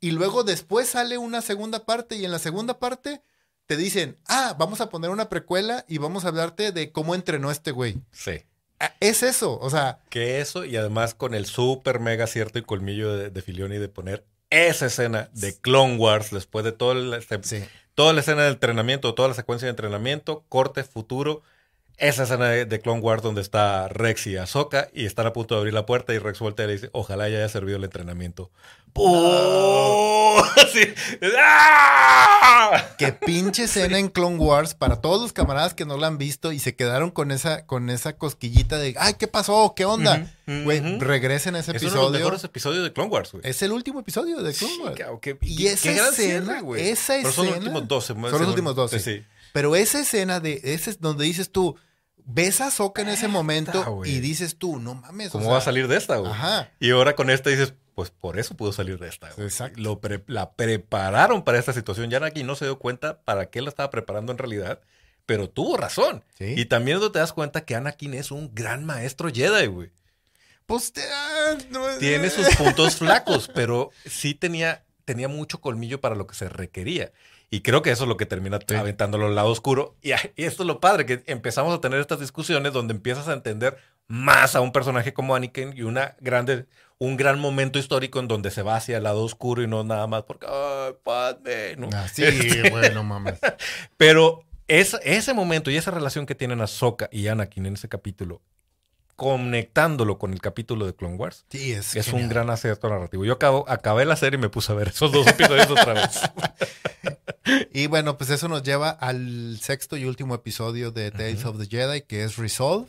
y 0.00 0.12
luego 0.12 0.44
después 0.44 0.88
sale 0.88 1.18
una 1.18 1.42
segunda 1.42 1.84
parte 1.84 2.16
y 2.16 2.24
en 2.24 2.30
la 2.32 2.38
segunda 2.38 2.78
parte 2.78 3.22
te 3.66 3.76
dicen, 3.76 4.18
ah, 4.26 4.56
vamos 4.58 4.80
a 4.80 4.88
poner 4.88 5.10
una 5.10 5.28
precuela 5.28 5.84
y 5.88 5.98
vamos 5.98 6.24
a 6.24 6.28
hablarte 6.28 6.72
de 6.72 6.90
cómo 6.90 7.14
entrenó 7.14 7.50
este 7.50 7.70
güey. 7.70 7.98
Sí. 8.10 8.42
Ah, 8.80 8.94
Es 8.98 9.22
eso, 9.22 9.58
o 9.60 9.68
sea, 9.70 10.00
Que 10.08 10.40
eso, 10.40 10.64
y 10.64 10.74
además 10.76 11.14
con 11.14 11.34
el 11.34 11.46
super 11.46 12.00
mega 12.00 12.24
acierto 12.24 12.58
y 12.58 12.62
colmillo 12.62 13.14
de, 13.16 13.30
de 13.30 13.42
Filioni 13.42 13.76
de 13.76 13.88
poner 13.88 14.26
esa 14.48 14.86
escena 14.86 15.28
de 15.34 15.54
Clone 15.56 15.96
Wars 15.98 16.30
después 16.30 16.64
de 16.64 16.72
todo 16.72 16.92
el- 16.92 17.12
este- 17.14 17.40
sí. 17.42 17.62
toda 17.94 18.12
la 18.14 18.20
escena 18.20 18.42
de 18.42 18.48
entrenamiento, 18.48 19.14
toda 19.14 19.28
la 19.28 19.34
secuencia 19.34 19.66
de 19.66 19.70
entrenamiento, 19.70 20.44
corte, 20.48 20.82
futuro. 20.82 21.42
Esa 22.00 22.22
escena 22.22 22.48
de, 22.48 22.64
de 22.64 22.80
Clone 22.80 23.00
Wars 23.00 23.22
donde 23.22 23.42
está 23.42 23.86
Rex 23.88 24.26
y 24.26 24.36
Ahsoka 24.38 24.88
y 24.94 25.04
están 25.04 25.26
a 25.26 25.32
punto 25.34 25.54
de 25.54 25.58
abrir 25.60 25.74
la 25.74 25.84
puerta 25.84 26.14
y 26.14 26.18
Rex 26.18 26.38
voltea 26.38 26.64
y 26.64 26.68
le 26.68 26.74
dice, 26.74 26.88
ojalá 26.92 27.28
ya 27.28 27.36
haya 27.38 27.48
servido 27.50 27.76
el 27.76 27.84
entrenamiento. 27.84 28.50
¡Pum! 28.94 30.42
Así. 30.56 30.80
¡Ah! 31.38 32.86
Qué 32.98 33.12
pinche 33.12 33.64
escena 33.64 33.98
en 33.98 34.08
Clone 34.08 34.36
Wars 34.38 34.74
para 34.74 35.00
todos 35.00 35.20
los 35.20 35.32
camaradas 35.32 35.74
que 35.74 35.84
no 35.84 35.96
la 35.96 36.06
han 36.06 36.18
visto 36.18 36.52
y 36.52 36.58
se 36.58 36.74
quedaron 36.74 37.10
con 37.10 37.30
esa, 37.32 37.66
con 37.66 37.90
esa 37.90 38.16
cosquillita 38.16 38.78
de, 38.78 38.94
ay, 38.98 39.14
¿qué 39.18 39.28
pasó? 39.28 39.74
¿Qué 39.76 39.84
onda? 39.84 40.26
Ujú, 40.46 40.62
Güey, 40.64 40.80
ujú. 40.80 41.00
regresen 41.04 41.54
a 41.56 41.60
ese 41.60 41.76
Es 41.76 41.82
uno 41.82 41.90
de 41.90 41.96
los 41.96 42.02
episodio. 42.04 42.18
mejores 42.18 42.44
episodios 42.44 42.84
de 42.84 42.92
Clone 42.92 43.10
Wars, 43.10 43.32
güey. 43.32 43.42
Es 43.46 43.62
el 43.62 43.72
último 43.72 44.00
episodio 44.00 44.42
de 44.42 44.52
Clone 44.54 44.74
Sí, 44.74 44.80
Wars. 44.82 44.96
Y 45.42 45.56
qué- 45.56 45.72
esa 45.72 45.82
qué 45.88 45.94
gran 45.94 46.08
escena, 46.12 46.60
güey. 46.62 46.88
esa 46.88 47.14
Pero 47.14 47.32
son 47.32 47.46
los 47.46 47.54
escena- 47.56 47.70
últimos 47.70 47.88
12. 47.88 48.06
Son 48.14 48.22
los 48.40 48.48
últimos 48.48 48.74
12. 48.76 49.00
Sí. 49.00 49.22
Pero 49.52 49.74
esa 49.76 50.00
escena 50.00 50.40
de, 50.40 50.60
ese 50.62 50.90
es 50.90 51.00
donde 51.00 51.24
dices 51.24 51.50
tú, 51.50 51.76
ves 52.32 52.60
a 52.60 52.70
Soka 52.70 53.02
en 53.02 53.08
ese 53.08 53.28
momento 53.28 54.02
y 54.04 54.20
dices 54.20 54.56
tú, 54.56 54.78
no 54.78 54.94
mames. 54.94 55.28
o 55.28 55.32
¿Cómo 55.32 55.44
sea, 55.44 55.52
va 55.52 55.58
a 55.58 55.62
salir 55.62 55.88
de 55.88 55.96
esta, 55.96 56.16
güey? 56.16 56.30
Ajá. 56.32 56.70
Y 56.80 56.90
ahora 56.90 57.14
con 57.16 57.30
esta 57.30 57.50
dices, 57.50 57.74
pues 57.94 58.10
por 58.10 58.38
eso 58.38 58.56
pudo 58.56 58.72
salir 58.72 58.98
de 58.98 59.08
esta. 59.08 59.30
güey. 59.32 59.46
Exacto. 59.46 59.80
Lo 59.80 60.00
pre- 60.00 60.24
la 60.26 60.52
prepararon 60.52 61.42
para 61.44 61.58
esta 61.58 61.72
situación. 61.72 62.10
Ya 62.10 62.24
aquí 62.24 62.42
no 62.44 62.54
se 62.56 62.64
dio 62.64 62.78
cuenta 62.78 63.20
para 63.22 63.46
qué 63.50 63.60
la 63.62 63.68
estaba 63.68 63.90
preparando 63.90 64.32
en 64.32 64.38
realidad, 64.38 64.80
pero 65.26 65.48
tuvo 65.50 65.76
razón. 65.76 66.24
Sí. 66.38 66.54
Y 66.56 66.64
también 66.66 66.98
te 67.12 67.18
das 67.18 67.32
cuenta 67.32 67.64
que 67.64 67.74
Anakin 67.74 68.14
es 68.14 68.30
un 68.30 68.54
gran 68.54 68.84
maestro 68.84 69.28
Jedi, 69.32 69.66
güey. 69.66 69.90
Pues 70.66 70.92
te- 70.92 71.02
ah, 71.12 71.56
Tiene 71.98 72.30
sus 72.30 72.48
puntos 72.56 72.96
flacos, 72.96 73.50
pero 73.54 73.90
sí 74.06 74.34
tenía, 74.34 74.84
tenía 75.04 75.28
mucho 75.28 75.60
colmillo 75.60 76.00
para 76.00 76.14
lo 76.14 76.26
que 76.26 76.34
se 76.36 76.48
requería. 76.48 77.12
Y 77.50 77.62
creo 77.62 77.82
que 77.82 77.90
eso 77.90 78.04
es 78.04 78.08
lo 78.08 78.16
que 78.16 78.26
termina 78.26 78.58
Sí. 78.66 78.74
aventándolo 78.74 79.26
al 79.26 79.34
lado 79.34 79.48
oscuro. 79.48 79.96
Y, 80.02 80.10
y 80.36 80.44
esto 80.44 80.62
es 80.62 80.66
lo 80.66 80.78
padre, 80.80 81.04
que 81.04 81.22
empezamos 81.26 81.76
a 81.76 81.80
tener 81.80 82.00
estas 82.00 82.20
discusiones 82.20 82.72
donde 82.72 82.94
empiezas 82.94 83.26
a 83.28 83.32
entender 83.32 83.76
más 84.06 84.54
a 84.54 84.60
un 84.60 84.72
personaje 84.72 85.12
como 85.12 85.34
Anakin 85.34 85.72
y 85.76 85.82
una 85.82 86.14
grande, 86.20 86.66
un 86.98 87.16
gran 87.16 87.40
momento 87.40 87.78
histórico 87.78 88.20
en 88.20 88.28
donde 88.28 88.50
se 88.50 88.62
va 88.62 88.76
hacia 88.76 88.98
el 88.98 89.02
lado 89.04 89.22
oscuro 89.24 89.62
y 89.62 89.66
no 89.66 89.82
nada 89.84 90.06
más 90.06 90.22
porque, 90.24 90.46
ay, 90.48 90.94
padre, 91.02 91.76
¿no? 91.76 91.88
Ah, 91.92 92.06
sí, 92.08 92.22
Este, 92.24 92.70
güey, 92.70 92.94
no 92.94 93.02
mames. 93.04 93.38
pero 93.96 94.44
es, 94.68 94.96
ese 95.02 95.34
momento 95.34 95.70
y 95.72 95.76
esa 95.76 95.90
relación 95.90 96.26
que 96.26 96.34
tienen 96.36 96.60
Ahsoka 96.60 97.08
y 97.10 97.26
Anakin 97.26 97.66
en 97.66 97.74
ese 97.74 97.88
capítulo, 97.88 98.42
conectándolo 99.20 100.16
con 100.16 100.32
el 100.32 100.40
capítulo 100.40 100.86
de 100.86 100.94
Clone 100.94 101.16
Wars, 101.16 101.44
Sí, 101.50 101.72
es, 101.72 101.94
es 101.94 102.10
un 102.14 102.30
gran 102.30 102.48
acierto 102.48 102.88
narrativo. 102.88 103.26
Yo 103.26 103.34
acabo, 103.34 103.66
acabé 103.68 104.06
la 104.06 104.16
serie 104.16 104.38
y 104.38 104.40
me 104.40 104.48
puse 104.48 104.72
a 104.72 104.74
ver 104.74 104.88
esos 104.88 105.12
dos 105.12 105.26
episodios 105.26 105.70
otra 105.70 105.92
vez. 105.92 106.20
Y 107.72 107.86
bueno, 107.86 108.16
pues 108.16 108.30
eso 108.30 108.48
nos 108.48 108.62
lleva 108.62 108.90
al 108.90 109.58
sexto 109.60 109.96
y 109.96 110.04
último 110.04 110.34
episodio 110.34 110.90
de 110.90 111.10
Tales 111.10 111.44
of 111.44 111.58
the 111.58 111.66
Jedi, 111.66 112.02
que 112.02 112.22
es 112.22 112.36
Resolve, 112.36 112.88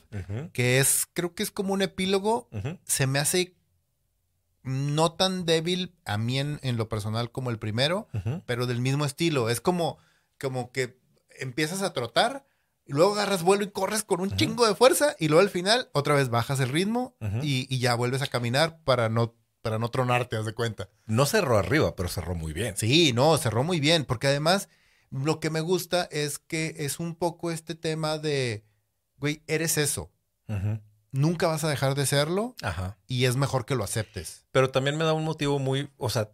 que 0.53 0.79
es, 0.79 1.07
creo 1.13 1.33
que 1.33 1.43
es 1.43 1.51
como 1.51 1.73
un 1.73 1.81
epílogo. 1.81 2.47
Se 2.85 3.07
me 3.07 3.19
hace 3.19 3.55
no 4.61 5.13
tan 5.13 5.45
débil 5.45 5.95
a 6.05 6.17
mí 6.17 6.39
en, 6.39 6.59
en 6.63 6.77
lo 6.77 6.87
personal 6.89 7.31
como 7.31 7.49
el 7.49 7.59
primero, 7.59 8.07
pero 8.45 8.67
del 8.67 8.79
mismo 8.81 9.03
estilo. 9.03 9.49
Es 9.49 9.61
como, 9.61 9.97
como 10.39 10.71
que 10.71 10.97
empiezas 11.39 11.81
a 11.81 11.91
trotar 11.93 12.45
y 12.85 12.93
luego 12.93 13.13
agarras 13.13 13.43
vuelo 13.43 13.63
y 13.63 13.71
corres 13.71 14.03
con 14.03 14.21
un 14.21 14.35
chingo 14.35 14.67
de 14.67 14.75
fuerza 14.75 15.15
y 15.19 15.27
luego 15.27 15.41
al 15.41 15.49
final 15.49 15.89
otra 15.93 16.15
vez 16.15 16.29
bajas 16.29 16.59
el 16.59 16.69
ritmo 16.69 17.15
y, 17.41 17.73
y 17.73 17.79
ya 17.79 17.95
vuelves 17.95 18.21
a 18.21 18.27
caminar 18.27 18.81
para 18.83 19.09
no, 19.09 19.35
para 19.61 19.79
no 19.79 19.89
tronarte, 19.89 20.35
haz 20.37 20.45
de 20.45 20.53
cuenta. 20.53 20.89
No 21.05 21.25
cerró 21.25 21.57
arriba, 21.57 21.95
pero 21.95 22.09
cerró 22.09 22.35
muy 22.35 22.53
bien. 22.53 22.75
Sí, 22.77 23.13
no, 23.13 23.37
cerró 23.37 23.63
muy 23.63 23.79
bien, 23.79 24.05
porque 24.05 24.27
además 24.27 24.67
lo 25.11 25.39
que 25.39 25.49
me 25.49 25.61
gusta 25.61 26.07
es 26.11 26.39
que 26.39 26.75
es 26.79 26.99
un 26.99 27.15
poco 27.15 27.51
este 27.51 27.75
tema 27.75 28.17
de, 28.17 28.65
güey, 29.17 29.43
eres 29.47 29.77
eso, 29.77 30.11
nunca 31.11 31.47
vas 31.47 31.63
a 31.63 31.69
dejar 31.69 31.95
de 31.95 32.05
serlo 32.05 32.55
Ajá. 32.61 32.97
y 33.07 33.25
es 33.25 33.35
mejor 33.35 33.65
que 33.65 33.75
lo 33.75 33.83
aceptes. 33.83 34.45
Pero 34.51 34.71
también 34.71 34.97
me 34.97 35.03
da 35.03 35.13
un 35.13 35.23
motivo 35.23 35.59
muy, 35.59 35.89
o 35.97 36.09
sea, 36.09 36.31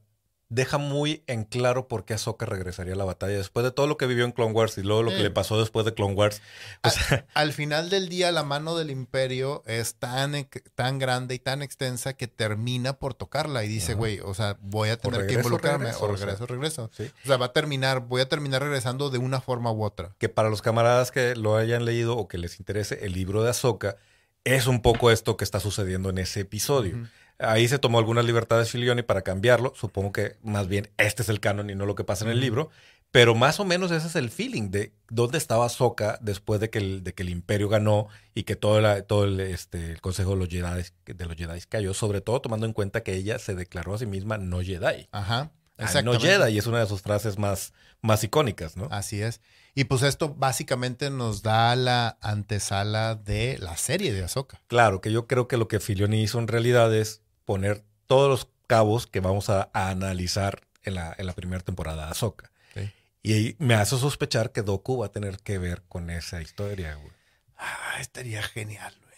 deja 0.50 0.78
muy 0.78 1.24
en 1.28 1.44
claro 1.44 1.88
por 1.90 2.06
qué 2.06 2.14
Ahsoka 2.14 2.46
regresaría 2.46 2.94
a 2.94 2.96
la 2.98 3.04
batalla 3.04 3.36
después 3.38 3.64
de 3.66 3.72
todo 3.72 3.86
lo 3.86 3.98
que 3.98 4.08
vivió 4.08 4.24
en 4.24 4.32
Clone 4.32 4.54
Wars 4.54 4.78
y 4.78 4.82
luego 4.84 5.04
lo 5.04 5.12
que 5.12 5.18
Sí. 5.18 5.24
le 5.24 5.32
pasó 5.32 5.60
después 5.60 5.86
de 5.86 5.94
Clone 5.94 6.14
Wars. 6.14 6.42
O 6.84 6.90
sea, 6.90 7.26
Al 7.34 7.52
final 7.52 7.90
del 7.90 8.08
día, 8.08 8.32
la 8.32 8.44
mano 8.44 8.76
del 8.78 8.90
imperio 8.90 9.62
es 9.66 9.96
tan, 9.96 10.48
tan 10.76 11.00
grande 11.00 11.36
y 11.36 11.40
tan 11.40 11.62
extensa 11.62 12.14
que 12.14 12.28
termina 12.28 12.94
por 12.94 13.14
tocarla 13.14 13.66
y 13.66 13.68
dice, 13.68 13.94
güey, 13.94 14.20
o 14.22 14.34
sea, 14.34 14.58
voy 14.62 14.90
a 14.90 14.98
tener 14.98 15.20
que 15.22 15.26
regreso, 15.28 15.40
involucrarme, 15.42 15.86
regreso, 15.86 16.06
o 16.06 16.12
o 16.14 16.18
sea. 16.18 16.26
regreso, 16.28 16.46
regreso. 16.46 16.90
sí. 16.96 17.12
O 17.26 17.28
sea, 17.28 17.38
va 17.38 17.48
a 17.48 17.54
terminar, 17.54 18.02
voy 18.08 18.22
a 18.22 18.30
terminar 18.30 18.62
regresando 18.62 19.10
de 19.10 19.18
una 19.18 19.42
forma 19.42 19.72
u 19.74 19.84
otra. 19.84 20.16
que 20.18 20.30
para 20.30 20.50
los 20.50 20.62
camaradas 20.62 21.12
que 21.12 21.36
lo 21.36 21.58
hayan 21.58 21.84
leído 21.84 22.16
o 22.16 22.28
que 22.30 22.38
les 22.38 22.60
interese, 22.60 23.00
el 23.06 23.12
libro 23.14 23.44
de 23.44 23.50
Ahsoka 23.50 23.98
es 24.46 24.66
un 24.68 24.82
poco 24.82 25.12
esto 25.12 25.36
que 25.36 25.44
está 25.44 25.60
sucediendo 25.60 26.10
en 26.10 26.20
ese 26.20 26.40
episodio. 26.40 27.06
Ahí 27.40 27.68
se 27.68 27.78
tomó 27.80 28.00
algunas 28.00 28.26
libertades 28.26 28.72
Filioni 28.72 29.04
para 29.04 29.22
cambiarlo. 29.22 29.74
Supongo 29.76 30.12
que 30.12 30.38
más 30.42 30.68
bien 30.68 30.90
este 30.98 31.22
es 31.22 31.30
el 31.30 31.40
canon 31.40 31.70
y 31.70 31.76
no 31.76 31.86
lo 31.86 31.96
que 31.96 32.04
pasa 32.04 32.26
en 32.26 32.32
el 32.32 32.40
libro. 32.40 32.70
Pero 33.12 33.36
más 33.36 33.60
o 33.60 33.66
menos 33.66 33.92
ese 33.92 34.08
es 34.08 34.16
el 34.18 34.30
feeling 34.30 34.70
de 34.70 34.92
dónde 35.10 35.38
estaba 35.38 35.66
Ahsoka 35.66 36.18
después 36.22 36.60
de 36.60 36.70
que 36.70 36.80
el, 36.80 37.04
de 37.04 37.14
que 37.14 37.24
el 37.24 37.30
Imperio 37.30 37.70
ganó 37.70 38.08
y 38.36 38.44
que 38.44 38.56
todo, 38.58 38.82
la- 38.82 39.02
todo 39.04 39.24
el, 39.24 39.40
este, 39.40 39.92
el 39.92 40.02
Consejo 40.02 40.32
de 40.32 40.38
los, 40.38 40.50
Jedi, 40.50 40.84
de 41.06 41.26
los 41.26 41.36
Jedi 41.38 41.62
cayó. 41.70 41.94
Sobre 41.94 42.20
todo 42.22 42.42
tomando 42.42 42.66
en 42.66 42.74
cuenta 42.74 43.04
que 43.04 43.14
ella 43.14 43.40
se 43.40 43.56
declaró 43.56 43.94
a 43.94 43.98
sí 44.00 44.06
misma 44.06 44.38
no 44.38 44.62
Jedi. 44.62 45.08
Ajá. 45.12 45.52
I'm 45.80 46.06
no. 46.06 46.20
Jedi 46.20 46.54
y 46.54 46.58
es 46.58 46.66
una 46.68 46.80
de 46.80 46.88
sus 46.88 47.02
frases 47.02 47.38
más, 47.38 47.72
más 48.02 48.24
icónicas, 48.24 48.76
¿no? 48.76 48.88
Así 48.92 49.22
es. 49.22 49.42
Y 49.76 49.84
pues 49.84 50.02
esto 50.02 50.34
básicamente 50.34 51.12
nos 51.12 51.44
da 51.44 51.76
la 51.76 52.18
antesala 52.22 53.14
de 53.16 53.58
la 53.60 53.78
serie 53.78 54.12
de 54.12 54.24
Ahsoka. 54.24 54.60
Claro, 54.68 55.02
que 55.02 55.12
yo 55.12 55.28
creo 55.28 55.48
que 55.48 55.56
lo 55.58 55.68
que 55.68 55.80
Filioni 55.80 56.24
hizo 56.24 56.40
en 56.40 56.48
realidad 56.48 56.94
es 56.96 57.22
poner 57.48 57.84
todos 58.08 58.30
los 58.30 58.48
cabos 58.68 59.08
que 59.08 59.22
vamos 59.22 59.50
a, 59.50 59.70
a 59.74 59.90
analizar 59.90 60.60
en 60.84 60.96
la, 60.96 61.16
en 61.18 61.26
la 61.26 61.34
primera 61.34 61.64
temporada 61.64 62.06
de 62.06 62.12
Ahsoka. 62.12 62.52
Sí. 62.74 62.92
Y 63.24 63.56
me 63.58 63.74
hace 63.74 63.98
sospechar 63.98 64.52
que 64.52 64.62
Doku 64.62 64.98
va 64.98 65.06
a 65.08 65.12
tener 65.12 65.38
que 65.38 65.58
ver 65.58 65.82
con 65.88 66.10
esa 66.10 66.42
historia, 66.42 66.96
güey. 66.96 67.12
Ah, 67.58 67.96
estaría 68.02 68.44
genial, 68.44 68.94
güey. 69.02 69.16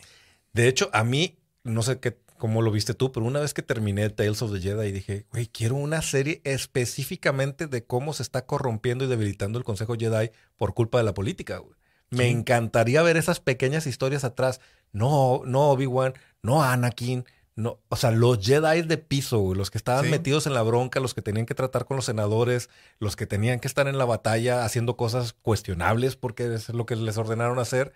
De 0.53 0.67
hecho, 0.67 0.89
a 0.93 1.03
mí, 1.03 1.39
no 1.63 1.81
sé 1.81 1.99
qué, 1.99 2.17
cómo 2.37 2.61
lo 2.61 2.71
viste 2.71 2.93
tú, 2.93 3.11
pero 3.11 3.25
una 3.25 3.39
vez 3.39 3.53
que 3.55 3.63
terminé 3.63 4.07
Tales 4.11 4.41
of 4.43 4.53
the 4.53 4.59
Jedi 4.61 4.91
dije, 4.91 5.25
güey, 5.31 5.47
quiero 5.47 5.75
una 5.75 6.01
serie 6.03 6.41
específicamente 6.45 7.65
de 7.67 7.83
cómo 7.83 8.13
se 8.13 8.23
está 8.23 8.45
corrompiendo 8.45 9.05
y 9.05 9.07
debilitando 9.07 9.57
el 9.57 9.65
Consejo 9.65 9.95
Jedi 9.99 10.31
por 10.55 10.73
culpa 10.75 10.99
de 10.99 11.03
la 11.03 11.13
política, 11.15 11.57
güey. 11.57 11.75
Me 12.11 12.25
Sí. 12.25 12.29
encantaría 12.31 13.01
ver 13.03 13.17
esas 13.17 13.39
pequeñas 13.39 13.85
historias 13.87 14.23
atrás. 14.23 14.61
No, 14.91 15.41
no 15.45 15.69
Obi-Wan, 15.69 16.13
no 16.41 16.63
Anakin, 16.63 17.25
no, 17.59 17.79
o 17.89 17.95
sea, 17.95 18.11
los 18.11 18.39
Jedi 18.45 18.81
de 18.83 18.97
piso, 18.97 19.39
güey, 19.39 19.57
los 19.57 19.69
que 19.69 19.77
estaban 19.77 20.05
Sí. 20.05 20.11
metidos 20.11 20.47
en 20.47 20.53
la 20.53 20.61
bronca, 20.63 20.99
los 20.99 21.13
que 21.13 21.21
tenían 21.21 21.45
que 21.45 21.53
tratar 21.55 21.85
con 21.85 21.97
los 21.97 22.05
senadores, 22.05 22.69
los 22.99 23.15
que 23.15 23.27
tenían 23.27 23.59
que 23.59 23.67
estar 23.67 23.87
en 23.87 23.97
la 23.97 24.05
batalla 24.05 24.65
haciendo 24.65 24.95
cosas 24.97 25.33
cuestionables 25.33 26.15
porque 26.15 26.53
es 26.55 26.69
lo 26.69 26.85
que 26.85 26.95
les 26.95 27.17
ordenaron 27.17 27.59
hacer. 27.59 27.93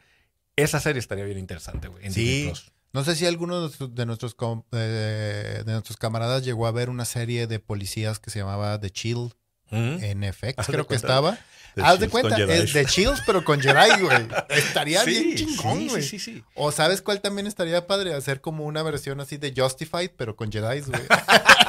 Esa 0.55 0.80
serie 0.80 0.99
estaría 0.99 1.26
bien 1.26 1.39
interesante, 1.39 1.88
güey. 1.88 2.05
en 2.05 2.14
Sí. 2.14 2.51
No 2.91 3.03
sé 3.03 3.16
si 3.16 3.26
alguno 3.26 3.55
de 3.55 3.61
nuestros, 3.61 3.95
de 3.95 4.05
nuestros, 4.05 4.36
eh, 4.72 5.64
de 5.66 5.72
nuestros 5.72 5.97
camaradas 5.97 6.45
llegó 6.45 6.68
a 6.68 6.72
ver 6.72 6.89
una 6.91 7.05
serie 7.05 7.47
de 7.47 7.59
policías 7.59 8.20
que 8.20 8.30
se 8.30 8.38
llamaba 8.39 8.80
The 8.80 8.91
Chill 8.91 9.34
¿Mm? 9.70 10.03
en 10.03 10.34
FX, 10.34 10.53
Haz 10.57 10.68
de 10.68 10.74
creo 10.74 10.88
que 10.88 10.95
estaba. 10.95 11.38
The 11.76 11.82
Haz 11.82 11.99
de 11.99 12.09
cuenta, 12.09 12.38
es 12.38 12.72
The 12.74 12.86
Chills, 12.86 13.22
pero 13.26 13.43
con 13.43 13.59
Jedi, 13.59 14.01
güey. 14.01 14.28
Estaría 14.49 15.03
bien 15.03 15.36
Sí, 15.36 15.45
chingón, 15.45 15.80
sí, 15.80 15.88
güey. 15.89 16.03
Sí, 16.03 16.20
sí, 16.20 16.34
sí. 16.36 16.43
O 16.53 16.72
sabes 16.72 17.01
cuál 17.01 17.20
también 17.22 17.47
estaría 17.47 17.88
padre, 17.88 18.14
hacer 18.14 18.41
como 18.41 18.66
una 18.66 18.84
versión 18.84 19.20
así 19.20 19.38
de 19.38 19.53
Justified, 19.55 20.11
pero 20.16 20.36
con 20.36 20.51
Jedi, 20.51 20.82
güey. 20.82 21.01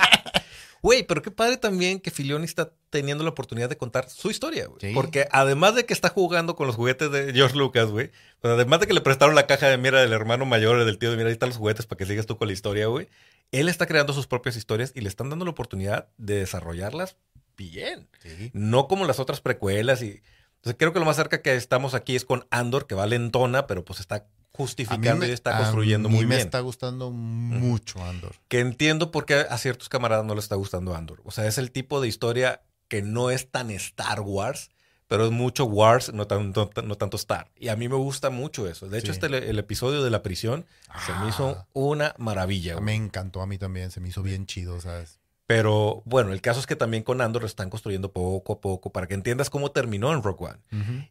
Güey, 0.85 1.03
pero 1.03 1.23
qué 1.23 1.31
padre 1.31 1.57
también 1.57 1.99
que 1.99 2.11
Filoni 2.11 2.45
está 2.45 2.71
teniendo 2.91 3.25
la 3.25 3.31
oportunidad 3.31 3.71
de 3.71 3.79
contar 3.79 4.11
su 4.11 4.31
historia, 4.31 4.67
güey. 4.67 4.81
Sí. 4.83 4.91
Porque 4.93 5.27
además 5.33 5.75
de 5.75 5.87
que 5.87 5.95
está 5.95 6.11
jugando 6.11 6.57
con 6.57 6.67
los 6.67 6.77
juguetes 6.77 7.11
de 7.11 7.33
George 7.33 7.57
Lucas, 7.57 7.89
güey. 7.89 8.11
pues 8.43 8.53
además 8.53 8.81
de 8.81 8.87
que 8.87 8.93
le 8.93 9.01
prestaron 9.01 9.35
la 9.35 9.47
caja 9.47 9.69
de 9.71 9.79
mira 9.79 10.03
del 10.03 10.13
hermano 10.13 10.45
mayor, 10.45 10.85
del 10.85 10.99
tío 10.99 11.11
de 11.11 11.17
mira, 11.17 11.29
ahí 11.29 11.33
están 11.33 11.49
los 11.49 11.57
juguetes 11.57 11.87
para 11.87 11.97
que 11.97 12.05
sigas 12.05 12.27
tú 12.27 12.37
con 12.37 12.49
la 12.49 12.53
historia, 12.53 12.89
güey. 12.89 13.09
Él 13.51 13.71
está 13.71 13.87
creando 13.87 14.13
sus 14.13 14.27
propias 14.27 14.57
historias 14.57 14.93
y 14.95 15.01
le 15.01 15.09
están 15.09 15.31
dando 15.31 15.47
la 15.47 15.53
oportunidad 15.53 16.09
de 16.19 16.41
desarrollarlas 16.41 17.17
bien. 17.57 18.09
Sí. 18.23 18.51
No 18.53 18.89
como 18.89 19.05
las 19.05 19.19
otras 19.19 19.41
precuelas. 19.41 20.03
y 20.03 20.23
Entonces 20.57 20.77
creo 20.79 20.93
que 20.93 20.99
lo 20.99 21.05
más 21.05 21.17
cerca 21.17 21.43
que 21.43 21.55
estamos 21.55 21.95
aquí 21.95 22.17
es 22.17 22.25
con 22.25 22.47
Andor, 22.51 22.87
que 22.87 22.95
va 22.95 23.07
lentona, 23.07 23.67
pero 23.67 23.85
pues 23.85 24.01
está 24.01 24.17
A 24.17 24.25
justificando 24.53 25.27
me- 25.27 25.29
y 25.29 25.33
está 25.33 25.57
a 25.59 25.61
construyendo 25.63 26.09
mí 26.09 26.15
muy 26.17 26.27
me 26.27 26.37
bien. 26.37 26.47
está 26.47 26.61
gustando 26.61 27.11
mucho 27.11 28.03
Andor. 28.05 28.37
Que 28.49 28.61
entiendo 28.61 29.11
por 29.11 29.27
qué 29.27 29.35
a 29.49 29.59
ciertos 29.59 29.89
camaradas 29.89 30.25
no 30.25 30.35
les 30.35 30.45
está 30.45 30.55
gustando 30.57 30.95
Andor. 30.95 31.21
O 31.25 31.31
sea, 31.31 31.47
es 31.47 31.59
el 31.59 31.71
tipo 31.73 32.01
de 32.01 32.09
historia 32.09 32.63
que 32.89 33.03
no 33.03 33.31
es 33.31 33.51
tan 33.51 33.71
Star 33.71 34.21
Wars, 34.21 34.71
pero 35.09 35.25
es 35.27 35.31
mucho 35.33 35.65
Wars, 35.67 36.13
no, 36.15 36.27
tan- 36.27 36.53
no 36.53 36.69
tan- 36.69 36.89
no 36.89 36.95
tanto 36.97 37.17
Star. 37.17 37.51
Y 37.59 37.69
a 37.69 37.77
mí 37.77 37.89
me 37.89 37.97
gusta 37.97 38.31
mucho 38.31 38.67
eso. 38.69 38.89
De 38.89 38.99
hecho, 38.99 39.13
Sí. 39.13 39.19
este 39.23 39.27
el 39.51 39.59
episodio 39.59 40.03
de 40.03 40.11
la 40.11 40.23
prisión 40.23 40.65
se 41.05 41.13
me 41.15 41.29
hizo 41.29 41.49
Ah. 41.59 41.67
una 41.75 42.15
maravilla. 42.19 42.75
güey. 42.75 42.85
Me 42.85 42.95
encantó 42.95 43.43
a 43.43 43.47
mí 43.47 43.59
también, 43.59 43.91
se 43.91 44.01
me 44.01 44.09
hizo 44.09 44.23
bien 44.23 44.47
chido, 44.47 44.81
¿sabes? 44.81 45.19
Pero 45.47 46.03
bueno, 46.07 46.33
el 46.33 46.41
caso 46.41 46.61
es 46.61 46.67
que 46.67 46.77
también 46.77 47.03
con 47.03 47.21
Andor 47.21 47.43
lo 47.43 47.47
están 47.47 47.69
construyendo 47.69 48.13
poco 48.13 48.55
a 48.55 48.61
poco 48.61 48.91
para 48.91 49.07
que 49.07 49.15
entiendas 49.15 49.51
cómo 49.51 49.73
terminó 49.73 50.13
en 50.13 50.23
Rock 50.23 50.43
One. 50.43 50.59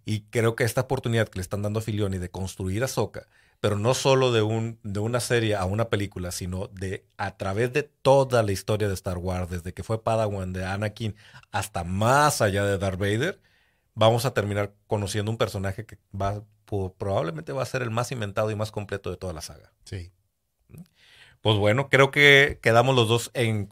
Y 0.05 0.21
creo 0.21 0.55
que 0.55 0.63
esta 0.63 0.81
oportunidad 0.81 1.29
que 1.29 1.37
le 1.37 1.43
están 1.43 1.61
dando 1.61 1.79
a 1.79 1.83
Filoni 1.83 2.17
de 2.17 2.29
construir 2.29 2.81
a 2.81 2.85
Ahsoka, 2.85 3.27
pero 3.59 3.77
no 3.77 3.93
solo 3.93 4.31
de, 4.31 4.41
un, 4.41 4.79
de 4.83 4.99
una 4.99 5.19
serie 5.19 5.55
a 5.55 5.65
una 5.65 5.89
película, 5.89 6.31
sino 6.31 6.67
de 6.67 7.05
a 7.17 7.37
través 7.37 7.71
de 7.73 7.83
toda 7.83 8.41
la 8.41 8.51
historia 8.51 8.87
de 8.87 8.95
Star 8.95 9.19
Wars, 9.19 9.49
desde 9.49 9.73
que 9.73 9.83
fue 9.83 10.03
Padawan 10.03 10.51
de 10.51 10.65
Anakin 10.65 11.15
hasta 11.51 11.83
más 11.83 12.41
allá 12.41 12.65
de 12.65 12.77
Darth 12.79 12.99
Vader, 12.99 13.39
vamos 13.93 14.25
a 14.25 14.33
terminar 14.33 14.73
conociendo 14.87 15.29
un 15.31 15.37
personaje 15.37 15.85
que 15.85 15.97
va, 16.19 16.43
probablemente 16.97 17.53
va 17.53 17.61
a 17.61 17.67
ser 17.67 17.83
el 17.83 17.91
más 17.91 18.11
inventado 18.11 18.49
y 18.49 18.55
más 18.55 18.71
completo 18.71 19.11
de 19.11 19.17
toda 19.17 19.33
la 19.33 19.41
saga. 19.41 19.71
Sí. 19.85 20.11
Pues 21.43 21.57
bueno, 21.57 21.89
creo 21.89 22.09
que 22.09 22.57
quedamos 22.61 22.95
los 22.95 23.07
dos 23.09 23.29
en, 23.33 23.67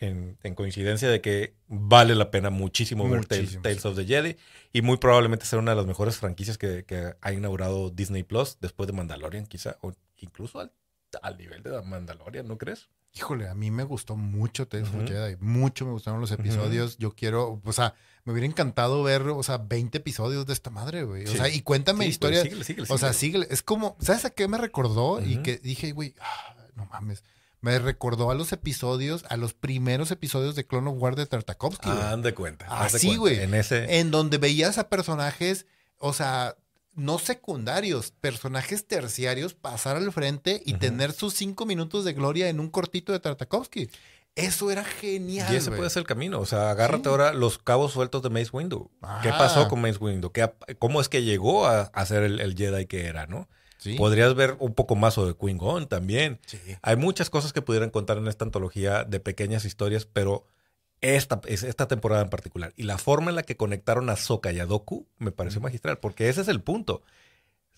en- 0.00 0.38
en 0.42 0.54
coincidencia 0.54 1.08
de 1.10 1.20
que 1.20 1.54
vale 1.66 2.14
la 2.14 2.30
pena 2.30 2.50
muchísimo, 2.50 3.08
ver 3.10 3.26
Tales, 3.26 3.42
Muchísimo, 3.42 3.62
Tales 3.64 3.82
sí. 3.82 3.88
of 3.88 3.96
the 3.96 4.04
Jedi 4.06 4.36
y 4.72 4.82
muy 4.82 4.96
probablemente 4.98 5.44
será 5.44 5.60
una 5.60 5.72
de 5.72 5.76
las 5.76 5.86
mejores 5.86 6.16
franquicias 6.18 6.56
que, 6.56 6.84
que 6.84 7.14
ha 7.20 7.32
inaugurado 7.32 7.90
Disney 7.90 8.22
Plus 8.22 8.58
después 8.60 8.86
de 8.86 8.92
Mandalorian, 8.92 9.44
quizá, 9.46 9.76
o 9.80 9.92
incluso 10.18 10.60
al, 10.60 10.72
al 11.20 11.36
nivel 11.36 11.64
de 11.64 11.82
Mandalorian, 11.82 12.46
¿no 12.46 12.58
crees? 12.58 12.88
Híjole, 13.14 13.48
a 13.48 13.54
mí 13.54 13.70
me 13.70 13.82
gustó 13.82 14.14
mucho 14.14 14.68
Tales 14.68 14.88
of 14.90 14.94
Ujú. 14.96 15.06
Jedi. 15.08 15.36
Mucho 15.40 15.84
me 15.86 15.92
gustaron 15.92 16.20
los 16.20 16.30
episodios. 16.32 16.98
Yo 16.98 17.12
quiero, 17.12 17.60
o 17.64 17.72
sea, 17.72 17.94
me 18.24 18.32
hubiera 18.34 18.46
encantado 18.46 19.02
ver, 19.02 19.22
o 19.22 19.42
sea, 19.42 19.56
20 19.56 19.98
episodios 19.98 20.44
de 20.46 20.52
esta 20.52 20.68
madre, 20.68 21.02
güey. 21.04 21.24
O 21.24 21.32
sea, 21.32 21.48
y 21.48 21.62
cuéntame 21.62 22.04
Sí, 22.04 22.10
historias. 22.10 22.42
pues, 22.42 22.50
síguele, 22.50 22.64
síguele, 22.64 22.86
O 22.90 22.98
sea, 22.98 23.12
síguele. 23.14 23.44
sigue. 23.46 23.54
Es 23.54 23.62
como, 23.62 23.96
¿sabes 24.00 24.26
a 24.26 24.30
qué 24.30 24.46
me 24.48 24.58
recordó? 24.58 25.22
Y 25.24 25.38
que 25.38 25.56
dije, 25.56 25.92
güey, 25.92 26.14
ah, 26.20 26.55
no 26.76 26.86
mames. 26.86 27.24
Me 27.60 27.78
recordó 27.80 28.30
a 28.30 28.34
los 28.34 28.52
episodios, 28.52 29.24
a 29.28 29.36
los 29.36 29.54
primeros 29.54 30.10
episodios 30.12 30.54
de 30.54 30.66
Clone 30.66 30.90
of 30.90 30.96
War 30.98 31.16
de 31.16 31.26
Tartakovsky. 31.26 31.88
Ah, 31.90 32.12
haz 32.12 32.22
de 32.22 32.34
cuenta. 32.34 32.66
Así, 32.68 33.16
güey. 33.16 33.40
En 33.40 33.54
ese. 33.54 33.98
En 33.98 34.10
donde 34.12 34.38
veías 34.38 34.78
a 34.78 34.88
personajes, 34.88 35.66
o 35.98 36.12
sea, 36.12 36.54
no 36.94 37.18
secundarios, 37.18 38.12
personajes 38.12 38.86
terciarios 38.86 39.54
pasar 39.54 39.96
al 39.96 40.12
frente 40.12 40.62
y 40.64 40.74
tener 40.74 41.12
sus 41.12 41.34
cinco 41.34 41.66
minutos 41.66 42.04
de 42.04 42.12
gloria 42.12 42.48
en 42.48 42.60
un 42.60 42.68
cortito 42.70 43.12
de 43.12 43.20
Tartakovsky. 43.20 43.90
Eso 44.34 44.70
era 44.70 44.84
genial. 44.84 45.50
y 45.52 45.56
ese 45.56 45.70
puede 45.70 45.88
ser 45.88 46.00
el 46.02 46.06
camino. 46.06 46.38
O 46.40 46.46
sea, 46.46 46.70
agárrate 46.70 47.04
Sí. 47.04 47.08
ahora 47.08 47.32
los 47.32 47.56
cabos 47.58 47.92
sueltos 47.92 48.20
de 48.22 48.28
Mace 48.28 48.50
Windu. 48.52 48.90
¿Qué 49.22 49.30
Ajá. 49.30 49.38
pasó 49.38 49.68
con 49.68 49.80
Mace 49.80 49.96
Windu? 49.98 50.30
¿Qué, 50.30 50.52
¿Cómo 50.78 51.00
es 51.00 51.08
que 51.08 51.22
llegó 51.22 51.66
a, 51.66 51.84
a 51.84 52.06
ser 52.06 52.22
el, 52.22 52.38
el 52.40 52.54
Jedi 52.54 52.84
que 52.86 53.06
era, 53.06 53.26
no? 53.26 53.48
Sí. 53.92 53.96
Podrías 53.96 54.34
ver 54.34 54.56
un 54.60 54.74
poco 54.74 54.96
más 54.96 55.14
sobre 55.14 55.34
Queen 55.36 55.58
Gon 55.58 55.86
también. 55.88 56.38
Sí. 56.46 56.58
Hay 56.82 56.96
muchas 56.96 57.30
cosas 57.30 57.52
que 57.52 57.62
pudieran 57.62 57.90
contar 57.90 58.18
en 58.18 58.26
esta 58.26 58.44
antología 58.44 59.04
de 59.04 59.20
pequeñas 59.20 59.64
historias, 59.64 60.06
pero 60.06 60.46
esta, 61.00 61.40
es 61.46 61.62
esta 61.62 61.88
temporada 61.88 62.22
en 62.22 62.30
particular 62.30 62.72
y 62.76 62.82
la 62.84 62.98
forma 62.98 63.30
en 63.30 63.36
la 63.36 63.42
que 63.42 63.56
conectaron 63.56 64.08
a 64.10 64.16
Sokka 64.16 64.50
y 64.52 64.60
a 64.60 64.66
Doku 64.66 65.06
me 65.18 65.30
pareció 65.30 65.60
magistral, 65.60 65.98
porque 65.98 66.28
ese 66.28 66.40
es 66.40 66.48
el 66.48 66.60
punto. 66.62 67.02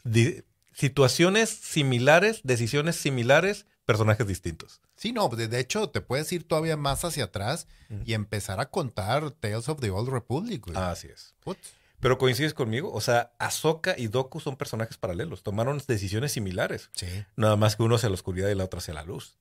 Di- 0.05 0.43
situaciones 0.73 1.51
similares, 1.51 2.41
decisiones 2.45 2.95
similares, 2.97 3.67
personajes 3.85 4.27
distintos. 4.27 4.81
Sí, 4.95 5.13
no, 5.13 5.29
de, 5.29 5.49
de 5.49 5.59
hecho, 5.61 5.89
te 5.91 6.01
puedes 6.01 6.31
ir 6.33 6.45
todavía 6.47 6.77
más 6.77 7.05
hacia 7.05 7.25
atrás 7.25 7.67
y 8.05 8.13
empezar 8.15 8.61
a 8.61 8.71
contar 8.71 9.31
Tales 9.33 9.69
of 9.69 9.81
the 9.81 9.91
Old 9.91 10.09
Republic, 10.11 10.67
güey. 10.67 10.77
Así 10.77 11.09
es. 11.09 11.35
Putz. 11.43 11.73
Pero 12.01 12.17
coincides 12.19 12.55
conmigo, 12.55 12.93
o 12.93 13.01
sea, 13.01 13.33
Ahsoka 13.39 13.95
y 13.99 14.07
Doku 14.07 14.39
son 14.41 14.57
personajes 14.57 14.97
paralelos, 14.97 15.43
tomaron 15.43 15.83
decisiones 15.87 16.33
similares, 16.33 16.91
Sí. 16.95 17.07
nada 17.37 17.57
más 17.57 17.75
que 17.77 17.83
uno 17.83 17.97
hacia 17.97 18.09
la 18.09 18.15
oscuridad 18.15 18.49
y 18.49 18.55
la 18.55 18.65
otra 18.65 18.79
hacia 18.79 18.95
la 18.95 19.03
luz. 19.03 19.37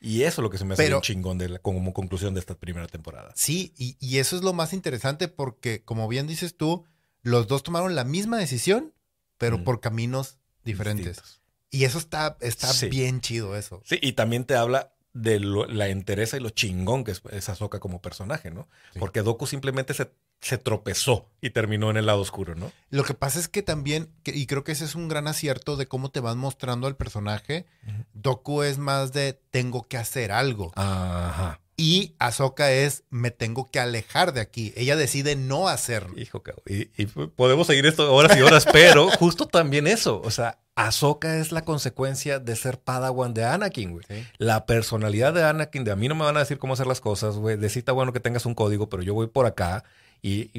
Y 0.00 0.22
eso 0.22 0.40
es 0.40 0.44
lo 0.44 0.50
que 0.50 0.58
se 0.58 0.64
me 0.64 0.74
hace 0.74 0.84
Pero- 0.84 0.96
bien 0.96 1.02
chingón 1.02 1.38
de 1.38 1.48
la- 1.48 1.58
como 1.58 1.92
conclusión 1.92 2.32
de 2.34 2.40
esta 2.40 2.54
primera 2.54 2.86
temporada. 2.86 3.32
Sí, 3.34 3.74
y, 3.76 3.96
y 4.00 4.18
eso 4.18 4.36
es 4.36 4.42
lo 4.42 4.52
más 4.52 4.72
interesante 4.72 5.28
porque, 5.28 5.82
como 5.84 6.06
bien 6.08 6.26
dices 6.26 6.56
tú, 6.56 6.84
los 7.22 7.46
dos 7.48 7.62
tomaron 7.62 7.94
la 7.94 8.04
misma 8.04 8.38
decisión, 8.38 8.94
pero 9.36 9.58
Mm. 9.58 9.64
por 9.64 9.80
caminos 9.80 10.38
diferentes. 10.64 11.06
Distintos. 11.16 11.40
Y 11.70 11.84
eso 11.84 11.98
está, 11.98 12.38
está 12.40 12.72
Sí. 12.72 12.88
bien 12.88 13.20
chido, 13.20 13.54
eso. 13.56 13.82
Sí, 13.84 13.98
y 14.00 14.12
también 14.12 14.44
te 14.44 14.54
habla 14.54 14.94
de 15.12 15.40
lo- 15.40 15.66
la 15.66 15.88
entereza 15.88 16.36
y 16.36 16.40
lo 16.40 16.50
chingón 16.50 17.02
que 17.04 17.10
es, 17.10 17.20
es 17.32 17.48
Ahsoka 17.48 17.80
como 17.80 18.00
personaje, 18.00 18.50
¿no? 18.50 18.68
Sí. 18.92 19.00
Porque 19.00 19.22
Doku 19.22 19.46
simplemente 19.46 19.92
se, 19.94 20.10
se 20.40 20.58
tropezó 20.58 21.28
y 21.40 21.50
terminó 21.50 21.90
en 21.90 21.96
el 21.96 22.06
lado 22.06 22.20
oscuro, 22.20 22.54
¿no? 22.54 22.70
Lo 22.90 23.04
que 23.04 23.14
pasa 23.14 23.38
es 23.38 23.48
que 23.48 23.62
también, 23.62 24.10
y 24.24 24.46
creo 24.46 24.64
que 24.64 24.72
ese 24.72 24.84
es 24.84 24.94
un 24.94 25.08
gran 25.08 25.26
acierto 25.26 25.76
de 25.76 25.86
cómo 25.86 26.10
te 26.10 26.20
van 26.20 26.38
mostrando 26.38 26.86
al 26.86 26.96
personaje. 26.96 27.66
Doku 28.12 28.62
es 28.62 28.78
más 28.78 29.12
de 29.12 29.40
tengo 29.50 29.86
que 29.88 29.96
hacer 29.96 30.32
algo. 30.32 30.72
Ajá. 30.76 31.60
Y 31.80 32.16
Ahsoka 32.18 32.72
es 32.72 33.04
me 33.08 33.30
tengo 33.30 33.70
que 33.70 33.78
alejar 33.78 34.32
de 34.32 34.40
aquí. 34.40 34.72
Ella 34.76 34.96
decide 34.96 35.36
no 35.36 35.68
hacerlo. 35.68 36.18
Hijo, 36.18 36.42
y, 36.66 36.90
y 37.00 37.06
podemos 37.06 37.68
seguir 37.68 37.86
esto 37.86 38.12
horas 38.12 38.36
y 38.36 38.42
horas, 38.42 38.66
pero 38.72 39.08
justo 39.18 39.46
también 39.46 39.86
eso. 39.86 40.20
O 40.24 40.32
sea, 40.32 40.58
Ahsoka 40.74 41.38
es 41.38 41.52
la 41.52 41.62
consecuencia 41.62 42.40
de 42.40 42.56
ser 42.56 42.80
Padawan 42.80 43.32
de 43.32 43.44
Anakin, 43.44 43.92
güey. 43.92 44.04
Sí. 44.08 44.26
La 44.38 44.66
personalidad 44.66 45.32
de 45.32 45.44
Anakin, 45.44 45.84
de 45.84 45.92
a 45.92 45.96
mí 45.96 46.08
no 46.08 46.16
me 46.16 46.24
van 46.24 46.36
a 46.36 46.40
decir 46.40 46.58
cómo 46.58 46.72
hacer 46.72 46.88
las 46.88 47.00
cosas, 47.00 47.36
güey. 47.36 47.56
Decita, 47.56 47.92
bueno, 47.92 48.12
que 48.12 48.18
tengas 48.18 48.44
un 48.44 48.54
código, 48.54 48.88
pero 48.88 49.04
yo 49.04 49.14
voy 49.14 49.28
por 49.28 49.46
acá 49.46 49.84
y, 50.22 50.50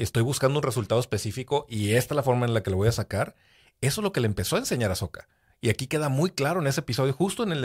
estoy 0.00 0.22
buscando 0.22 0.58
un 0.58 0.62
resultado 0.62 1.00
específico 1.00 1.66
y 1.68 1.92
esta 1.92 2.14
es 2.14 2.16
la 2.16 2.22
forma 2.22 2.46
en 2.46 2.54
la 2.54 2.62
que 2.62 2.70
lo 2.70 2.76
voy 2.76 2.88
a 2.88 2.92
sacar. 2.92 3.34
Eso 3.80 4.00
es 4.00 4.02
lo 4.02 4.12
que 4.12 4.20
le 4.20 4.26
empezó 4.26 4.56
a 4.56 4.60
enseñar 4.60 4.90
a 4.90 4.94
Ahsoka. 4.94 5.28
Y 5.60 5.70
aquí 5.70 5.86
queda 5.86 6.08
muy 6.08 6.30
claro 6.30 6.60
en 6.60 6.66
ese 6.66 6.80
episodio, 6.80 7.12
justo 7.12 7.42
en 7.42 7.52
el, 7.52 7.64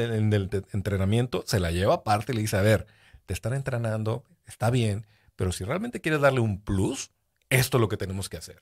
entrenamiento, 0.72 1.44
se 1.46 1.60
la 1.60 1.72
lleva 1.72 1.96
aparte 1.96 2.32
y 2.32 2.36
le 2.36 2.42
dice, 2.42 2.58
a 2.58 2.62
ver, 2.62 2.88
te 3.26 3.34
están 3.34 3.54
entrenando, 3.54 4.24
está 4.48 4.70
bien, 4.70 5.06
pero 5.36 5.52
si 5.52 5.64
realmente 5.64 6.00
quieres 6.00 6.22
darle 6.22 6.40
un 6.40 6.62
plus, 6.62 7.12
esto 7.50 7.78
es 7.78 7.82
lo 7.82 7.90
que 7.90 7.98
tenemos 7.98 8.30
que 8.30 8.38
hacer. 8.38 8.60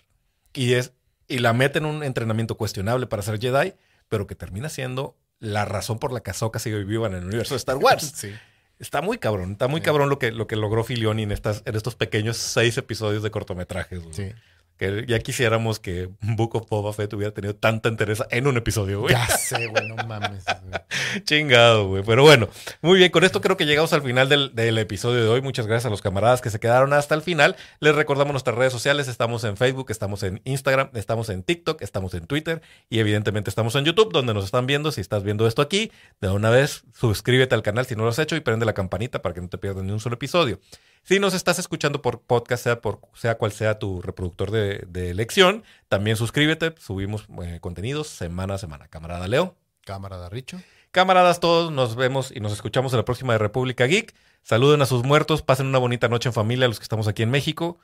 Y 0.53 0.73
es 0.73 0.93
y 1.29 1.39
la 1.39 1.53
mete 1.53 1.77
en 1.77 1.85
un 1.85 2.03
entrenamiento 2.03 2.57
cuestionable 2.57 3.05
para 3.05 3.21
ser 3.21 3.39
Jedi, 3.39 3.75
pero 4.09 4.25
que 4.25 4.35
termina 4.35 4.67
siendo 4.67 5.15
la 5.39 5.63
razón 5.63 5.99
por 5.99 6.11
la 6.11 6.21
que 6.21 6.31
Ahsoka 6.31 6.59
sigue 6.59 6.83
viva 6.83 7.07
en 7.07 7.13
el 7.13 7.25
universo 7.25 7.53
de 7.53 7.59
Star 7.59 7.77
Wars. 7.77 8.11
Sí. 8.15 8.33
Está 8.79 9.01
muy 9.01 9.17
cabrón, 9.17 9.51
está 9.53 9.67
muy 9.67 9.81
cabrón 9.81 10.09
lo 10.09 10.19
que, 10.19 10.31
lo 10.31 10.47
que 10.47 10.55
logró 10.55 10.83
Filioni 10.85 11.23
en, 11.23 11.31
estas, 11.31 11.63
en 11.65 11.75
estos 11.75 11.95
pequeños 11.95 12.37
seis 12.37 12.77
episodios 12.77 13.21
de 13.23 13.29
cortometrajes. 13.29 14.01
güey. 14.01 14.13
Sí. 14.13 14.31
Que 14.79 15.03
ya 15.05 15.19
quisiéramos 15.19 15.79
que 15.79 16.09
Book 16.21 16.55
of 16.55 16.69
Boba 16.69 16.93
Fett 16.93 17.13
hubiera 17.13 17.33
tenido 17.33 17.53
tanta 17.53 17.89
entereza 17.89 18.25
en 18.31 18.47
un 18.47 18.55
episodio, 18.55 19.01
güey. 19.01 19.13
Ya 19.13 19.27
sé, 19.27 19.67
güey, 19.67 19.87
no 19.89 19.95
mames. 20.07 20.45
güey. 20.45 21.23
Chingado, 21.25 21.89
güey. 21.89 22.01
Pero 22.03 22.23
bueno, 22.23 22.47
muy 22.81 22.97
bien. 22.97 23.11
Con 23.11 23.25
esto 23.25 23.41
creo 23.41 23.57
que 23.57 23.65
llegamos 23.65 23.91
al 23.91 24.01
final 24.01 24.29
del, 24.29 24.55
del 24.55 24.77
episodio 24.77 25.21
de 25.21 25.27
hoy. 25.27 25.41
Muchas 25.41 25.67
gracias 25.67 25.85
a 25.87 25.89
los 25.89 26.01
camaradas 26.01 26.41
que 26.41 26.49
se 26.49 26.59
quedaron 26.59 26.93
hasta 26.93 27.13
el 27.13 27.21
final. 27.21 27.57
Les 27.81 27.93
recordamos 27.93 28.31
nuestras 28.31 28.55
redes 28.55 28.71
sociales. 28.71 29.09
Estamos 29.09 29.43
en 29.43 29.57
Facebook, 29.57 29.91
estamos 29.91 30.23
en 30.23 30.41
Instagram, 30.45 30.89
estamos 30.93 31.27
en 31.29 31.43
TikTok, 31.43 31.81
estamos 31.81 32.13
en 32.13 32.25
Twitter 32.25 32.61
y 32.89 32.99
evidentemente 32.99 33.49
estamos 33.49 33.75
en 33.75 33.83
YouTube, 33.83 34.13
donde 34.13 34.33
nos 34.33 34.45
están 34.45 34.65
viendo. 34.65 34.93
Si 34.93 35.01
estás 35.01 35.23
viendo 35.23 35.45
esto 35.45 35.61
aquí, 35.61 35.91
de 36.21 36.29
una 36.29 36.49
vez 36.49 36.83
suscríbete 36.93 37.53
al 37.53 37.63
canal 37.63 37.85
si 37.85 37.95
no 37.95 38.03
lo 38.03 38.09
has 38.09 38.19
hecho 38.19 38.37
y 38.37 38.39
prende 38.39 38.65
la 38.65 38.73
campanita 38.73 39.21
para 39.21 39.35
que 39.35 39.41
no 39.41 39.49
te 39.49 39.57
pierdas 39.57 39.83
ni 39.83 39.91
un 39.91 39.99
solo 39.99 40.15
episodio. 40.15 40.59
Si 41.03 41.19
nos 41.19 41.33
estás 41.33 41.59
escuchando 41.59 42.01
por 42.01 42.21
podcast, 42.21 42.63
sea, 42.63 42.81
por, 42.81 42.99
sea 43.15 43.35
cual 43.37 43.51
sea 43.51 43.79
tu 43.79 44.01
reproductor 44.01 44.51
de, 44.51 44.83
de 44.87 45.09
elección, 45.09 45.63
también 45.87 46.17
suscríbete. 46.17 46.75
Subimos 46.79 47.27
eh, 47.43 47.59
contenidos 47.61 48.07
semana 48.07 48.55
a 48.55 48.57
semana. 48.57 48.87
Camarada 48.87 49.27
Leo. 49.27 49.55
Cámara 49.85 50.19
de 50.19 50.29
Richo. 50.29 50.59
Camaradas 50.91 51.39
todos, 51.39 51.71
nos 51.71 51.95
vemos 51.95 52.31
y 52.31 52.39
nos 52.39 52.51
escuchamos 52.51 52.93
en 52.93 52.97
la 52.97 53.05
próxima 53.05 53.33
de 53.33 53.39
República 53.39 53.85
Geek. 53.85 54.15
Saluden 54.41 54.81
a 54.81 54.87
sus 54.87 55.03
muertos, 55.03 55.43
pasen 55.43 55.67
una 55.67 55.77
bonita 55.77 56.07
noche 56.07 56.29
en 56.29 56.33
familia 56.33 56.67
los 56.67 56.79
que 56.79 56.83
estamos 56.83 57.07
aquí 57.07 57.21
en 57.21 57.29
México. 57.29 57.77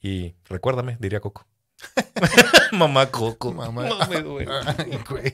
Y 0.00 0.34
recuérdame, 0.44 0.96
diría 0.98 1.20
Coco. 1.20 1.46
Mamá 2.72 3.06
Coco. 3.10 3.52
Mamá. 3.52 3.88
Mames, 3.88 4.24
güey. 4.24 4.46
Ay, 4.48 4.98
güey. 5.08 5.32